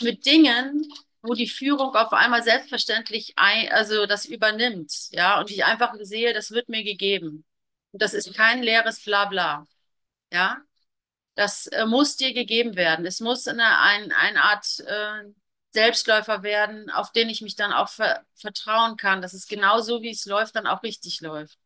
mit 0.00 0.26
Dingen, 0.26 0.86
wo 1.22 1.34
die 1.34 1.48
Führung 1.48 1.94
auf 1.94 2.12
einmal 2.12 2.42
selbstverständlich 2.42 3.34
ein, 3.36 3.70
also 3.72 4.06
das 4.06 4.24
übernimmt, 4.24 4.92
ja, 5.10 5.40
und 5.40 5.50
ich 5.50 5.64
einfach 5.64 5.94
sehe, 6.00 6.32
das 6.32 6.50
wird 6.52 6.68
mir 6.68 6.84
gegeben. 6.84 7.44
Und 7.92 8.02
das 8.02 8.14
ist 8.14 8.34
kein 8.34 8.62
leeres 8.62 9.02
Blabla, 9.04 9.66
ja. 10.32 10.58
Das 11.34 11.68
äh, 11.68 11.86
muss 11.86 12.16
dir 12.16 12.34
gegeben 12.34 12.76
werden. 12.76 13.06
Es 13.06 13.20
muss 13.20 13.46
eine, 13.48 13.80
ein, 13.80 14.12
eine 14.12 14.42
Art 14.44 14.80
äh, 14.80 15.24
Selbstläufer 15.72 16.42
werden, 16.42 16.90
auf 16.90 17.12
den 17.12 17.28
ich 17.30 17.42
mich 17.42 17.54
dann 17.56 17.72
auch 17.72 17.88
ver 17.88 18.24
vertrauen 18.34 18.96
kann, 18.96 19.22
dass 19.22 19.34
es 19.34 19.46
genau 19.46 19.80
so, 19.80 20.02
wie 20.02 20.10
es 20.10 20.26
läuft, 20.26 20.56
dann 20.56 20.66
auch 20.66 20.82
richtig 20.82 21.20
läuft. 21.20 21.58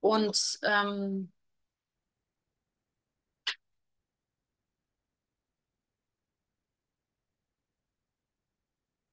Und 0.00 0.58
ähm, 0.62 1.32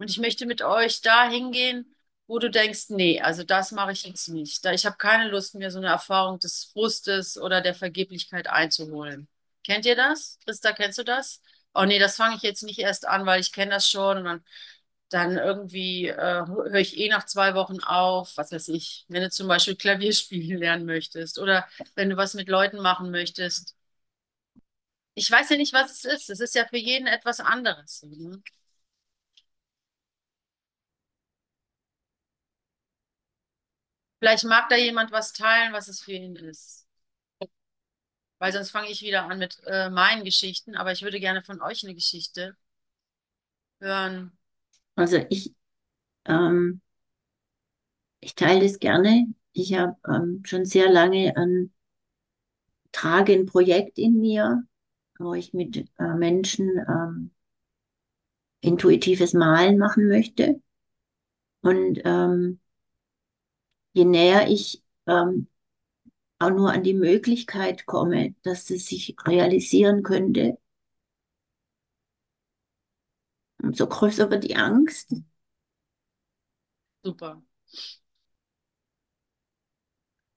Und 0.03 0.09
ich 0.11 0.19
möchte 0.19 0.45
mit 0.45 0.61
euch 0.61 1.01
da 1.01 1.29
hingehen, 1.29 1.95
wo 2.27 2.37
du 2.39 2.49
denkst, 2.49 2.89
nee, 2.89 3.21
also 3.21 3.43
das 3.43 3.71
mache 3.71 3.93
ich 3.93 4.03
jetzt 4.03 4.27
nicht. 4.27 4.65
Da 4.65 4.73
ich 4.73 4.85
habe 4.85 4.97
keine 4.97 5.29
Lust 5.29 5.55
mehr, 5.55 5.71
so 5.71 5.77
eine 5.77 5.87
Erfahrung 5.87 6.39
des 6.39 6.65
Frustes 6.73 7.37
oder 7.37 7.61
der 7.61 7.73
Vergeblichkeit 7.73 8.47
einzuholen. 8.49 9.29
Kennt 9.65 9.85
ihr 9.85 9.95
das? 9.95 10.39
Christa, 10.45 10.73
kennst 10.73 10.97
du 10.99 11.03
das? 11.05 11.41
Oh 11.73 11.85
nee, 11.85 11.99
das 11.99 12.17
fange 12.17 12.35
ich 12.35 12.41
jetzt 12.41 12.63
nicht 12.63 12.79
erst 12.79 13.07
an, 13.07 13.25
weil 13.25 13.39
ich 13.39 13.53
kenne 13.53 13.71
das 13.71 13.89
schon 13.89 14.17
und 14.17 14.25
dann, 14.25 14.43
dann 15.09 15.37
irgendwie 15.37 16.07
äh, 16.07 16.45
höre 16.47 16.75
ich 16.75 16.97
eh 16.97 17.09
nach 17.09 17.25
zwei 17.25 17.55
Wochen 17.55 17.79
auf, 17.83 18.35
was 18.37 18.51
weiß 18.51 18.69
ich, 18.69 19.05
wenn 19.09 19.23
du 19.23 19.29
zum 19.29 19.47
Beispiel 19.47 19.75
Klavier 19.77 20.13
spielen 20.15 20.59
lernen 20.59 20.85
möchtest 20.85 21.39
oder 21.39 21.67
wenn 21.95 22.09
du 22.09 22.17
was 22.17 22.33
mit 22.33 22.49
Leuten 22.49 22.79
machen 22.81 23.11
möchtest. 23.11 23.75
Ich 25.15 25.29
weiß 25.29 25.49
ja 25.49 25.57
nicht, 25.57 25.73
was 25.73 25.91
es 25.91 26.05
ist. 26.05 26.29
Es 26.29 26.39
ist 26.39 26.55
ja 26.55 26.65
für 26.67 26.77
jeden 26.77 27.07
etwas 27.07 27.39
anderes. 27.39 28.03
Ne? 28.03 28.41
Vielleicht 34.23 34.45
mag 34.45 34.69
da 34.69 34.77
jemand 34.77 35.11
was 35.11 35.33
teilen, 35.33 35.73
was 35.73 35.89
es 35.89 35.99
für 35.99 36.13
ihn 36.13 36.37
ist. 36.37 36.87
Weil 38.39 38.53
sonst 38.53 38.71
fange 38.71 38.89
ich 38.89 39.01
wieder 39.01 39.25
an 39.25 39.37
mit 39.37 39.59
äh, 39.65 39.89
meinen 39.89 40.23
Geschichten, 40.23 40.77
aber 40.77 40.93
ich 40.93 41.01
würde 41.01 41.19
gerne 41.19 41.43
von 41.43 41.61
euch 41.61 41.83
eine 41.83 41.93
Geschichte 41.93 42.55
hören. 43.81 44.31
Also 44.95 45.17
ich, 45.29 45.53
ähm, 46.23 46.79
ich 48.21 48.33
teile 48.35 48.61
das 48.61 48.79
gerne. 48.79 49.25
Ich 49.51 49.73
habe 49.73 49.97
ähm, 50.07 50.41
schon 50.45 50.63
sehr 50.63 50.89
lange 50.89 51.35
ein 51.35 51.73
trage 52.93 53.43
Projekt 53.43 53.99
in 53.99 54.21
mir, 54.21 54.63
wo 55.19 55.33
ich 55.33 55.53
mit 55.53 55.85
äh, 55.99 56.13
Menschen 56.13 56.69
ähm, 56.87 57.31
intuitives 58.61 59.33
Malen 59.33 59.77
machen 59.77 60.07
möchte. 60.07 60.61
Und 61.61 61.99
ähm, 62.05 62.61
je 63.93 64.05
näher 64.05 64.47
ich 64.49 64.83
ähm, 65.07 65.47
auch 66.39 66.51
nur 66.51 66.71
an 66.71 66.83
die 66.83 66.93
Möglichkeit 66.93 67.85
komme, 67.85 68.35
dass 68.43 68.69
es 68.69 68.87
sich 68.87 69.15
realisieren 69.25 70.03
könnte, 70.03 70.57
umso 73.63 73.87
größer 73.87 74.29
wird 74.29 74.43
die 74.43 74.55
Angst. 74.55 75.11
Super. 77.03 77.41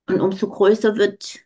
Und 0.08 0.20
umso 0.20 0.48
größer 0.48 0.96
wird 0.96 1.38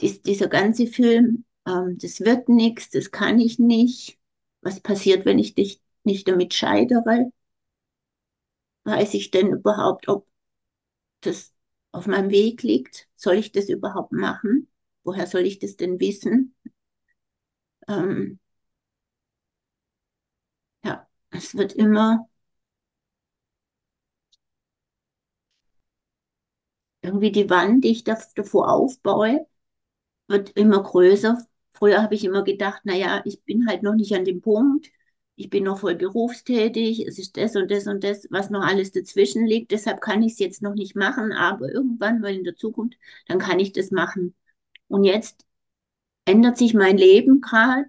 dies, 0.00 0.22
dieser 0.22 0.48
ganze 0.48 0.86
Film, 0.86 1.44
ähm, 1.66 1.98
das 2.00 2.20
wird 2.20 2.48
nichts, 2.48 2.90
das 2.90 3.10
kann 3.10 3.38
ich 3.40 3.58
nicht. 3.58 4.18
Was 4.62 4.80
passiert, 4.80 5.24
wenn 5.26 5.38
ich 5.38 5.54
dich 5.54 5.80
nicht 6.04 6.28
damit 6.28 6.54
scheidere? 6.54 7.30
Weiß 8.84 9.12
ich 9.14 9.30
denn 9.30 9.48
überhaupt, 9.52 10.08
ob 10.08 10.26
das 11.26 11.52
auf 11.92 12.06
meinem 12.06 12.30
Weg 12.30 12.62
liegt? 12.62 13.08
Soll 13.16 13.36
ich 13.36 13.52
das 13.52 13.68
überhaupt 13.68 14.12
machen? 14.12 14.68
Woher 15.04 15.26
soll 15.26 15.42
ich 15.46 15.58
das 15.58 15.76
denn 15.76 16.00
wissen? 16.00 16.54
Ähm, 17.88 18.38
ja, 20.84 21.06
es 21.30 21.54
wird 21.56 21.72
immer 21.74 22.28
irgendwie 27.02 27.30
die 27.32 27.50
Wand, 27.50 27.84
die 27.84 27.88
ich 27.92 28.04
davor 28.04 28.70
aufbaue, 28.72 29.46
wird 30.28 30.50
immer 30.52 30.82
größer. 30.82 31.38
Früher 31.74 32.02
habe 32.02 32.14
ich 32.16 32.24
immer 32.24 32.44
gedacht, 32.44 32.82
naja, 32.86 33.22
ich 33.24 33.42
bin 33.44 33.68
halt 33.68 33.82
noch 33.84 33.94
nicht 33.94 34.14
an 34.14 34.24
dem 34.26 34.40
Punkt. 34.42 34.90
Ich 35.36 35.50
bin 35.50 35.64
noch 35.64 35.80
voll 35.80 35.96
berufstätig. 35.96 37.06
Es 37.06 37.18
ist 37.18 37.36
das 37.36 37.56
und 37.56 37.70
das 37.70 37.86
und 37.86 38.04
das, 38.04 38.26
was 38.30 38.50
noch 38.50 38.62
alles 38.64 38.92
dazwischen 38.92 39.46
liegt. 39.46 39.72
Deshalb 39.72 40.00
kann 40.00 40.22
ich 40.22 40.34
es 40.34 40.38
jetzt 40.38 40.62
noch 40.62 40.74
nicht 40.74 40.94
machen. 40.96 41.32
Aber 41.32 41.70
irgendwann 41.72 42.20
mal 42.20 42.34
in 42.34 42.44
der 42.44 42.56
Zukunft, 42.56 42.98
dann 43.26 43.38
kann 43.38 43.58
ich 43.60 43.72
das 43.72 43.90
machen. 43.90 44.34
Und 44.88 45.04
jetzt 45.04 45.44
ändert 46.26 46.58
sich 46.58 46.74
mein 46.74 46.98
Leben 46.98 47.40
gerade 47.40 47.88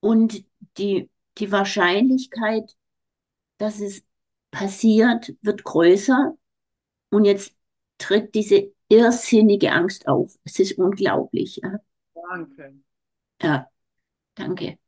und 0.00 0.44
die, 0.78 1.10
die 1.38 1.50
Wahrscheinlichkeit, 1.52 2.76
dass 3.58 3.80
es 3.80 4.04
passiert, 4.50 5.34
wird 5.42 5.64
größer. 5.64 6.36
Und 7.10 7.24
jetzt 7.24 7.54
tritt 7.98 8.34
diese 8.34 8.72
irrsinnige 8.88 9.72
Angst 9.72 10.08
auf. 10.08 10.36
Es 10.44 10.58
ist 10.60 10.78
unglaublich. 10.78 11.60
Ja. 11.62 11.78
Danke. 12.14 12.74
Ja, 13.42 13.70
danke. 14.36 14.78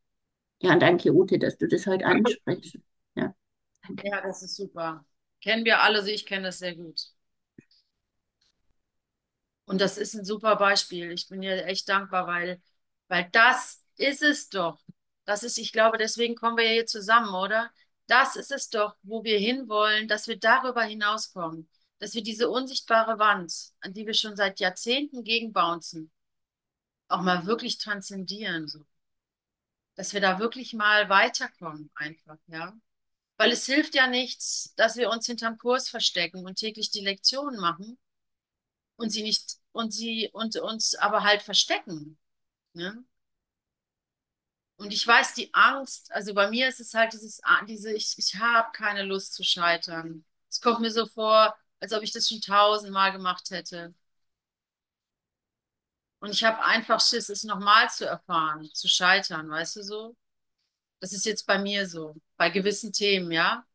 Ja, 0.59 0.75
danke, 0.77 1.11
Ute, 1.13 1.37
dass 1.39 1.57
du 1.57 1.67
das 1.67 1.85
heute 1.87 2.05
ansprichst. 2.05 2.77
Ja, 3.15 3.33
danke. 3.87 4.07
Ja, 4.07 4.21
das 4.21 4.41
ist 4.43 4.55
super. 4.55 5.05
Kennen 5.41 5.65
wir 5.65 5.81
alle, 5.81 5.99
also 5.99 6.09
ich 6.09 6.25
kenne 6.25 6.43
das 6.47 6.59
sehr 6.59 6.75
gut. 6.75 6.99
Und 9.65 9.81
das 9.81 9.97
ist 9.97 10.15
ein 10.15 10.25
super 10.25 10.55
Beispiel. 10.55 11.11
Ich 11.11 11.27
bin 11.27 11.41
dir 11.41 11.65
echt 11.65 11.89
dankbar, 11.89 12.27
weil, 12.27 12.61
weil 13.07 13.27
das 13.31 13.83
ist 13.97 14.21
es 14.23 14.49
doch. 14.49 14.79
Das 15.25 15.43
ist, 15.43 15.57
ich 15.57 15.73
glaube, 15.73 15.97
deswegen 15.97 16.35
kommen 16.35 16.57
wir 16.57 16.69
hier 16.69 16.85
zusammen, 16.85 17.33
oder? 17.35 17.69
Das 18.07 18.37
ist 18.37 18.51
es 18.51 18.69
doch, 18.69 18.95
wo 19.03 19.23
wir 19.25 19.37
hinwollen, 19.39 20.07
dass 20.07 20.27
wir 20.27 20.37
darüber 20.39 20.83
hinauskommen 20.83 21.69
dass 21.99 22.13
wir 22.13 22.23
diese 22.23 22.49
unsichtbare 22.49 23.17
Wand, 23.19 23.71
an 23.81 23.93
die 23.93 24.05
wir 24.05 24.13
schon 24.13 24.35
seit 24.35 24.59
Jahrzehnten 24.59 25.23
gegenbouncen, 25.23 26.11
auch 27.09 27.21
mal 27.21 27.45
wirklich 27.45 27.77
transzendieren. 27.79 28.67
So. 28.67 28.85
Dass 29.97 30.13
wir 30.13 30.21
da 30.21 30.39
wirklich 30.39 30.73
mal 30.73 31.09
weiterkommen, 31.09 31.91
einfach, 31.95 32.37
ja. 32.47 32.73
Weil 33.35 33.51
es 33.51 33.65
hilft 33.65 33.93
ja 33.95 34.07
nichts, 34.07 34.73
dass 34.77 34.95
wir 34.95 35.09
uns 35.09 35.25
hinterm 35.25 35.57
Kurs 35.57 35.89
verstecken 35.89 36.45
und 36.45 36.55
täglich 36.55 36.91
die 36.91 37.01
Lektionen 37.01 37.59
machen 37.59 37.97
und 38.95 39.09
sie 39.11 39.23
nicht, 39.23 39.57
und 39.73 39.91
sie, 39.91 40.29
und 40.33 40.55
uns 40.57 40.95
aber 40.95 41.23
halt 41.23 41.41
verstecken. 41.41 42.17
Ne? 42.73 43.03
Und 44.77 44.93
ich 44.93 45.05
weiß, 45.05 45.33
die 45.33 45.53
Angst, 45.53 46.11
also 46.11 46.33
bei 46.33 46.49
mir 46.49 46.67
ist 46.67 46.79
es 46.79 46.93
halt 46.93 47.13
dieses, 47.13 47.41
diese, 47.67 47.93
ich, 47.93 48.15
ich 48.17 48.35
habe 48.35 48.71
keine 48.73 49.03
Lust 49.03 49.33
zu 49.33 49.43
scheitern. 49.43 50.23
Es 50.49 50.61
kommt 50.61 50.81
mir 50.81 50.91
so 50.91 51.07
vor, 51.07 51.55
als 51.79 51.93
ob 51.93 52.03
ich 52.03 52.11
das 52.11 52.29
schon 52.29 52.41
tausendmal 52.41 53.11
gemacht 53.11 53.49
hätte. 53.49 53.93
Und 56.19 56.31
ich 56.31 56.43
habe 56.43 56.63
einfach 56.63 56.99
Schiss, 57.01 57.29
es 57.29 57.43
nochmal 57.43 57.89
zu 57.89 58.05
erfahren, 58.05 58.69
zu 58.73 58.87
scheitern, 58.87 59.49
weißt 59.49 59.75
du 59.77 59.83
so? 59.83 60.15
Das 61.01 61.13
ist 61.13 61.25
jetzt 61.25 61.45
bei 61.47 61.59
mir 61.59 61.87
so, 61.89 62.15
bei 62.37 62.49
gewissen 62.49 62.93
Themen, 62.93 63.31
ja. 63.31 63.65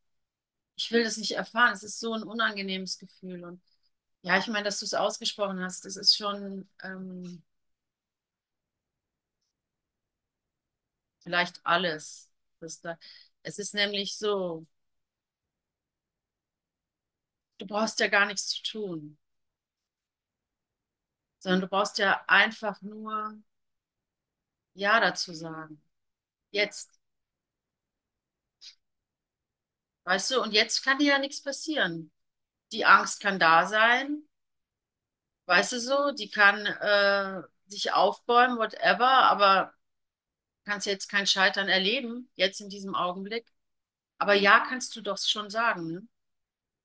Ich 0.76 0.90
will 0.92 1.04
das 1.04 1.16
nicht 1.18 1.32
erfahren. 1.32 1.72
Es 1.74 1.82
ist 1.84 2.00
so 2.00 2.14
ein 2.14 2.22
unangenehmes 2.24 2.98
Gefühl. 2.98 3.44
Und 3.44 3.62
ja, 4.22 4.38
ich 4.38 4.48
meine, 4.48 4.64
dass 4.64 4.80
du 4.80 4.86
es 4.86 4.94
ausgesprochen 4.94 5.60
hast, 5.62 5.84
das 5.86 5.96
ist 5.96 6.16
schon 6.16 6.68
ähm, 6.84 7.42
vielleicht 11.20 11.60
alles. 11.64 12.30
Da, 12.82 12.96
es 13.42 13.58
ist 13.58 13.74
nämlich 13.74 14.16
so, 14.16 14.66
du 17.58 17.66
brauchst 17.66 17.98
ja 18.00 18.08
gar 18.08 18.26
nichts 18.26 18.48
zu 18.48 18.62
tun, 18.62 19.18
sondern 21.42 21.60
du 21.62 21.68
brauchst 21.68 21.98
ja 21.98 22.24
einfach 22.28 22.80
nur 22.82 23.36
Ja 24.74 25.00
dazu 25.00 25.32
sagen. 25.34 25.82
Jetzt. 26.52 27.00
Weißt 30.04 30.30
du, 30.30 30.40
und 30.40 30.52
jetzt 30.52 30.82
kann 30.84 30.98
dir 30.98 31.08
ja 31.14 31.18
nichts 31.18 31.42
passieren. 31.42 32.12
Die 32.72 32.84
Angst 32.86 33.20
kann 33.20 33.38
da 33.40 33.66
sein, 33.66 34.22
weißt 35.46 35.72
du 35.72 35.80
so, 35.80 36.12
die 36.12 36.30
kann 36.30 36.66
äh, 36.66 37.42
sich 37.66 37.92
aufbäumen, 37.92 38.58
whatever, 38.58 39.08
aber 39.08 39.72
kannst 40.64 40.86
jetzt 40.86 41.08
kein 41.10 41.26
Scheitern 41.26 41.68
erleben, 41.68 42.30
jetzt 42.36 42.60
in 42.60 42.68
diesem 42.70 42.94
Augenblick. 42.94 43.46
Aber 44.18 44.34
ja, 44.34 44.60
kannst 44.68 44.96
du 44.96 45.02
doch 45.02 45.18
schon 45.18 45.50
sagen, 45.50 45.88
ne? 45.88 46.08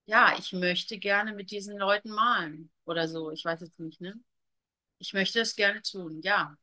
ja, 0.08 0.36
ich 0.40 0.54
möchte 0.54 1.00
gerne 1.00 1.34
mit 1.34 1.52
diesen 1.52 1.78
Leuten 1.78 2.12
malen 2.12 2.72
oder 2.86 3.08
so. 3.10 3.32
Ich 3.32 3.46
weiß 3.46 3.62
jetzt 3.62 3.80
nicht, 3.80 4.02
ne? 4.02 4.20
Ich 5.00 5.14
möchte 5.14 5.40
es 5.40 5.56
gerne 5.56 5.82
tun, 5.82 6.22
ja. 6.22 6.56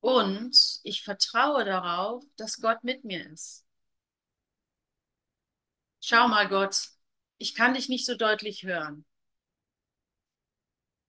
Und 0.00 0.80
ich 0.84 1.02
vertraue 1.02 1.64
darauf, 1.66 2.24
dass 2.36 2.60
Gott 2.62 2.82
mit 2.82 3.04
mir 3.04 3.30
ist. 3.30 3.66
Schau 6.00 6.26
mal, 6.28 6.48
Gott, 6.48 6.88
ich 7.38 7.54
kann 7.54 7.74
dich 7.74 7.88
nicht 7.90 8.06
so 8.06 8.14
deutlich 8.16 8.62
hören. 8.62 9.04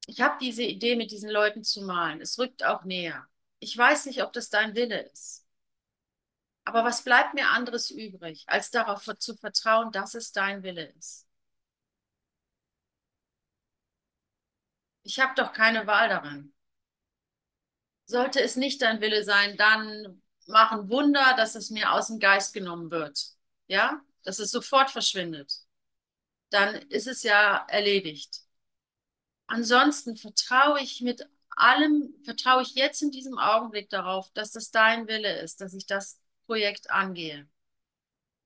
Ich 0.05 0.21
habe 0.21 0.37
diese 0.41 0.63
Idee, 0.63 0.95
mit 0.97 1.11
diesen 1.11 1.29
Leuten 1.29 1.63
zu 1.63 1.81
malen. 1.81 2.19
Es 2.21 2.37
rückt 2.39 2.63
auch 2.65 2.83
näher. 2.83 3.27
Ich 3.59 3.77
weiß 3.77 4.05
nicht, 4.07 4.21
ob 4.23 4.33
das 4.33 4.49
dein 4.49 4.75
Wille 4.75 5.01
ist. 5.11 5.45
Aber 6.65 6.83
was 6.83 7.03
bleibt 7.03 7.33
mir 7.33 7.47
anderes 7.49 7.89
übrig, 7.89 8.43
als 8.47 8.69
darauf 8.71 9.07
zu 9.17 9.35
vertrauen, 9.35 9.91
dass 9.91 10.13
es 10.13 10.31
dein 10.33 10.61
Wille 10.63 10.85
ist? 10.97 11.26
Ich 15.07 15.21
habe 15.21 15.33
doch 15.35 15.53
keine 15.53 15.87
Wahl 15.87 16.09
daran. 16.09 16.53
Sollte 18.05 18.41
es 18.41 18.57
nicht 18.57 18.81
dein 18.81 18.99
Wille 18.99 19.23
sein, 19.23 19.55
dann 19.55 20.21
machen 20.47 20.89
Wunder, 20.89 21.33
dass 21.37 21.55
es 21.55 21.69
mir 21.69 21.93
aus 21.93 22.07
dem 22.07 22.19
Geist 22.19 22.53
genommen 22.53 22.91
wird. 22.91 23.17
Ja, 23.67 24.01
dass 24.23 24.39
es 24.39 24.51
sofort 24.51 24.91
verschwindet. 24.91 25.61
Dann 26.49 26.75
ist 26.89 27.07
es 27.07 27.23
ja 27.23 27.65
erledigt. 27.69 28.41
Ansonsten 29.47 30.17
vertraue 30.17 30.81
ich 30.81 30.99
mit 31.01 31.25
allem, 31.51 32.13
vertraue 32.25 32.63
ich 32.63 32.75
jetzt 32.75 33.01
in 33.01 33.11
diesem 33.11 33.37
Augenblick 33.39 33.89
darauf, 33.89 34.29
dass 34.33 34.51
das 34.51 34.71
dein 34.71 35.07
Wille 35.07 35.39
ist, 35.39 35.61
dass 35.61 35.73
ich 35.73 35.85
das 35.85 36.19
Projekt 36.47 36.89
angehe. 36.91 37.47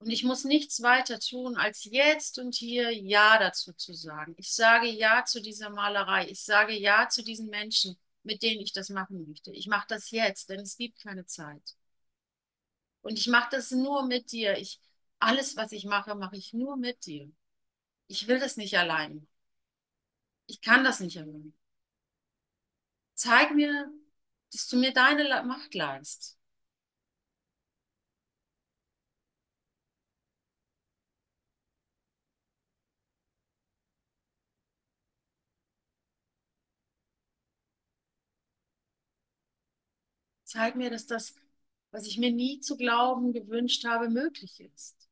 Und 0.01 0.09
ich 0.09 0.23
muss 0.23 0.45
nichts 0.45 0.81
weiter 0.81 1.19
tun, 1.19 1.57
als 1.57 1.83
jetzt 1.83 2.39
und 2.39 2.55
hier 2.55 2.91
Ja 2.91 3.37
dazu 3.37 3.71
zu 3.73 3.93
sagen. 3.93 4.33
Ich 4.37 4.51
sage 4.51 4.87
Ja 4.87 5.25
zu 5.25 5.41
dieser 5.41 5.69
Malerei. 5.69 6.27
Ich 6.27 6.43
sage 6.43 6.73
Ja 6.73 7.07
zu 7.07 7.23
diesen 7.23 7.49
Menschen, 7.49 7.95
mit 8.23 8.41
denen 8.41 8.61
ich 8.61 8.73
das 8.73 8.89
machen 8.89 9.27
möchte. 9.27 9.51
Ich 9.51 9.67
mache 9.67 9.85
das 9.87 10.09
jetzt, 10.09 10.49
denn 10.49 10.61
es 10.61 10.75
gibt 10.77 10.99
keine 11.03 11.27
Zeit. 11.27 11.75
Und 13.01 13.19
ich 13.19 13.27
mache 13.27 13.49
das 13.51 13.69
nur 13.69 14.07
mit 14.07 14.31
dir. 14.31 14.57
Ich, 14.57 14.79
alles, 15.19 15.55
was 15.55 15.71
ich 15.71 15.85
mache, 15.85 16.15
mache 16.15 16.35
ich 16.35 16.51
nur 16.51 16.77
mit 16.77 17.05
dir. 17.05 17.31
Ich 18.07 18.27
will 18.27 18.39
das 18.39 18.57
nicht 18.57 18.75
allein. 18.79 19.27
Ich 20.47 20.61
kann 20.61 20.83
das 20.83 20.99
nicht 20.99 21.19
allein. 21.19 21.53
Zeig 23.13 23.53
mir, 23.53 23.87
dass 24.51 24.67
du 24.67 24.77
mir 24.77 24.93
deine 24.93 25.43
Macht 25.43 25.75
leist. 25.75 26.39
Zeig 40.51 40.75
mir, 40.75 40.89
dass 40.89 41.05
das, 41.07 41.33
was 41.91 42.05
ich 42.05 42.17
mir 42.17 42.29
nie 42.31 42.59
zu 42.59 42.75
glauben 42.75 43.31
gewünscht 43.31 43.85
habe, 43.85 44.09
möglich 44.09 44.59
ist. 44.59 45.09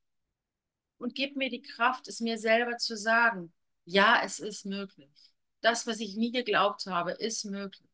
Und 0.98 1.16
gib 1.16 1.36
mir 1.38 1.50
die 1.50 1.62
Kraft, 1.62 2.08
es 2.10 2.20
mir 2.20 2.38
selber 2.38 2.78
zu 2.78 2.98
sagen. 2.98 3.54
Ja, 3.86 4.22
es 4.24 4.40
ist 4.40 4.66
möglich. 4.66 5.34
Das, 5.62 5.88
was 5.88 6.00
ich 6.02 6.16
nie 6.18 6.32
geglaubt 6.32 6.86
habe, 6.88 7.12
ist 7.12 7.46
möglich. 7.46 7.90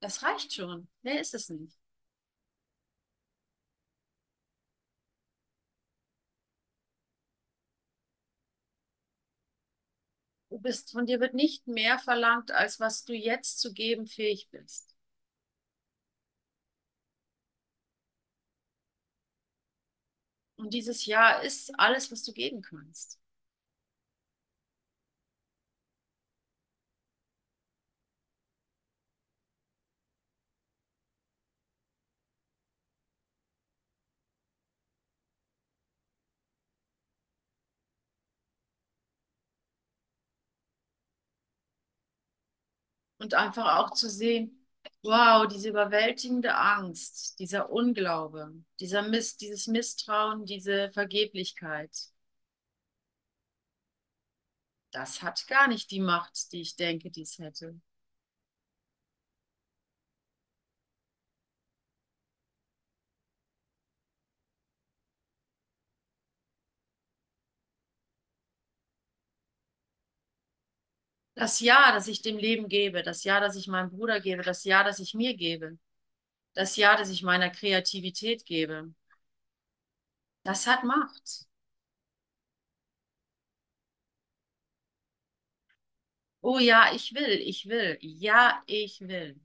Das 0.00 0.22
reicht 0.22 0.52
schon. 0.52 0.88
Mehr 1.02 1.18
ist 1.20 1.32
es 1.34 1.48
nicht. 1.48 1.78
Bist, 10.62 10.92
von 10.92 11.06
dir 11.06 11.20
wird 11.20 11.34
nicht 11.34 11.66
mehr 11.66 11.98
verlangt, 11.98 12.50
als 12.52 12.80
was 12.80 13.04
du 13.04 13.12
jetzt 13.14 13.60
zu 13.60 13.72
geben 13.74 14.06
fähig 14.06 14.48
bist. 14.50 14.94
Und 20.56 20.72
dieses 20.72 21.04
Jahr 21.04 21.42
ist 21.42 21.78
alles, 21.78 22.10
was 22.10 22.22
du 22.22 22.32
geben 22.32 22.62
kannst. 22.62 23.18
Und 43.22 43.34
einfach 43.34 43.78
auch 43.78 43.92
zu 43.92 44.10
sehen, 44.10 44.66
wow, 45.04 45.46
diese 45.46 45.68
überwältigende 45.68 46.56
Angst, 46.56 47.38
dieser 47.38 47.70
Unglaube, 47.70 48.52
dieser 48.80 49.02
Miss, 49.02 49.36
dieses 49.36 49.68
Misstrauen, 49.68 50.44
diese 50.44 50.90
Vergeblichkeit. 50.90 51.96
Das 54.90 55.22
hat 55.22 55.46
gar 55.46 55.68
nicht 55.68 55.92
die 55.92 56.00
Macht, 56.00 56.50
die 56.50 56.62
ich 56.62 56.74
denke, 56.74 57.12
die 57.12 57.22
es 57.22 57.38
hätte. 57.38 57.80
Das 71.42 71.58
Ja, 71.60 71.92
das 71.92 72.06
ich 72.08 72.22
dem 72.22 72.38
Leben 72.38 72.68
gebe, 72.68 73.02
das 73.02 73.24
Ja, 73.24 73.38
das 73.40 73.56
ich 73.56 73.66
meinem 73.68 73.90
Bruder 73.90 74.20
gebe, 74.20 74.42
das 74.42 74.64
Ja, 74.64 74.82
das 74.84 74.98
ich 75.00 75.12
mir 75.14 75.36
gebe, 75.36 75.76
das 76.54 76.76
Ja, 76.76 76.96
das 76.96 77.10
ich 77.10 77.22
meiner 77.22 77.50
Kreativität 77.50 78.46
gebe, 78.46 78.94
das 80.44 80.66
hat 80.68 80.84
Macht. 80.84 81.46
Oh 86.40 86.58
ja, 86.60 86.92
ich 86.94 87.14
will, 87.14 87.40
ich 87.40 87.66
will. 87.68 87.98
Ja, 88.00 88.62
ich 88.66 89.00
will. 89.00 89.40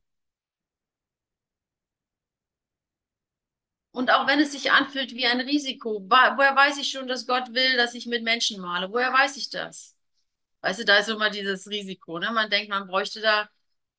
Und 3.92 4.12
auch 4.12 4.28
wenn 4.28 4.40
es 4.40 4.52
sich 4.54 4.72
anfühlt 4.72 5.14
wie 5.14 5.26
ein 5.28 5.42
Risiko, 5.42 6.02
woher 6.10 6.56
weiß 6.56 6.78
ich 6.78 6.90
schon, 6.90 7.08
dass 7.08 7.28
Gott 7.28 7.54
will, 7.54 7.76
dass 7.78 7.96
ich 7.96 8.06
mit 8.06 8.24
Menschen 8.24 8.62
male? 8.62 8.92
Woher 8.94 9.12
weiß 9.12 9.36
ich 9.38 9.50
das? 9.50 9.97
Weißt 10.62 10.80
du, 10.80 10.86
da 10.86 10.98
ist 10.98 11.10
immer 11.10 11.30
dieses 11.30 11.68
Risiko. 11.70 12.20
Ne? 12.20 12.32
Man 12.32 12.50
denkt, 12.50 12.70
man 12.70 12.88
bräuchte 12.88 13.22
da 13.22 13.50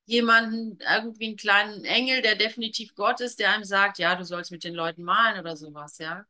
jemanden, 0.07 0.79
irgendwie 0.81 1.29
einen 1.29 1.37
kleinen 1.37 1.85
Engel, 1.85 2.23
der 2.23 2.37
definitiv 2.37 2.95
Gott 2.97 3.21
ist, 3.21 3.39
der 3.41 3.53
einem 3.53 3.65
sagt, 3.65 3.99
ja, 3.99 4.17
du 4.17 4.25
sollst 4.25 4.51
mit 4.53 4.65
den 4.65 4.75
Leuten 4.75 5.03
malen 5.05 5.41
oder 5.41 5.57
sowas, 5.57 5.99
ja. 5.99 6.27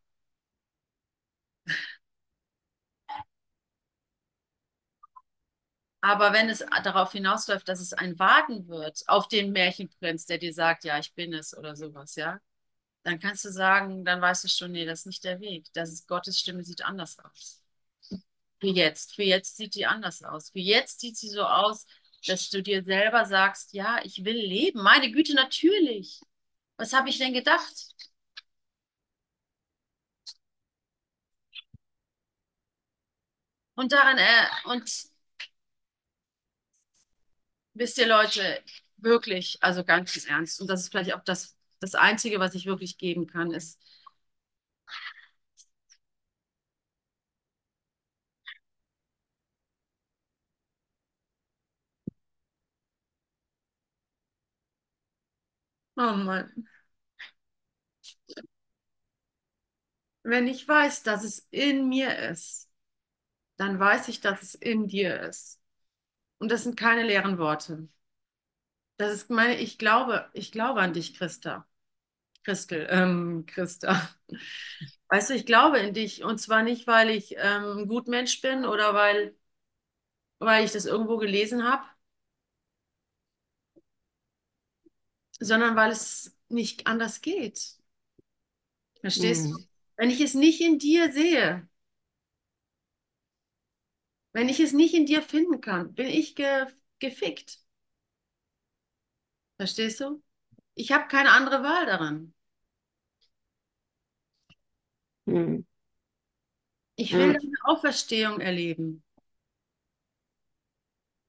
Aber 6.00 6.32
wenn 6.32 6.48
es 6.48 6.64
darauf 6.84 7.12
hinausläuft, 7.12 7.68
dass 7.68 7.80
es 7.80 7.92
ein 7.92 8.18
Warten 8.18 8.68
wird 8.68 9.02
auf 9.08 9.28
den 9.28 9.52
Märchenprinz, 9.52 10.26
der 10.26 10.38
dir 10.38 10.52
sagt, 10.52 10.84
ja, 10.84 10.98
ich 10.98 11.12
bin 11.14 11.32
es 11.34 11.56
oder 11.56 11.74
sowas, 11.76 12.14
ja, 12.16 12.40
dann 13.04 13.20
kannst 13.20 13.44
du 13.46 13.50
sagen, 13.52 14.04
dann 14.04 14.20
weißt 14.22 14.44
du 14.44 14.48
schon, 14.48 14.72
nee, 14.72 14.86
das 14.86 15.00
ist 15.00 15.06
nicht 15.06 15.24
der 15.24 15.40
Weg. 15.40 15.66
Das 15.74 15.90
ist 15.92 16.08
Gottes 16.08 16.38
Stimme 16.40 16.64
sieht 16.64 16.84
anders 16.84 17.18
aus. 17.20 17.62
Für 18.60 18.68
jetzt. 18.68 19.14
Für 19.14 19.22
jetzt 19.22 19.56
sieht 19.56 19.74
die 19.74 19.86
anders 19.86 20.22
aus. 20.22 20.50
Für 20.50 20.58
jetzt 20.58 21.00
sieht 21.00 21.16
sie 21.16 21.28
so 21.28 21.42
aus, 21.44 21.86
dass 22.26 22.50
du 22.50 22.62
dir 22.62 22.82
selber 22.84 23.24
sagst, 23.24 23.72
ja, 23.72 24.00
ich 24.04 24.24
will 24.24 24.36
leben. 24.36 24.82
Meine 24.82 25.10
Güte, 25.12 25.34
natürlich. 25.34 26.20
Was 26.76 26.92
habe 26.92 27.08
ich 27.08 27.18
denn 27.18 27.32
gedacht? 27.32 27.74
Und 33.76 33.92
daran, 33.92 34.18
äh, 34.18 34.46
und 34.64 34.90
wisst 37.74 37.98
ihr 37.98 38.06
Leute, 38.06 38.62
wirklich, 38.96 39.58
also 39.62 39.84
ganz 39.84 40.26
Ernst, 40.26 40.60
und 40.60 40.68
das 40.68 40.80
ist 40.80 40.90
vielleicht 40.90 41.14
auch 41.14 41.24
das, 41.24 41.56
das 41.80 41.94
Einzige, 41.94 42.40
was 42.40 42.54
ich 42.54 42.66
wirklich 42.66 42.98
geben 42.98 43.26
kann, 43.26 43.52
ist, 43.52 43.80
Oh 55.98 56.14
Mann. 56.16 56.68
Wenn 60.22 60.46
ich 60.46 60.66
weiß, 60.68 61.02
dass 61.02 61.24
es 61.24 61.46
in 61.50 61.88
mir 61.88 62.16
ist, 62.30 62.68
dann 63.58 63.80
weiß 63.80 64.08
ich, 64.08 64.20
dass 64.22 64.42
es 64.42 64.54
in 64.56 64.88
dir 64.88 65.20
ist. 65.22 65.60
Und 66.38 66.50
das 66.52 66.64
sind 66.64 66.76
keine 66.78 67.04
leeren 67.04 67.38
Worte. 67.38 67.88
Das 68.96 69.12
ist 69.12 69.30
meine, 69.30 69.56
ich 69.58 69.78
glaube, 69.78 70.28
ich 70.32 70.50
glaube 70.52 70.80
an 70.80 70.92
dich, 70.92 71.14
Christa. 71.16 71.66
Christel, 72.44 72.86
ähm, 72.90 73.46
Christa. 73.46 74.10
Weißt 75.08 75.30
du, 75.30 75.34
ich 75.34 75.46
glaube 75.46 75.78
in 75.80 75.94
dich. 75.94 76.24
Und 76.24 76.38
zwar 76.40 76.62
nicht, 76.62 76.86
weil 76.86 77.10
ich 77.10 77.36
ähm, 77.38 77.78
ein 77.80 77.88
Gutmensch 77.88 78.40
bin 78.42 78.64
oder 78.66 78.94
weil, 78.94 79.36
weil 80.40 80.64
ich 80.64 80.72
das 80.72 80.84
irgendwo 80.86 81.16
gelesen 81.18 81.64
habe, 81.64 81.84
sondern 85.40 85.76
weil 85.76 85.90
es 85.92 86.36
nicht 86.48 86.86
anders 86.86 87.20
geht. 87.20 87.76
Verstehst 89.00 89.50
du? 89.50 89.50
Mhm. 89.50 89.66
Wenn 89.96 90.10
ich 90.10 90.20
es 90.20 90.34
nicht 90.34 90.60
in 90.60 90.78
dir 90.78 91.12
sehe, 91.12 91.68
wenn 94.32 94.48
ich 94.48 94.58
es 94.60 94.72
nicht 94.72 94.94
in 94.94 95.04
dir 95.06 95.20
finden 95.22 95.60
kann, 95.60 95.92
bin 95.94 96.06
ich 96.06 96.34
ge 96.34 96.66
gefickt. 96.98 97.58
Verstehst 99.56 100.00
du? 100.00 100.22
Ich 100.74 100.92
habe 100.92 101.08
keine 101.08 101.32
andere 101.32 101.62
Wahl 101.62 101.84
daran. 101.84 102.32
Mhm. 105.26 105.62
Ich 106.96 107.16
will 107.16 107.28
Ja. 107.28 107.32
deine 107.32 107.54
Auferstehung 107.64 108.40
erleben. 108.40 109.02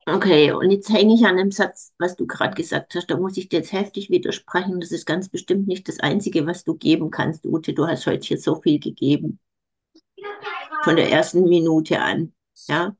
Okay, 0.09 0.51
und 0.51 0.71
jetzt 0.71 0.89
hänge 0.89 1.13
ich 1.13 1.25
an 1.25 1.37
dem 1.37 1.51
Satz, 1.51 1.93
was 1.99 2.15
du 2.17 2.27
gerade 2.27 2.53
gesagt 2.55 2.95
hast. 2.95 3.07
Da 3.09 3.17
muss 3.17 3.37
ich 3.37 3.47
dir 3.49 3.59
jetzt 3.59 3.71
heftig 3.71 4.09
widersprechen. 4.09 4.79
Das 4.81 4.91
ist 4.91 5.05
ganz 5.05 5.29
bestimmt 5.29 5.67
nicht 5.67 5.87
das 5.87 5.99
Einzige, 6.01 6.45
was 6.47 6.63
du 6.65 6.75
geben 6.75 7.11
kannst, 7.11 7.45
Ute. 7.45 7.73
Du 7.73 7.87
hast 7.87 8.05
heute 8.07 8.25
hier 8.27 8.37
so 8.39 8.55
viel 8.61 8.79
gegeben. 8.79 9.39
Von 10.83 10.95
der 10.97 11.09
ersten 11.11 11.43
Minute 11.47 11.99
an. 12.01 12.33
Ja, 12.67 12.95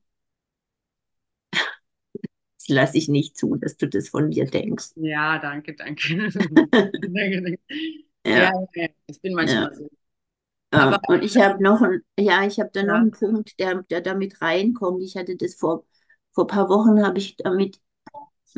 das 2.58 2.68
lasse 2.68 2.96
ich 2.98 3.08
nicht 3.08 3.36
zu, 3.36 3.56
dass 3.56 3.76
du 3.76 3.88
das 3.88 4.08
von 4.10 4.30
dir 4.30 4.46
denkst. 4.46 4.90
Ja, 4.94 5.38
danke, 5.38 5.74
danke. 5.74 6.30
Danke, 6.32 7.42
danke. 7.42 7.58
Ja, 8.24 8.50
Ja, 8.50 8.52
ja, 8.74 8.88
ich 9.06 9.20
bin 9.20 9.34
ja. 9.44 9.68
manchmal 9.68 9.74
so. 9.74 9.88
Äh, 10.72 10.78
Aber 10.78 11.00
und 11.06 11.24
ich 11.24 11.36
habe 11.38 11.62
noch 11.62 11.82
ein, 11.82 12.02
ja, 12.18 12.44
ich 12.46 12.60
habe 12.60 12.70
da 12.72 12.82
noch 12.84 12.94
ja, 12.94 13.00
einen 13.00 13.10
Punkt, 13.12 13.58
der, 13.60 13.82
der 13.84 14.00
damit 14.02 14.42
reinkommt. 14.42 15.02
Ich 15.02 15.16
hatte 15.16 15.36
das 15.36 15.54
vor, 15.56 15.84
vor 16.40 16.46
ein 16.46 16.56
paar 16.56 16.68
Wochen, 16.70 17.04
habe 17.04 17.18
ich 17.18 17.36
damit 17.36 17.80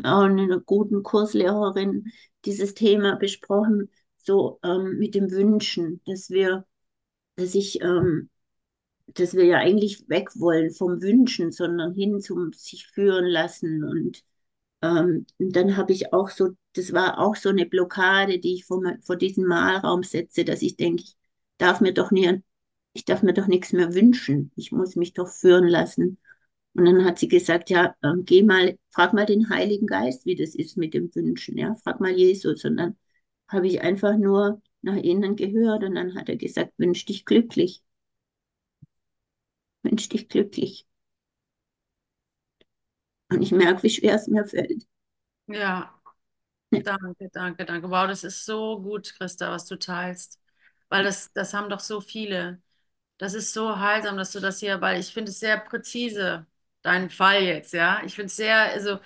einer 0.03 0.59
guten 0.59 1.03
Kurslehrerin 1.03 2.05
dieses 2.45 2.73
Thema 2.73 3.15
besprochen, 3.15 3.89
so 4.17 4.59
ähm, 4.63 4.97
mit 4.97 5.15
dem 5.15 5.31
Wünschen, 5.31 6.01
dass 6.05 6.29
wir, 6.29 6.65
dass 7.35 7.55
ich, 7.55 7.81
ähm, 7.81 8.29
dass 9.07 9.33
wir 9.35 9.45
ja 9.45 9.57
eigentlich 9.57 10.07
weg 10.09 10.29
wollen 10.35 10.71
vom 10.71 11.01
Wünschen, 11.01 11.51
sondern 11.51 11.93
hin 11.93 12.21
zum 12.21 12.53
sich 12.53 12.87
führen 12.87 13.25
lassen. 13.25 13.83
Und 13.83 14.23
ähm, 14.81 15.25
dann 15.39 15.77
habe 15.77 15.93
ich 15.93 16.13
auch 16.13 16.29
so, 16.29 16.51
das 16.73 16.93
war 16.93 17.19
auch 17.19 17.35
so 17.35 17.49
eine 17.49 17.65
Blockade, 17.65 18.39
die 18.39 18.55
ich 18.55 18.65
vor, 18.65 18.81
vor 19.03 19.17
diesen 19.17 19.45
Malraum 19.45 20.03
setze, 20.03 20.45
dass 20.45 20.61
ich 20.61 20.77
denke, 20.77 21.03
ich 21.03 21.17
darf 21.57 21.81
mir 21.81 21.93
doch 21.93 22.11
nie, 22.11 22.41
ich 22.93 23.05
darf 23.05 23.23
mir 23.23 23.33
doch 23.33 23.47
nichts 23.47 23.73
mehr 23.73 23.93
wünschen. 23.93 24.51
Ich 24.55 24.71
muss 24.71 24.95
mich 24.95 25.13
doch 25.13 25.27
führen 25.27 25.67
lassen. 25.67 26.17
Und 26.75 26.85
dann 26.85 27.05
hat 27.05 27.19
sie 27.19 27.27
gesagt, 27.27 27.69
ja, 27.69 27.95
ähm, 28.03 28.23
geh 28.25 28.43
mal, 28.43 28.77
frag 28.91 29.13
mal 29.13 29.25
den 29.25 29.49
Heiligen 29.49 29.87
Geist, 29.87 30.25
wie 30.25 30.35
das 30.35 30.55
ist 30.55 30.77
mit 30.77 30.93
dem 30.93 31.13
Wünschen, 31.15 31.57
ja, 31.57 31.75
frag 31.83 31.99
mal 31.99 32.11
Jesus. 32.11 32.65
Und 32.65 32.77
dann 32.77 32.97
habe 33.47 33.67
ich 33.67 33.81
einfach 33.81 34.17
nur 34.17 34.61
nach 34.81 34.95
innen 34.97 35.35
gehört 35.35 35.83
und 35.83 35.95
dann 35.95 36.15
hat 36.15 36.29
er 36.29 36.37
gesagt, 36.37 36.73
wünsch 36.77 37.05
dich 37.05 37.25
glücklich, 37.25 37.83
wünsch 39.83 40.09
dich 40.09 40.27
glücklich. 40.27 40.85
Und 43.29 43.41
ich 43.41 43.51
merke, 43.51 43.83
wie 43.83 43.89
schwer 43.89 44.15
es 44.15 44.27
mir 44.29 44.45
fällt. 44.45 44.85
ja, 45.47 45.93
Ja, 46.71 46.83
danke, 46.83 47.29
danke, 47.33 47.65
danke. 47.65 47.89
Wow, 47.89 48.07
das 48.07 48.23
ist 48.23 48.45
so 48.45 48.81
gut, 48.81 49.13
Christa, 49.17 49.51
was 49.51 49.65
du 49.67 49.77
teilst. 49.77 50.39
Weil 50.89 51.03
das, 51.05 51.31
das 51.33 51.53
haben 51.53 51.69
doch 51.69 51.79
so 51.81 52.01
viele. 52.01 52.61
Das 53.19 53.33
ist 53.35 53.53
so 53.53 53.79
heilsam, 53.79 54.17
dass 54.17 54.31
du 54.33 54.39
das 54.41 54.59
hier, 54.59 54.81
weil 54.81 54.99
ich 55.01 55.13
finde 55.13 55.31
es 55.31 55.39
sehr 55.41 55.59
präzise, 55.59 56.47
dein 56.83 57.09
Fall 57.09 57.43
jetzt, 57.43 57.73
ja. 57.73 58.01
Ich 58.05 58.15
finde 58.15 58.27
es 58.27 58.35
sehr, 58.35 58.57
also 58.73 58.99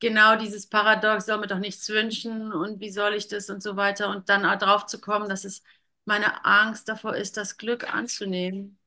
genau 0.00 0.36
dieses 0.36 0.68
Paradox, 0.68 1.26
soll 1.26 1.38
mir 1.38 1.46
doch 1.48 1.58
nichts 1.58 1.88
wünschen 1.90 2.52
und 2.52 2.80
wie 2.80 2.90
soll 2.90 3.14
ich 3.14 3.28
das 3.28 3.50
und 3.50 3.62
so 3.62 3.76
weiter 3.76 4.10
und 4.10 4.28
dann 4.28 4.46
auch 4.46 4.58
drauf 4.58 4.86
zu 4.86 5.00
kommen, 5.00 5.28
dass 5.28 5.44
es 5.44 5.62
meine 6.06 6.44
Angst 6.44 6.88
davor 6.88 7.16
ist, 7.16 7.36
das 7.36 7.58
Glück 7.58 7.92
anzunehmen 7.94 8.78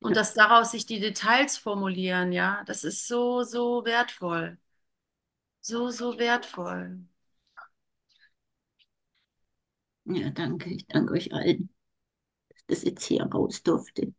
und 0.00 0.16
dass 0.16 0.34
daraus 0.34 0.70
sich 0.72 0.86
die 0.86 1.00
Details 1.00 1.56
formulieren, 1.58 2.30
ja. 2.32 2.62
Das 2.66 2.84
ist 2.84 3.08
so, 3.08 3.42
so 3.42 3.84
wertvoll. 3.84 4.58
So, 5.62 5.90
so 5.90 6.16
wertvoll. 6.16 7.08
ja, 10.06 10.30
danke. 10.30 10.70
Ich 10.70 10.86
danke 10.86 11.12
euch 11.14 11.32
allen, 11.32 11.70
dass 12.50 12.66
das 12.68 12.84
jetzt 12.84 13.04
hier 13.06 13.24
raus 13.24 13.62
durfte. 13.64 14.14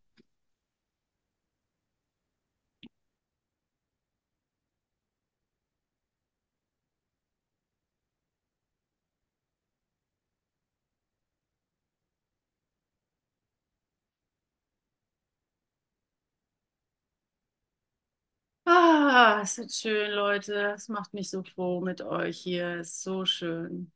Ah, 19.36 19.42
es 19.42 19.58
ist 19.58 19.82
schön, 19.82 20.12
Leute. 20.12 20.72
Es 20.76 20.88
macht 20.88 21.14
mich 21.14 21.30
so 21.30 21.44
froh 21.44 21.82
mit 21.82 22.02
euch 22.02 22.38
hier. 22.40 22.76
Es 22.80 22.90
ist 22.94 23.04
so 23.04 23.26
schön. 23.26 23.92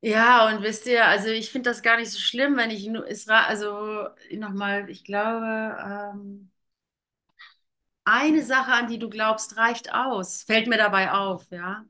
Ja, 0.00 0.46
und 0.48 0.62
wisst 0.62 0.86
ihr, 0.86 1.06
also 1.06 1.28
ich 1.28 1.50
finde 1.50 1.70
das 1.70 1.82
gar 1.82 1.96
nicht 1.96 2.10
so 2.12 2.18
schlimm, 2.20 2.56
wenn 2.56 2.70
ich 2.70 2.86
nur 2.86 3.04
also 3.48 4.08
nochmal, 4.30 4.88
ich 4.90 5.02
glaube, 5.04 5.76
ähm, 6.14 6.50
eine 8.08 8.42
Sache, 8.44 8.72
an 8.72 8.88
die 8.88 8.98
du 8.98 9.08
glaubst, 9.10 9.56
reicht 9.56 9.92
aus. 9.94 10.42
Fällt 10.44 10.66
mir 10.68 10.78
dabei 10.78 11.12
auf, 11.12 11.50
ja. 11.50 11.84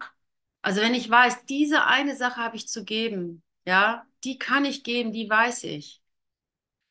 Also 0.62 0.80
wenn 0.82 0.94
ich 0.94 1.10
weiß, 1.10 1.46
diese 1.46 1.84
eine 1.86 2.16
Sache 2.16 2.36
habe 2.42 2.56
ich 2.56 2.68
zu 2.68 2.84
geben, 2.84 3.42
ja, 3.66 4.06
die 4.24 4.38
kann 4.38 4.64
ich 4.64 4.84
geben, 4.84 5.12
die 5.12 5.28
weiß 5.30 5.64
ich. 5.64 6.02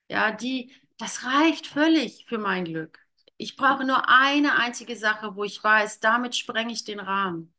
Ja, 0.10 0.32
die, 0.32 0.74
das 0.98 1.24
reicht 1.26 1.68
völlig 1.68 2.26
für 2.28 2.38
mein 2.38 2.66
Glück. 2.66 3.00
Ich 3.38 3.56
brauche 3.56 3.86
nur 3.86 4.10
eine 4.10 4.56
einzige 4.58 4.96
Sache, 4.98 5.36
wo 5.36 5.44
ich 5.44 5.64
weiß, 5.64 6.00
damit 6.00 6.36
sprenge 6.36 6.74
ich 6.74 6.84
den 6.84 7.00
Rahmen. 7.00 7.54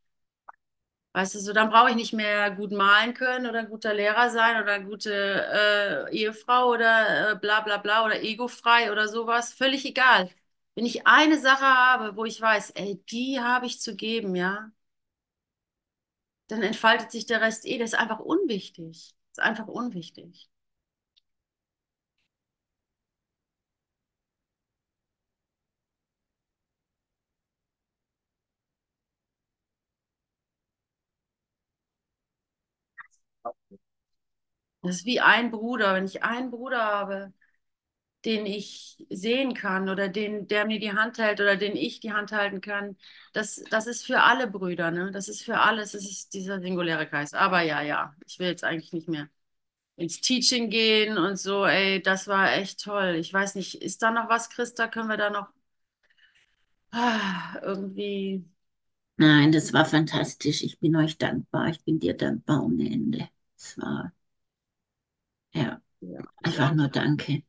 Weißt 1.13 1.35
du, 1.35 1.41
so 1.41 1.53
dann 1.53 1.71
brauche 1.71 1.91
ich 1.91 1.97
nicht 1.97 2.13
mehr 2.13 2.51
gut 2.53 2.71
malen 2.71 3.13
können 3.15 3.47
oder 3.47 3.61
ein 3.61 3.69
guter 3.71 3.93
Lehrer 3.95 4.31
sein 4.31 4.63
oder 4.63 4.75
eine 4.75 4.85
gute 4.87 5.11
äh, 6.11 6.17
Ehefrau 6.17 6.69
oder 6.71 7.33
äh, 7.33 7.37
bla 7.37 7.61
bla 7.61 7.79
bla 7.79 8.05
oder 8.05 8.23
egofrei 8.23 8.93
oder 8.93 9.09
sowas. 9.09 9.53
Völlig 9.53 9.85
egal. 9.85 10.31
Wenn 10.79 10.87
ich 10.87 11.09
eine 11.09 11.39
Sache 11.41 11.65
habe, 11.67 12.17
wo 12.17 12.25
ich 12.25 12.41
weiß, 12.41 12.71
ey, 12.71 13.03
die 13.11 13.39
habe 13.41 13.67
ich 13.67 13.81
zu 13.81 13.97
geben, 13.97 14.37
ja, 14.37 14.71
dann 16.49 16.63
entfaltet 16.63 17.11
sich 17.11 17.25
der 17.27 17.41
Rest 17.41 17.65
eh. 17.67 17.79
Das 17.79 17.93
ist 17.95 17.99
einfach 17.99 18.19
unwichtig. 18.21 19.15
Das 19.35 19.39
ist 19.39 19.51
einfach 19.51 19.67
unwichtig. 19.69 20.49
Das 34.83 34.97
ist 34.97 35.05
wie 35.07 35.21
ein 35.21 35.51
Bruder. 35.53 35.95
Wenn 35.95 36.05
ich 36.07 36.23
einen 36.25 36.51
Bruder 36.51 36.83
habe, 36.85 37.33
den 38.29 38.47
ich 38.47 39.07
sehen 39.11 39.55
kann 39.55 39.91
oder 39.91 40.09
den, 40.11 40.49
der 40.49 40.67
mir 40.67 40.81
die 40.81 40.93
Hand 40.95 41.19
hält 41.19 41.41
oder 41.43 41.57
den 41.57 41.77
ich 41.77 42.01
die 42.01 42.13
Hand 42.15 42.33
halten 42.33 42.63
kann, 42.63 42.97
das, 43.35 43.65
das 43.71 43.89
ist 43.89 44.07
für 44.07 44.23
alle 44.23 44.49
Brüder, 44.49 44.93
ne? 44.93 45.13
Das 45.13 45.29
ist 45.31 45.45
für 45.45 45.59
alles, 45.61 45.93
das 45.95 46.05
ist 46.05 46.35
dieser 46.35 46.61
singuläre 46.63 47.09
Geist. 47.09 47.35
Aber 47.37 47.63
ja, 47.63 47.83
ja, 47.83 48.15
ich 48.27 48.39
will 48.41 48.49
jetzt 48.49 48.65
eigentlich 48.65 48.95
nicht 48.95 49.09
mehr 49.09 49.29
ins 49.97 50.21
Teaching 50.21 50.71
gehen 50.71 51.19
und 51.19 51.39
so, 51.39 51.67
ey, 51.67 52.03
das 52.03 52.29
war 52.29 52.53
echt 52.55 52.83
toll. 52.85 53.17
Ich 53.17 53.33
weiß 53.33 53.55
nicht, 53.57 53.83
ist 53.83 54.03
da 54.03 54.11
noch 54.13 54.29
was, 54.31 54.51
Christa? 54.51 54.89
Können 54.89 55.09
wir 55.11 55.17
da 55.19 55.31
noch 55.31 55.49
ah, 56.93 57.59
irgendwie. 57.63 58.45
Nein, 59.17 59.53
das 59.53 59.73
war 59.73 59.85
fantastisch. 59.85 60.63
Ich 60.63 60.79
bin 60.81 60.97
euch 60.97 61.19
dankbar. 61.19 61.69
Ich 61.69 61.85
bin 61.85 61.99
dir 62.01 62.17
dankbar 62.17 62.65
ohne 62.65 62.91
Ende. 62.91 63.29
Es 63.57 63.77
war, 63.79 64.13
ja, 65.53 65.83
Ja, 66.01 66.21
ich 66.43 66.61
einfach 66.61 66.75
nur 66.75 66.89
Danke. 66.89 67.43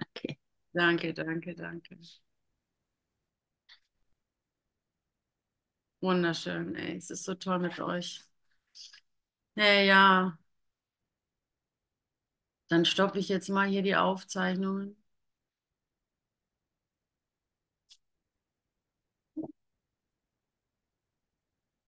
Danke. 0.00 0.36
Danke, 0.74 1.12
danke, 1.14 1.54
danke. 1.54 1.96
Wunderschön, 6.00 6.74
ey. 6.74 6.96
Es 6.96 7.10
ist 7.10 7.24
so 7.24 7.34
toll 7.34 7.58
mit 7.58 7.78
euch. 7.80 8.22
Hey, 9.56 9.86
ja, 9.86 10.38
dann 12.68 12.84
stoppe 12.84 13.18
ich 13.18 13.28
jetzt 13.28 13.48
mal 13.48 13.66
hier 13.66 13.82
die 13.82 13.96
Aufzeichnungen. 13.96 14.96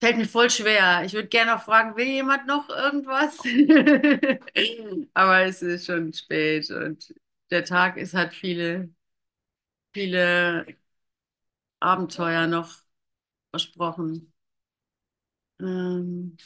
Fällt 0.01 0.17
mir 0.17 0.25
voll 0.27 0.49
schwer. 0.49 1.03
Ich 1.05 1.13
würde 1.13 1.27
gerne 1.27 1.51
noch 1.53 1.63
fragen, 1.63 1.95
will 1.97 2.07
jemand 2.07 2.47
noch 2.47 2.69
irgendwas? 2.69 3.37
Aber 5.13 5.41
es 5.43 5.61
ist 5.61 5.85
schon 5.87 6.13
spät 6.13 6.69
und 6.71 7.13
der 7.51 7.65
Tag 7.65 7.97
ist, 7.97 8.13
hat 8.13 8.33
viele, 8.33 8.89
viele 9.93 10.65
Abenteuer 11.81 12.47
noch 12.47 12.73
versprochen. 13.51 14.33
Ähm, 15.59 16.37